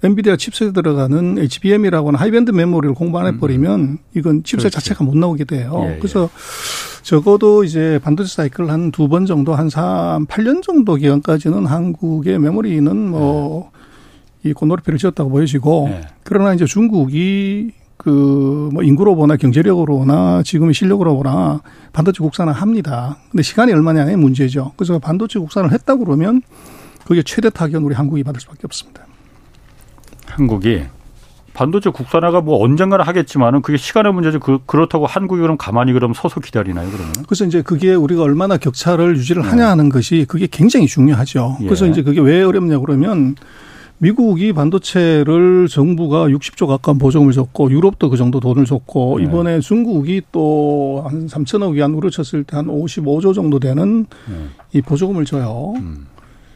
엔비디아 0.03 0.38
칩셋에 0.38 0.72
들어가는 0.74 1.39
HBM이라고 1.39 1.85
하는 1.85 2.20
high 2.20 2.36
band 2.36 2.51
memory를 2.51 2.93
공급 2.95 3.18
안 3.20 3.26
해버리면 3.28 3.80
음. 3.80 3.97
이건 4.16 4.43
칩셋 4.43 4.72
그렇지. 4.72 4.76
자체가 4.76 5.03
못 5.03 5.18
나오게 5.18 5.43
돼요. 5.45 5.82
예, 5.86 5.93
예. 5.95 5.97
그래서 5.97 6.30
적어도 7.03 7.64
이제 7.64 7.99
반도체 8.03 8.34
사이클 8.36 8.70
한 8.70 8.91
두 8.91 9.08
번 9.08 9.26
정도 9.26 9.55
한 9.55 9.70
3, 9.70 10.26
8년 10.28 10.62
정도 10.62 10.95
기간까지는 10.95 11.66
한국의 11.66 12.39
메모리는 12.39 12.95
뭐 13.10 13.72
이 14.43 14.53
꽃놀이패를 14.53 14.99
쥐었다고 14.99 15.32
보여지고 15.32 15.88
예. 15.89 16.01
그러나 16.24 16.53
이제 16.53 16.64
중국이 16.66 17.72
그그뭐 18.08 18.84
인구로 18.84 19.16
보나 19.18 19.36
경제력으로 19.36 19.99
보나 19.99 20.41
지금의 20.41 20.74
실력으로 20.74 21.18
보나 21.18 21.62
반도체 21.91 22.24
국산화 22.24 22.53
합니다. 22.53 23.18
근데 23.30 23.43
시간이 23.43 23.74
얼마냐의 23.74 24.16
문제죠. 24.16 24.72
그래서 24.78 24.97
반도체 24.97 25.39
국산화를 25.39 25.74
했다고 25.74 26.05
그러면 26.05 26.41
그게 27.05 27.22
최대 27.22 27.49
타격은 27.49 27.84
우리 27.84 27.95
한국이 27.95 28.24
받을 28.24 28.39
수밖에 28.39 28.62
없습니다. 28.64 29.05
한국이 30.26 30.84
반도체 31.53 31.89
국산화가 31.89 32.41
뭐 32.41 32.64
언젠가는 32.64 33.03
하겠지만은 33.03 33.62
그게 33.62 33.78
시간의 33.78 34.14
문제죠. 34.14 34.39
그, 34.39 34.60
그렇다고 34.66 35.05
한국이 35.05 35.41
그럼 35.41 35.58
가만히 35.58 35.91
그럼 35.91 36.14
서서 36.14 36.39
기다리나요, 36.39 36.89
그러면? 36.89 37.14
그래서 37.28 37.45
이제 37.45 37.62
그게 37.62 37.93
우리가 37.93 38.22
얼마나 38.22 38.58
격차를 38.58 39.18
유지를 39.18 39.41
네. 39.41 39.49
하냐 39.49 39.68
하는 39.68 39.89
것이 39.89 40.26
그게 40.28 40.47
굉장히 40.49 40.86
중요하죠. 40.86 41.58
예. 41.62 41.66
그래서 41.66 41.88
이제 41.88 42.03
그게 42.03 42.22
왜 42.22 42.43
어렵냐 42.43 42.78
그러면 42.80 43.36
미국이 44.00 44.54
반도체를 44.54 45.68
정부가 45.68 46.28
60조 46.28 46.68
가까운 46.68 47.00
보조금을 47.00 47.34
줬고 47.34 47.72
유럽도 47.72 48.10
그 48.10 48.18
정도 48.18 48.39
돈을 48.39 48.66
줬고 48.66 49.18
네. 49.20 49.26
이번에 49.26 49.60
중국이 49.60 50.22
또 50.32 51.02
한 51.06 51.28
3천억 51.28 51.74
위안 51.74 51.93
우려쳤을 51.93 52.43
때 52.43 52.56
한 52.58 52.68
55조 52.68 53.34
정도 53.34 53.60
되는 53.60 54.06
네. 54.28 54.36
이 54.74 54.82
보조금을 54.82 55.26
줘요. 55.26 55.74
음. 55.78 56.08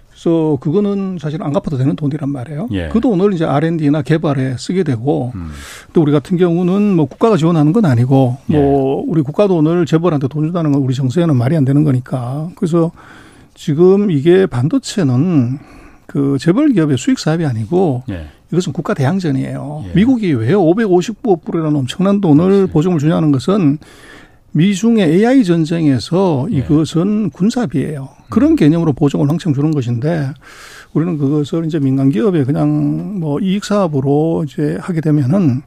그래서 0.09 0.57
그거는 0.59 1.17
사실 1.19 1.41
안 1.41 1.51
갚아도 1.51 1.77
되는 1.77 1.95
돈이란 1.95 2.29
말이에요. 2.29 2.67
예. 2.71 2.89
그 2.89 2.99
돈을 2.99 3.33
이제 3.33 3.43
R&D나 3.45 4.03
개발에 4.03 4.55
쓰게 4.57 4.83
되고 4.83 5.31
음. 5.33 5.49
또 5.93 6.01
우리 6.01 6.11
같은 6.11 6.37
경우는 6.37 6.95
뭐 6.95 7.05
국가가 7.05 7.37
지원하는 7.37 7.71
건 7.71 7.85
아니고 7.85 8.37
뭐 8.45 8.59
예. 8.59 8.61
뭐 8.61 9.03
우리 9.07 9.21
국가 9.23 9.47
돈을 9.47 9.85
재벌한테 9.87 10.27
돈 10.27 10.43
준다는 10.43 10.71
건 10.73 10.81
우리 10.83 10.93
정서에는 10.93 11.35
말이 11.35 11.55
안 11.55 11.65
되는 11.65 11.83
거니까 11.83 12.49
그래서 12.55 12.91
지금 13.55 14.11
이게 14.11 14.45
반도체는 14.45 15.57
그 16.11 16.37
재벌 16.41 16.73
기업의 16.73 16.97
수익 16.97 17.19
사업이 17.19 17.45
아니고 17.45 18.03
예. 18.09 18.25
이것은 18.51 18.73
국가 18.73 18.93
대항전이에요. 18.93 19.85
예. 19.87 19.91
미국이 19.95 20.33
왜 20.33 20.51
550억 20.51 21.45
불이라는 21.45 21.73
엄청난 21.73 22.19
돈을 22.19 22.49
그렇지. 22.49 22.73
보증을 22.73 22.99
주냐는 22.99 23.31
것은 23.31 23.77
미중의 24.51 25.09
AI 25.09 25.45
전쟁에서 25.45 26.47
예. 26.51 26.57
이것은 26.57 27.29
군사비예요. 27.29 28.09
그런 28.29 28.57
개념으로 28.57 28.91
보정을 28.91 29.29
항상 29.29 29.53
주는 29.53 29.71
것인데 29.71 30.31
우리는 30.91 31.17
그것을 31.17 31.65
이제 31.65 31.79
민간 31.79 32.09
기업에 32.09 32.43
그냥 32.43 33.21
뭐 33.21 33.39
이익 33.39 33.63
사업으로 33.63 34.43
이제 34.45 34.77
하게 34.81 34.99
되면은 34.99 35.61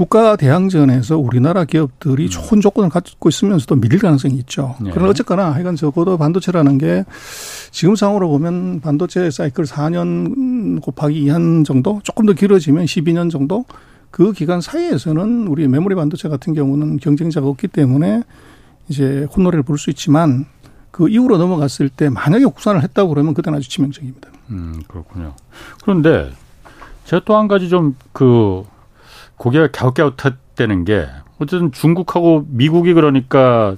국가 0.00 0.34
대항전에서 0.34 1.18
우리나라 1.18 1.66
기업들이 1.66 2.24
음. 2.24 2.28
좋은 2.30 2.62
조건을 2.62 2.88
갖고 2.88 3.28
있으면서도 3.28 3.74
밀릴 3.76 3.98
가능성이 3.98 4.36
있죠. 4.36 4.74
예. 4.86 4.90
그러나 4.94 5.10
어쨌거나 5.10 5.52
하여간 5.52 5.76
적어도 5.76 6.16
반도체라는 6.16 6.78
게 6.78 7.04
지금 7.70 7.94
상으로 7.96 8.30
보면 8.30 8.80
반도체 8.80 9.30
사이클 9.30 9.66
4년 9.66 10.80
곱하기 10.80 11.22
2한 11.26 11.66
정도 11.66 12.00
조금 12.02 12.24
더 12.24 12.32
길어지면 12.32 12.86
12년 12.86 13.30
정도 13.30 13.66
그 14.10 14.32
기간 14.32 14.62
사이에서는 14.62 15.46
우리 15.48 15.68
메모리 15.68 15.94
반도체 15.94 16.30
같은 16.30 16.54
경우는 16.54 16.96
경쟁자가 16.96 17.46
없기 17.48 17.68
때문에 17.68 18.22
이제 18.88 19.26
콧노래를 19.30 19.64
부를 19.64 19.78
수 19.78 19.90
있지만 19.90 20.46
그 20.90 21.10
이후로 21.10 21.36
넘어갔을 21.36 21.90
때 21.90 22.08
만약에 22.08 22.46
국산을 22.46 22.82
했다고 22.84 23.10
그러면 23.10 23.34
그때는 23.34 23.58
아주 23.58 23.68
치명적입니다. 23.68 24.30
음, 24.48 24.82
그렇군요. 24.88 25.34
그런데 25.82 26.32
제가 27.04 27.22
또 27.26 27.36
한 27.36 27.48
가지 27.48 27.68
좀그 27.68 28.64
고개가 29.40 29.68
갸웃갸웃했다는 29.68 30.84
게 30.84 31.08
어쨌든 31.38 31.72
중국하고 31.72 32.44
미국이 32.48 32.92
그러니까 32.92 33.74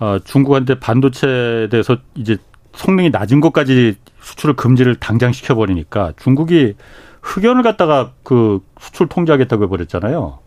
어, 0.00 0.18
중국한테 0.24 0.80
반도체에 0.80 1.68
대해서 1.68 1.96
이제 2.16 2.38
성능이 2.74 3.10
낮은 3.10 3.40
것까지 3.40 3.96
수출을 4.20 4.56
금지를 4.56 4.96
당장 4.96 5.30
시켜버리니까 5.30 6.14
중국이 6.16 6.74
흑연을 7.22 7.62
갖다가 7.62 8.12
그 8.24 8.60
수출 8.80 9.08
통제하겠다고 9.08 9.64
해버렸잖아요. 9.64 10.40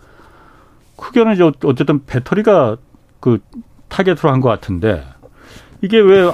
흑연은 0.97 1.35
이제 1.35 1.49
어쨌든 1.63 2.05
배터리가 2.05 2.75
그 3.21 3.39
타겟으로 3.87 4.29
한 4.29 4.41
것 4.41 4.49
같은데 4.49 5.05
이게 5.81 5.99
왜 5.99 6.29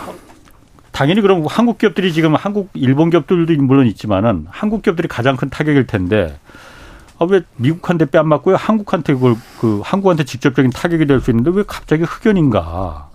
당연히 0.91 1.21
그럼 1.21 1.45
한국 1.47 1.77
기업들이 1.77 2.11
지금 2.11 2.33
한국 2.33 2.71
일본 2.73 3.11
기업들도 3.11 3.53
물론 3.61 3.85
있지만은 3.85 4.47
한국 4.49 4.81
기업들이 4.81 5.07
가장 5.07 5.35
큰 5.35 5.51
타격일 5.51 5.85
텐데 5.85 6.39
아, 7.17 7.25
왜 7.29 7.41
미국한테 7.57 8.05
뺨 8.05 8.27
맞고요? 8.27 8.55
한국한테 8.57 9.13
그걸 9.13 9.35
그 9.59 9.81
한국한테 9.83 10.25
직접적인 10.25 10.71
타격이 10.71 11.05
될 11.05 11.21
수 11.21 11.31
있는데 11.31 11.51
왜 11.53 11.63
갑자기 11.65 12.03
흑연인가? 12.03 13.09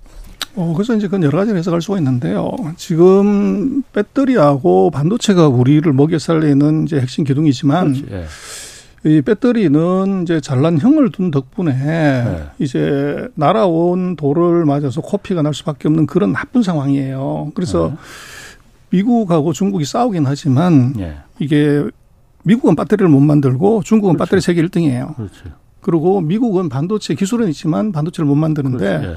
어, 0.57 0.72
그래서 0.74 0.96
이제 0.96 1.07
그건 1.07 1.22
여러 1.22 1.38
가지 1.38 1.53
해석할 1.55 1.80
수가 1.80 1.98
있는데요. 1.98 2.51
지금 2.76 3.82
배터리하고 3.92 4.90
반도체가 4.90 5.48
우리를 5.48 5.90
먹여 5.92 6.18
살리는 6.18 6.84
이제 6.84 6.98
핵심 6.98 7.24
기둥이지만 7.24 8.05
예. 8.11 8.24
이 9.05 9.22
배터리는 9.22 10.22
이제 10.24 10.40
잘난 10.40 10.78
형을 10.78 11.12
둔 11.12 11.30
덕분에 11.30 11.72
네. 11.72 12.44
이제 12.59 13.28
날아온 13.34 14.16
돌을 14.16 14.64
맞아서 14.66 15.01
코피가 15.01 15.42
날 15.42 15.55
수밖에 15.55 15.88
없는 15.88 16.07
그런 16.07 16.32
나쁜 16.32 16.62
상황이에요. 16.62 17.53
그래서 17.55 17.88
네. 17.90 17.96
미국하고 18.90 19.53
중국이 19.53 19.84
싸우긴 19.84 20.26
하지만 20.26 20.94
네. 20.94 21.16
이게 21.38 21.84
미국은 22.45 22.76
배터리를 22.76 23.09
못 23.09 23.20
만들고 23.20 23.82
중국은 23.82 24.14
그렇죠. 24.14 24.24
배터리 24.24 24.41
세계 24.41 24.62
1등이에요. 24.62 25.14
그렇죠. 25.16 25.45
그리고 25.80 26.20
미국은 26.20 26.68
반도체 26.68 27.14
기술은 27.14 27.49
있지만 27.49 27.93
반도체를 27.93 28.26
못 28.26 28.34
만드는데 28.34 28.78
그렇죠. 28.78 29.09
예. 29.09 29.16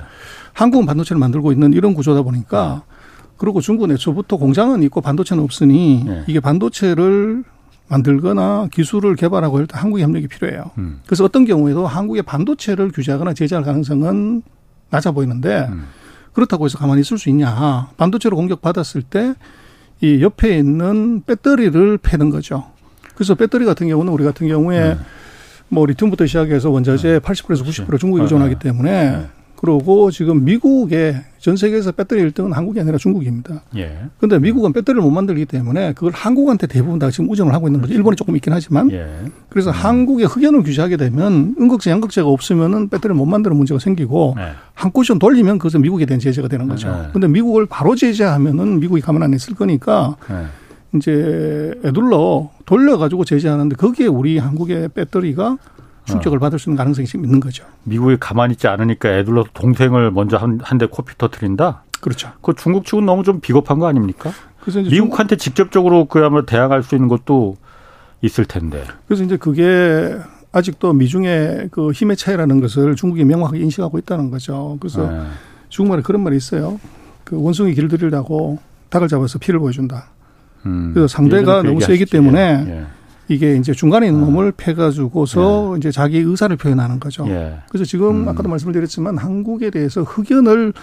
한국은 0.54 0.86
반도체를 0.86 1.20
만들고 1.20 1.52
있는 1.52 1.74
이런 1.74 1.94
구조다 1.94 2.22
보니까 2.22 2.84
네. 2.88 2.94
그리고 3.38 3.60
중국은 3.60 3.92
애초부터 3.92 4.38
공장은 4.38 4.84
있고 4.84 5.02
반도체는 5.02 5.44
없으니 5.44 6.04
네. 6.06 6.24
이게 6.28 6.40
반도체를 6.40 7.44
만들거나 7.90 8.70
기술을 8.72 9.16
개발하고 9.16 9.58
할때 9.58 9.78
한국의 9.78 10.04
협력이 10.04 10.28
필요해요. 10.28 10.72
음. 10.78 11.02
그래서 11.06 11.26
어떤 11.26 11.44
경우에도 11.46 11.86
한국의 11.86 12.22
반도체를 12.24 12.92
규제하거나 12.92 13.34
제재할 13.34 13.66
가능성은 13.66 14.42
낮아 14.90 15.12
보이는데 15.12 15.68
음. 15.70 15.88
그렇다고 16.32 16.66
해서 16.66 16.78
가만히 16.78 17.02
있을 17.02 17.18
수 17.18 17.30
있냐. 17.30 17.90
반도체로 17.98 18.36
공격받았을 18.38 19.02
때 19.02 19.34
이 20.04 20.22
옆에 20.22 20.58
있는 20.58 21.24
배터리를 21.26 21.98
패는 22.00 22.30
거죠. 22.30 22.66
그래서 23.16 23.36
배터리 23.36 23.66
같은 23.66 23.88
경우는 23.88 24.12
우리 24.12 24.24
같은 24.24 24.48
경우에 24.48 24.96
네. 24.96 24.98
뭐 25.70 25.86
리튬부터 25.86 26.26
시작해서 26.26 26.70
원자재 26.70 27.20
80%에서 27.20 27.64
90% 27.64 28.00
중국에 28.00 28.24
의존하기 28.24 28.56
때문에 28.56 29.12
네. 29.12 29.28
그러고 29.64 30.12
지금 30.12 30.44
미국의 30.44 31.24
전 31.40 31.56
세계에서 31.56 31.94
배터리 31.94 32.22
1등은 32.30 32.52
한국이 32.52 32.82
아니라 32.82 32.98
중국입니다. 32.98 33.64
예. 33.78 33.98
그런데 34.18 34.38
미국은 34.40 34.74
배터리를 34.74 35.02
못 35.02 35.10
만들기 35.10 35.46
때문에 35.46 35.94
그걸 35.94 36.12
한국한테 36.12 36.68
대부분 36.68 37.00
다 37.00 37.10
지금 37.10 37.30
우정을 37.30 37.54
하고 37.54 37.70
있는 37.70 37.80
거죠. 37.80 37.94
일본이 37.94 38.18
조금 38.18 38.36
있긴 38.36 38.52
하지만. 38.52 38.92
예. 38.92 39.08
그래서 39.48 39.70
음. 39.70 39.74
한국의 39.74 40.26
흑연을 40.26 40.64
규제하게 40.64 40.98
되면 40.98 41.56
음극재, 41.58 41.92
양극재가 41.92 42.28
없으면은 42.28 42.90
배터리를 42.90 43.16
못 43.16 43.26
만드는 43.26 43.56
문제가 43.56 43.80
생기고 43.80 44.36
예. 44.38 44.52
한 44.74 44.92
쿠션 44.92 45.18
돌리면 45.18 45.60
그것은 45.60 45.82
미국에 45.82 46.06
대한 46.06 46.20
제재가 46.20 46.50
되는 46.50 46.68
거죠. 46.68 46.90
그런데 47.14 47.28
예. 47.28 47.32
미국을 47.32 47.66
바로 47.66 47.96
제재하면은 47.96 48.82
미국이 48.82 49.00
가만 49.00 49.24
안 49.24 49.34
있을 49.34 49.56
거니까 49.56 50.18
예. 50.30 50.48
이제 50.96 51.74
애둘러 51.84 52.52
돌려가지고 52.66 53.26
제재하는데 53.26 53.76
거기에 53.76 54.08
우리 54.08 54.38
한국의 54.38 54.90
배터리가 54.90 55.58
충격을 56.06 56.38
어. 56.38 56.40
받을 56.40 56.60
수 56.60 56.70
있는 56.70 56.78
가능성이 56.78 57.08
있는 57.16 57.40
거죠. 57.40 57.66
미국이 57.84 58.18
가만히 58.20 58.54
있지 58.54 58.68
않으니까 58.68 59.10
애들로 59.10 59.46
동생을 59.54 60.12
먼저 60.12 60.38
한대 60.38 60.86
코피 60.86 61.18
터트린다? 61.18 61.84
그렇죠. 62.02 62.32
그 62.42 62.54
중국 62.56 62.86
측은 62.86 63.06
너무 63.06 63.24
좀 63.24 63.40
비겁한 63.40 63.80
거 63.80 63.88
아닙니까? 63.88 64.32
그래서 64.62 64.82
이제 64.82 64.90
미국한테 64.92 65.38
직접적으로 65.38 66.06
그야말로 66.06 66.46
대항할 66.46 66.84
수 66.84 66.96
있는 66.96 67.08
것도 67.08 67.58
있을 68.22 68.46
텐데. 68.46 68.84
그래서 69.08 69.24
이제 69.24 69.38
그게 69.38 70.18
아직도 70.52 70.94
미중의 70.94 71.70
그 71.72 71.92
힘의 71.92 72.16
차이라는 72.18 72.62
것을 72.62 72.96
중국이 72.96 73.24
명확하게 73.24 73.60
인식하고 73.60 73.98
있다는 74.00 74.30
거죠. 74.30 74.78
그래서 74.80 75.10
네. 75.10 75.22
중국말에 75.70 76.02
그런 76.04 76.24
말이 76.24 76.38
있어요. 76.38 76.80
그 77.24 77.42
원숭이 77.42 77.74
길들이려고 77.74 78.60
닭을 78.90 79.08
잡아서 79.08 79.40
피를 79.40 79.60
보여준다. 79.60 80.13
음, 80.66 80.92
그래서 80.94 81.08
상대가 81.08 81.62
너무 81.62 81.82
세기 81.82 82.06
때문에 82.06 82.66
예. 82.68 82.86
이게 83.30 83.56
이제 83.56 83.72
중간에 83.74 84.08
있는 84.08 84.22
아. 84.24 84.26
놈을 84.26 84.52
패가지고서 84.56 85.72
예. 85.74 85.78
이제 85.78 85.92
자기 85.92 86.18
의사를 86.20 86.56
표현하는 86.56 87.00
거죠. 87.00 87.26
예. 87.30 87.60
그래서 87.70 87.86
지금 87.86 88.24
음. 88.24 88.28
아까도 88.30 88.50
말씀을 88.50 88.74
드렸지만 88.74 89.18
한국에 89.18 89.70
대해서 89.70 90.04
흑연을 90.04 90.74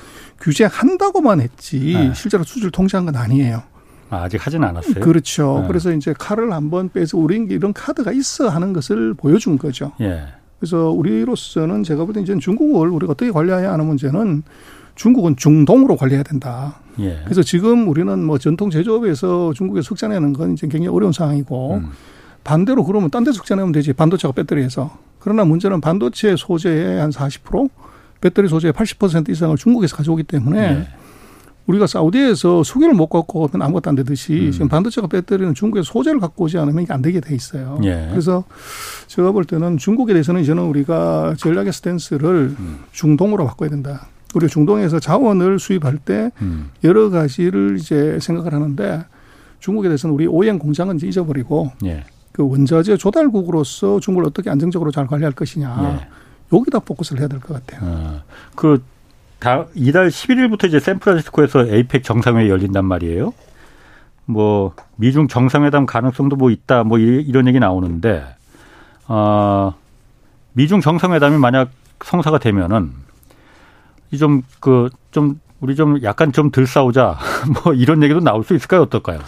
규제한다고만 0.41 1.41
했지 1.41 1.95
예. 1.95 2.13
실제로 2.15 2.45
수주를 2.45 2.71
통제한 2.71 3.07
건 3.07 3.17
아니에요. 3.17 3.63
아, 4.11 4.29
직 4.29 4.45
하진 4.45 4.65
않았어요. 4.65 5.05
그렇죠. 5.05 5.61
예. 5.63 5.69
그래서 5.69 5.93
이제 5.93 6.13
칼을 6.19 6.53
한번 6.53 6.89
빼서 6.89 7.17
우리 7.17 7.37
이런 7.49 7.73
카드가 7.73 8.11
있어 8.13 8.49
하는 8.49 8.73
것을 8.73 9.15
보여준 9.15 9.57
거죠. 9.59 9.93
예. 10.01 10.25
그래서 10.59 10.91
우리로서는 10.91 11.85
제가 11.85 12.05
볼 12.05 12.13
때 12.15 12.21
이제 12.21 12.37
중국을 12.37 12.89
우리가 12.89 13.13
어떻게 13.13 13.31
관리해야 13.31 13.73
하는 13.73 13.87
문제는 13.87 14.43
중국은 14.95 15.37
중동으로 15.37 15.97
관리해야 15.97 16.23
된다. 16.23 16.81
예. 17.01 17.21
그래서 17.25 17.43
지금 17.43 17.89
우리는 17.89 18.23
뭐 18.25 18.39
전통 18.39 18.71
제조업에서 18.71 19.53
중국에 19.55 19.83
숙자내는 19.83 20.33
건 20.33 20.53
이제 20.53 20.67
굉장히 20.67 20.89
어려운 20.89 21.13
상황이고 21.13 21.75
음. 21.75 21.91
반대로 22.45 22.85
그러면 22.85 23.11
딴 23.11 23.25
데서 23.25 23.39
흑자내면 23.39 23.73
되지. 23.73 23.93
반도체가 23.93 24.33
배터리에서. 24.33 24.97
그러나 25.19 25.45
문제는 25.45 25.81
반도체 25.81 26.35
소재의 26.37 27.01
한 27.01 27.11
40% 27.11 27.69
배터리 28.21 28.49
소재의 28.49 28.73
80% 28.73 29.29
이상을 29.29 29.57
중국에서 29.57 29.97
가져오기 29.97 30.25
때문에 30.25 30.75
네. 30.75 30.89
우리가 31.67 31.87
사우디에서 31.87 32.65
석유를 32.65 32.95
못 32.95 33.09
갖고 33.09 33.41
오면 33.41 33.63
아무것도 33.63 33.91
안 33.91 33.97
되듯이 33.97 34.47
음. 34.47 34.51
지금 34.51 34.69
반도체가 34.69 35.07
배터리는 35.07 35.55
중국에서 35.55 35.85
소재를 35.93 36.21
갖고 36.21 36.45
오지 36.45 36.59
않으면 36.59 36.83
이게 36.83 36.93
안 36.93 37.03
되게 37.03 37.21
돼 37.21 37.35
있어요. 37.35 37.79
예. 37.85 38.09
그래서 38.11 38.45
제가 39.07 39.33
볼 39.33 39.45
때는 39.45 39.77
중국에 39.77 40.13
대해서는 40.13 40.43
저는 40.43 40.65
우리가 40.65 41.35
전략의 41.39 41.73
스탠스를 41.73 42.55
음. 42.59 42.79
중동으로 42.93 43.47
바꿔야 43.47 43.71
된다. 43.71 44.09
우리 44.35 44.49
중동에서 44.49 45.01
자원을 45.01 45.59
수입할 45.59 45.99
때 45.99 46.31
음. 46.43 46.71
여러 46.85 47.11
가지를 47.11 47.77
이제 47.79 48.19
생각을 48.21 48.53
하는데 48.55 49.05
중국에 49.59 49.89
대해서는 49.89 50.15
우리 50.15 50.27
오행 50.27 50.59
공장은 50.59 50.97
이제 50.97 51.07
잊어버리고 51.07 51.73
예. 51.85 52.05
그 52.33 52.47
원자재 52.49 52.97
조달국으로서 52.97 54.01
중국을 54.01 54.27
어떻게 54.27 54.51
안정적으로 54.51 54.91
잘 54.91 55.07
관리할 55.07 55.33
것이냐. 55.33 55.99
예. 56.01 56.57
여기다 56.57 56.81
포커스를 56.81 57.21
해야 57.21 57.29
될 57.29 57.39
것 57.41 57.55
같아요. 57.65 57.91
아, 57.93 58.23
그 58.55 58.83
다, 59.39 59.67
이달 59.75 60.09
11일부터 60.09 60.67
이제 60.67 60.79
샌프란시스코에서 60.81 61.67
에이펙 61.67 62.05
정상회의 62.05 62.51
열린단 62.51 62.85
말이에요. 62.85 63.33
뭐, 64.27 64.75
미중 64.97 65.29
정상회담 65.29 65.87
가능성도 65.87 66.37
뭐 66.37 66.51
있다, 66.51 66.85
뭐 66.85 66.99
이런 66.99 67.49
얘기 67.49 67.59
나오는데, 67.59 68.25
어, 69.09 69.75
미중 70.53 70.81
정상회담이 70.81 71.39
만약 71.39 71.71
성사가 72.05 72.39
되면은, 72.39 72.91
이 72.91 73.10
좀, 74.19 74.43
그, 74.61 74.89
좀, 75.11 75.41
우리 75.61 75.77
좀 75.77 76.03
약간 76.03 76.33
좀 76.33 76.51
덜 76.51 76.67
싸우자, 76.67 77.19
뭐 77.65 77.75
이런 77.75 78.03
얘기도 78.03 78.21
나올 78.21 78.45
수 78.45 78.55
있을까요? 78.55 78.83
어떨까요? 78.83 79.21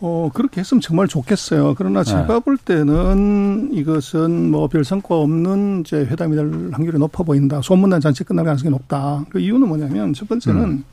어, 0.00 0.28
그렇게 0.34 0.60
했으면 0.60 0.80
정말 0.80 1.08
좋겠어요. 1.08 1.74
그러나 1.76 2.02
네. 2.02 2.10
제가 2.10 2.26
네. 2.26 2.38
볼 2.40 2.56
때는 2.58 3.70
이것은 3.72 4.50
뭐 4.50 4.68
별 4.68 4.84
성과 4.84 5.16
없는 5.16 5.80
이제 5.80 5.98
회담이 5.98 6.36
될 6.36 6.70
확률이 6.72 6.98
높아 6.98 7.22
보인다. 7.22 7.60
소문난 7.62 8.00
잔치 8.00 8.22
끝날 8.24 8.44
가능성이 8.44 8.70
높다. 8.70 9.24
그 9.30 9.38
이유는 9.40 9.66
뭐냐면 9.68 10.12
첫 10.12 10.28
번째는 10.28 10.62
음. 10.62 10.84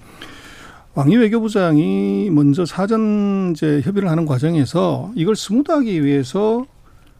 왕이 0.93 1.15
외교부장이 1.17 2.29
먼저 2.31 2.65
사전 2.65 3.51
이제 3.51 3.81
협의를 3.83 4.09
하는 4.09 4.25
과정에서 4.25 5.11
이걸 5.15 5.35
스무드하기 5.35 6.03
위해서 6.05 6.65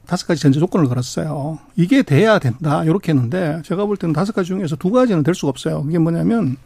다섯 0.05 0.27
가지 0.27 0.41
전제 0.41 0.59
조건을 0.59 0.87
걸었어요. 0.87 1.59
이게 1.75 2.01
돼야 2.01 2.39
된다. 2.39 2.83
이렇게 2.83 3.11
했는데 3.11 3.61
제가 3.63 3.85
볼 3.85 3.97
때는 3.97 4.13
다섯 4.13 4.33
가지 4.33 4.47
중에서 4.47 4.75
두 4.75 4.91
가지는 4.91 5.23
될 5.23 5.35
수가 5.35 5.49
없어요. 5.49 5.83
그게 5.83 5.97
뭐냐면 5.97 6.57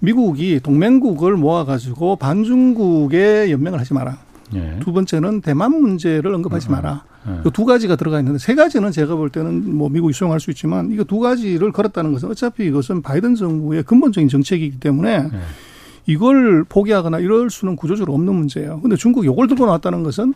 미국이 0.00 0.60
동맹국을 0.60 1.36
모아가지고 1.36 2.16
반중국에 2.16 3.50
연맹을 3.50 3.80
하지 3.80 3.94
마라. 3.94 4.18
예. 4.54 4.78
두 4.80 4.92
번째는 4.92 5.40
대만 5.40 5.80
문제를 5.80 6.34
언급하지 6.34 6.70
마라. 6.70 7.04
예. 7.26 7.50
두 7.52 7.64
가지가 7.64 7.96
들어가 7.96 8.18
있는데 8.18 8.38
세 8.38 8.54
가지는 8.54 8.92
제가 8.92 9.16
볼 9.16 9.30
때는 9.30 9.74
뭐 9.74 9.88
미국이 9.88 10.12
수용할 10.12 10.40
수 10.40 10.50
있지만 10.50 10.92
이거 10.92 11.04
두 11.04 11.20
가지를 11.20 11.72
걸었다는 11.72 12.12
것은 12.12 12.30
어차피 12.30 12.66
이것은 12.66 13.00
바이든 13.02 13.34
정부의 13.34 13.84
근본적인 13.84 14.28
정책이기 14.28 14.80
때문에 14.80 15.30
예. 15.32 15.38
이걸 16.06 16.64
포기하거나 16.64 17.18
이럴 17.20 17.48
수는 17.48 17.76
구조적으로 17.76 18.12
없는 18.14 18.34
문제예요. 18.34 18.80
근데 18.82 18.96
중국이 18.96 19.26
이걸 19.26 19.48
들고 19.48 19.64
나왔다는 19.64 20.02
것은 20.02 20.34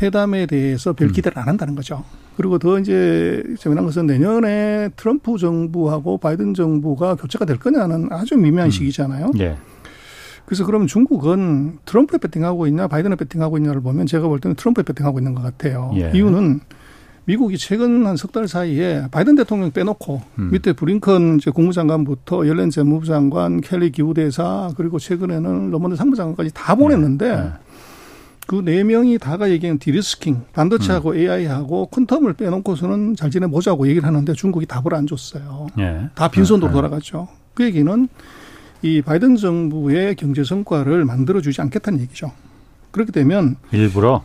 회담에 0.00 0.46
대해서 0.46 0.92
별 0.92 1.08
음. 1.08 1.12
기대를 1.12 1.38
안 1.38 1.48
한다는 1.48 1.74
거죠. 1.74 2.04
그리고 2.36 2.58
더 2.58 2.78
이제 2.78 3.42
재미난 3.58 3.84
것은 3.84 4.06
내년에 4.06 4.88
트럼프 4.96 5.36
정부하고 5.36 6.18
바이든 6.18 6.54
정부가 6.54 7.14
교체가 7.14 7.44
될 7.44 7.58
거냐는 7.58 8.08
아주 8.10 8.36
미묘한 8.36 8.68
음. 8.68 8.70
시기잖아요. 8.70 9.32
예. 9.40 9.56
그래서 10.46 10.64
그러면 10.66 10.86
중국은 10.86 11.78
트럼프에 11.84 12.18
배팅하고 12.18 12.66
있냐 12.68 12.88
바이든에 12.88 13.16
배팅하고 13.16 13.58
있냐를 13.58 13.80
보면 13.80 14.06
제가 14.06 14.28
볼 14.28 14.40
때는 14.40 14.56
트럼프에 14.56 14.82
배팅하고 14.84 15.18
있는 15.18 15.34
것 15.34 15.42
같아요. 15.42 15.92
예. 15.94 16.10
이유는 16.14 16.60
미국이 17.24 17.56
최근 17.56 18.04
한 18.06 18.16
석 18.16 18.32
달 18.32 18.48
사이에 18.48 19.04
바이든 19.12 19.36
대통령 19.36 19.70
빼놓고 19.70 20.22
음. 20.38 20.50
밑에 20.50 20.72
블링컨 20.72 21.36
이제 21.36 21.50
국무장관부터 21.52 22.48
옐런 22.48 22.70
재무부 22.70 23.06
장관, 23.06 23.60
케리 23.60 23.92
기후대사 23.92 24.70
그리고 24.76 24.98
최근에는 24.98 25.70
러몬도 25.70 25.94
상무장관까지 25.96 26.50
다 26.54 26.74
보냈는데 26.74 27.28
예. 27.28 27.52
예. 28.52 28.56
그네 28.56 28.84
명이 28.84 29.18
다가 29.18 29.50
얘기하는 29.50 29.78
디리스킹 29.78 30.42
반도체하고 30.52 31.10
음. 31.10 31.16
AI하고 31.16 31.88
퀀텀을 31.90 32.36
빼놓고서는 32.36 33.16
잘 33.16 33.30
지내보자고 33.30 33.88
얘기를 33.88 34.06
하는데 34.06 34.32
중국이 34.32 34.66
답을 34.66 34.94
안 34.94 35.06
줬어요. 35.06 35.68
예. 35.78 36.08
다 36.14 36.28
빈손으로 36.28 36.68
예. 36.68 36.72
돌아갔죠. 36.72 37.28
그 37.54 37.64
얘기는 37.64 38.08
이 38.82 39.00
바이든 39.00 39.36
정부의 39.36 40.16
경제 40.16 40.44
성과를 40.44 41.04
만들어주지 41.04 41.60
않겠다는 41.60 42.00
얘기죠. 42.00 42.32
그렇게 42.90 43.12
되면 43.12 43.56
일부러 43.70 44.22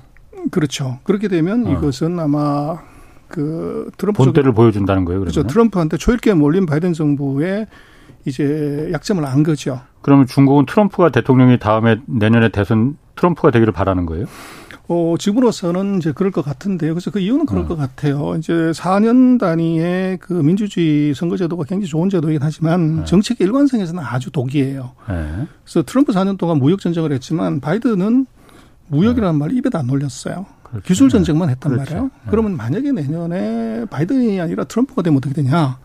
그렇죠. 0.51 0.99
그렇게 1.03 1.27
되면 1.27 1.65
어. 1.65 1.71
이것은 1.71 2.19
아마 2.19 2.79
그 3.27 3.89
트럼프 3.97 4.23
본때를 4.23 4.53
보여준다는 4.53 5.05
거예요. 5.05 5.19
그러면? 5.19 5.31
그렇죠. 5.31 5.47
트럼프한테 5.47 5.97
초일기에 5.97 6.33
몰린 6.33 6.65
바이든 6.65 6.93
정부의 6.93 7.67
이제 8.25 8.89
약점을 8.91 9.23
안 9.25 9.43
거죠. 9.43 9.81
그러면 10.01 10.25
중국은 10.25 10.65
트럼프가 10.65 11.09
대통령이 11.09 11.59
다음에 11.59 11.97
내년에 12.05 12.49
대선 12.49 12.97
트럼프가 13.17 13.51
되기를 13.51 13.73
바라는 13.73 14.05
거예요? 14.05 14.25
어, 14.89 15.15
지금으로서는 15.19 15.97
이제 15.97 16.13
그럴 16.13 16.31
것 16.31 16.45
같은데요. 16.45 16.93
그래서 16.93 17.11
그 17.11 17.19
이유는 17.19 17.45
그럴 17.45 17.65
어. 17.65 17.67
것 17.67 17.75
같아요. 17.75 18.35
이제 18.37 18.53
4년 18.53 19.37
단위의 19.37 20.19
그 20.19 20.31
민주주의 20.31 21.13
선거제도가 21.13 21.65
굉장히 21.65 21.87
좋은 21.87 22.09
제도이긴 22.09 22.41
하지만 22.41 22.97
네. 22.97 23.05
정책 23.05 23.41
일관성에서는 23.41 24.01
아주 24.01 24.31
독이에요. 24.31 24.91
네. 25.09 25.47
그래서 25.63 25.83
트럼프 25.85 26.13
4년 26.13 26.37
동안 26.37 26.59
무역 26.59 26.79
전쟁을 26.79 27.11
했지만 27.11 27.59
바이든은 27.59 28.27
무역이라는 28.87 29.33
네. 29.33 29.37
말 29.37 29.51
입에도 29.57 29.77
안 29.77 29.89
올렸어요. 29.89 30.45
그렇죠. 30.63 30.85
기술 30.85 31.09
전쟁만 31.09 31.49
했단 31.49 31.73
그렇죠. 31.73 31.91
말이에요. 31.91 32.03
네. 32.05 32.29
그러면 32.29 32.55
만약에 32.55 32.93
내년에 32.93 33.85
바이든이 33.89 34.39
아니라 34.39 34.63
트럼프가 34.63 35.01
되면 35.01 35.17
어떻게 35.17 35.33
되냐? 35.33 35.79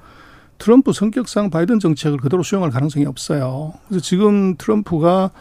트럼프 0.58 0.92
성격상 0.92 1.50
바이든 1.50 1.80
정책을 1.80 2.18
그대로 2.18 2.44
수용할 2.44 2.70
가능성이 2.70 3.04
없어요. 3.06 3.74
그래서 3.88 4.00
지금 4.00 4.54
트럼프가 4.56 5.32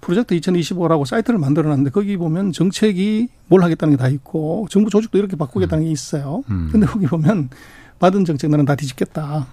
프로젝트 0.00 0.36
2025라고 0.38 1.04
사이트를 1.04 1.38
만들어 1.38 1.68
놨는데 1.68 1.90
거기 1.90 2.16
보면 2.16 2.52
정책이 2.52 3.28
뭘 3.48 3.62
하겠다는 3.62 3.96
게 3.96 4.02
다 4.02 4.08
있고 4.08 4.66
정부 4.70 4.90
조직도 4.90 5.18
이렇게 5.18 5.36
바꾸겠다는 5.36 5.84
게 5.84 5.90
있어요. 5.90 6.42
음. 6.50 6.68
근데 6.70 6.86
거기 6.86 7.06
보면 7.06 7.50
받은 7.98 8.24
정책 8.24 8.50
나는 8.50 8.64
다 8.64 8.74
뒤집겠다. 8.76 9.46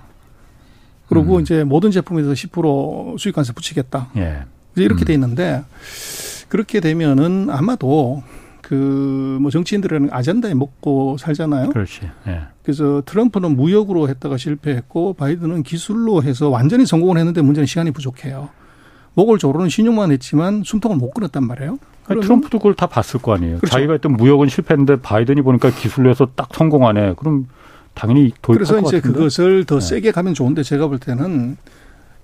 그리고 1.08 1.38
음. 1.38 1.42
이제 1.42 1.64
모든 1.64 1.92
제품에서 1.92 2.32
10% 2.34 3.18
수익 3.20 3.34
관세 3.36 3.54
붙이겠다. 3.54 4.10
예. 4.18 4.44
이렇게 4.76 5.04
음. 5.04 5.06
돼 5.06 5.14
있는데 5.14 5.64
그렇게 6.50 6.80
되면은 6.80 7.50
아마도 7.50 8.24
그 8.62 9.38
뭐 9.42 9.52
정치인들은 9.52 10.10
아젠다에 10.12 10.54
먹고 10.54 11.18
살잖아요. 11.20 11.70
그렇지. 11.70 12.02
예. 12.28 12.42
그래서 12.64 13.02
트럼프는 13.06 13.56
무역으로 13.56 14.10
했다가 14.10 14.38
실패했고 14.38 15.14
바이든은 15.14 15.62
기술로 15.64 16.24
해서 16.24 16.50
완전히 16.50 16.86
성공을 16.86 17.18
했는데 17.18 17.42
문제는 17.42 17.66
시간이 17.68 17.92
부족해요. 17.92 18.50
목을 19.16 19.38
조르는 19.40 19.70
신용만 19.70 20.12
했지만 20.12 20.64
숨통을 20.64 20.98
못 20.98 21.12
끊었단 21.14 21.46
말이에요. 21.46 21.80
아니, 22.08 22.22
트럼프도 22.22 22.60
그걸 22.60 22.76
다 22.76 22.86
봤을 22.86 23.20
거 23.20 23.34
아니에요. 23.34 23.58
그렇죠. 23.58 23.74
자기가 23.74 23.94
했던 23.94 24.14
무역은 24.14 24.48
실패했는데 24.48 25.02
바이든이 25.02 25.42
보니까 25.42 25.72
기술로 25.72 26.10
해서 26.10 26.28
딱 26.36 26.50
성공하네. 26.54 27.16
그럼 27.18 27.48
당연히 27.96 28.32
도입할 28.42 28.66
그래서 28.66 28.80
이제 28.80 28.98
같은데? 28.98 29.18
그것을 29.18 29.66
더 29.66 29.80
네. 29.80 29.86
세게 29.86 30.12
가면 30.12 30.34
좋은데 30.34 30.62
제가 30.62 30.88
볼 30.88 31.00
때는 31.00 31.58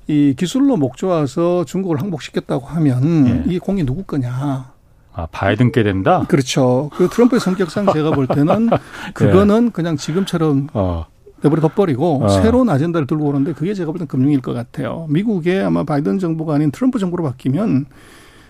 이 0.08 0.36
기술로 0.38 0.78
목 0.78 0.98
좋아서 0.98 1.64
중국을 1.66 2.02
항복시켰다고 2.02 2.68
하면 2.68 3.24
네. 3.24 3.44
이 3.48 3.58
공이 3.58 3.86
누구 3.86 4.04
거냐. 4.04 4.72
아, 5.14 5.28
바이든께 5.32 5.84
된다? 5.84 6.26
그렇죠. 6.28 6.90
그 6.94 7.10
트럼프의 7.10 7.40
성격상 7.40 7.92
제가 7.92 8.12
볼 8.12 8.28
때는 8.28 8.70
그거는 9.14 9.66
네. 9.66 9.72
그냥 9.72 9.98
지금처럼 9.98 10.70
어. 10.74 11.06
내버려 11.44 11.62
둬버리고 11.62 12.24
어. 12.24 12.30
새로운 12.30 12.70
아젠다를 12.70 13.08
들고 13.08 13.26
오는데 13.30 13.54
그게 13.54 13.74
제가 13.74 13.92
볼 13.92 14.00
땐 14.00 14.08
금융일 14.08 14.42
것 14.42 14.54
같아요. 14.54 15.08
미국의 15.10 15.64
아마 15.64 15.84
바이든 15.84 16.20
정부가 16.20 16.56
아닌 16.56 16.72
트럼프 16.72 17.00
정부로 17.00 17.24
바뀌면 17.24 17.86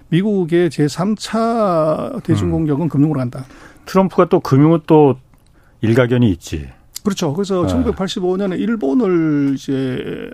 미국의 0.10 0.70
제3차 0.70 2.22
대중공격은 2.24 2.86
음. 2.86 2.90
금융으로 2.90 3.18
간다. 3.20 3.46
트럼프가 3.86 4.28
또 4.30 4.40
금융은 4.40 4.82
또 4.88 5.16
일가견이 5.82 6.30
있지. 6.32 6.68
그렇죠. 7.04 7.34
그래서 7.34 7.66
네. 7.66 7.74
1985년에 7.74 8.60
일본을 8.60 9.54
이제 9.56 10.30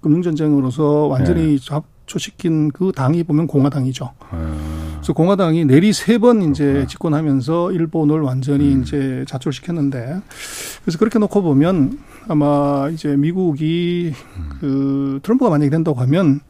금융전쟁으로서 0.00 1.06
완전히 1.06 1.58
네. 1.58 1.80
초시킨 2.06 2.70
그 2.70 2.92
당이 2.94 3.24
보면 3.24 3.46
공화당이죠. 3.46 4.10
음. 4.32 4.67
그래서 5.08 5.14
공화당이 5.16 5.64
내리 5.64 5.94
세 5.94 6.18
번 6.18 6.42
이제 6.42 6.84
집권하면서 6.86 7.72
일본을 7.72 8.20
완전히 8.20 8.74
음. 8.74 8.82
이제 8.82 9.24
자출시켰는데 9.26 10.20
그래서 10.82 10.98
그렇게 10.98 11.18
놓고 11.18 11.40
보면 11.42 11.98
아마 12.28 12.90
이제 12.92 13.16
미국이 13.16 14.12
음. 14.36 14.50
그 14.60 15.20
트럼프가 15.22 15.48
만약에 15.48 15.70
된다고 15.70 15.98
하면 16.00 16.40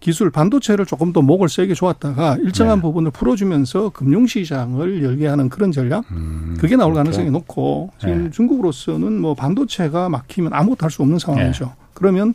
기술 0.00 0.30
반도체를 0.30 0.86
조금 0.86 1.12
더 1.12 1.20
목을 1.20 1.48
세게 1.50 1.74
좋았다가 1.74 2.36
일정한 2.40 2.78
네. 2.78 2.82
부분을 2.82 3.10
풀어주면서 3.10 3.90
금융시장을 3.90 5.02
열게 5.02 5.26
하는 5.26 5.50
그런 5.50 5.70
전략 5.72 6.04
음, 6.12 6.56
그게 6.58 6.76
나올 6.76 6.92
그렇죠. 6.94 7.04
가능성이 7.04 7.30
높고 7.32 7.90
지금 7.98 8.24
네. 8.24 8.30
중국으로서는 8.30 9.20
뭐 9.20 9.34
반도체가 9.34 10.08
막히면 10.08 10.54
아무것도 10.54 10.84
할 10.84 10.90
수 10.90 11.02
없는 11.02 11.18
상황이죠. 11.18 11.64
네. 11.66 11.70
그러면 11.92 12.32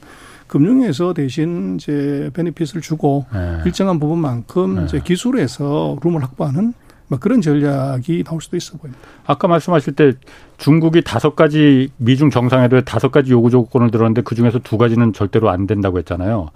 금융에서 0.49 1.13
대신 1.13 1.75
이제 1.75 2.29
베니핏을 2.33 2.81
주고 2.81 3.25
네. 3.31 3.61
일정한 3.65 3.99
부분만큼 3.99 4.75
네. 4.75 4.83
이제 4.85 4.99
기술에서 5.01 5.95
룸을 6.03 6.21
확보하는 6.23 6.73
뭐 7.07 7.19
그런 7.19 7.39
전략이 7.41 8.23
나올 8.23 8.41
수도 8.41 8.57
있어 8.57 8.77
보입니다. 8.77 9.01
아까 9.25 9.47
말씀하실 9.47 9.93
때 9.93 10.13
중국이 10.57 11.03
다섯 11.03 11.35
가지 11.35 11.89
미중 11.97 12.29
정상회담에 12.29 12.81
다섯 12.81 13.11
가지 13.11 13.31
요구 13.31 13.49
조건을 13.49 13.91
들었는데 13.91 14.21
그 14.21 14.35
중에서 14.35 14.59
두 14.59 14.77
가지는 14.77 15.13
절대로 15.13 15.49
안 15.49 15.65
된다고 15.65 15.97
했잖아요. 15.99 16.49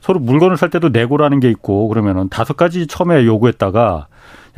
서로 0.00 0.18
물건을 0.20 0.56
살 0.56 0.70
때도 0.70 0.88
내고라는 0.90 1.40
게 1.40 1.50
있고 1.50 1.88
그러면은 1.88 2.28
다섯 2.28 2.56
가지 2.56 2.86
처음에 2.86 3.24
요구했다가 3.26 4.06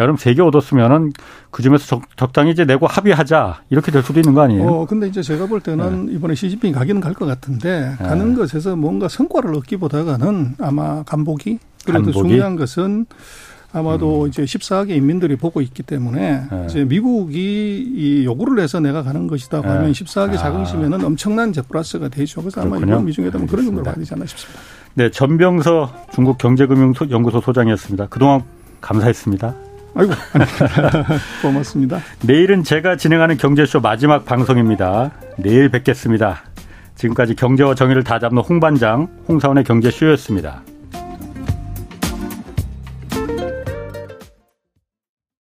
야, 0.00 0.04
그럼 0.04 0.16
세 0.16 0.32
개 0.34 0.40
얻었으면은 0.40 1.12
그 1.50 1.62
중에서 1.62 1.84
적, 1.86 2.02
적당히 2.16 2.50
이제 2.52 2.64
내고 2.64 2.86
합의하자 2.86 3.62
이렇게 3.68 3.92
될 3.92 4.02
수도 4.02 4.20
있는 4.20 4.32
거 4.32 4.40
아니에요? 4.40 4.66
어, 4.66 4.86
근데 4.86 5.06
이제 5.06 5.20
제가 5.20 5.46
볼 5.46 5.60
때는 5.60 6.06
네. 6.06 6.12
이번에 6.14 6.34
시진핑이 6.34 6.72
가기는 6.72 7.00
갈 7.00 7.12
것 7.12 7.26
같은데 7.26 7.94
네. 7.98 8.04
가는 8.04 8.34
것에서 8.34 8.74
뭔가 8.74 9.06
성과를 9.08 9.54
얻기보다는 9.56 10.54
아마 10.60 11.02
간보기 11.02 11.58
그래도 11.84 12.04
간보기? 12.04 12.28
중요한 12.28 12.56
것은 12.56 13.04
아마도 13.74 14.22
음. 14.24 14.28
이제 14.28 14.44
14억의 14.44 14.90
인민들이 14.90 15.36
보고 15.36 15.60
있기 15.60 15.82
때문에 15.82 16.42
네. 16.50 16.66
이제 16.68 16.84
미국이 16.84 17.82
이 17.94 18.24
요구를 18.24 18.62
해서 18.62 18.80
내가 18.80 19.02
가는 19.02 19.26
것이다 19.26 19.60
네. 19.60 19.68
하면 19.68 19.92
14억의 19.92 20.34
아. 20.34 20.36
자긍심에는 20.38 21.04
엄청난 21.04 21.50
이제 21.50 21.60
플러스가 21.62 22.08
되죠. 22.08 22.40
그래서 22.40 22.60
아마 22.62 22.70
그렇군요. 22.76 22.92
이번 22.94 23.04
미중회담은 23.06 23.46
그런 23.46 23.64
정도로 23.66 23.92
되지 23.94 24.14
않나 24.14 24.24
싶습니다. 24.26 24.60
네, 24.94 25.10
전병서 25.10 25.90
중국 26.12 26.38
경제금융연구소 26.38 27.40
소장이었습니다. 27.40 28.08
그동안 28.08 28.42
감사했습니다. 28.80 29.54
아이고, 29.94 30.12
고맙습니다. 31.42 31.98
내일은 32.22 32.62
제가 32.62 32.96
진행하는 32.96 33.36
경제쇼 33.36 33.80
마지막 33.80 34.24
방송입니다. 34.24 35.12
내일 35.36 35.68
뵙겠습니다. 35.70 36.42
지금까지 36.96 37.34
경제와 37.34 37.74
정의를 37.74 38.04
다잡는 38.04 38.42
홍반장, 38.42 39.08
홍사원의 39.28 39.64
경제쇼였습니다. 39.64 40.62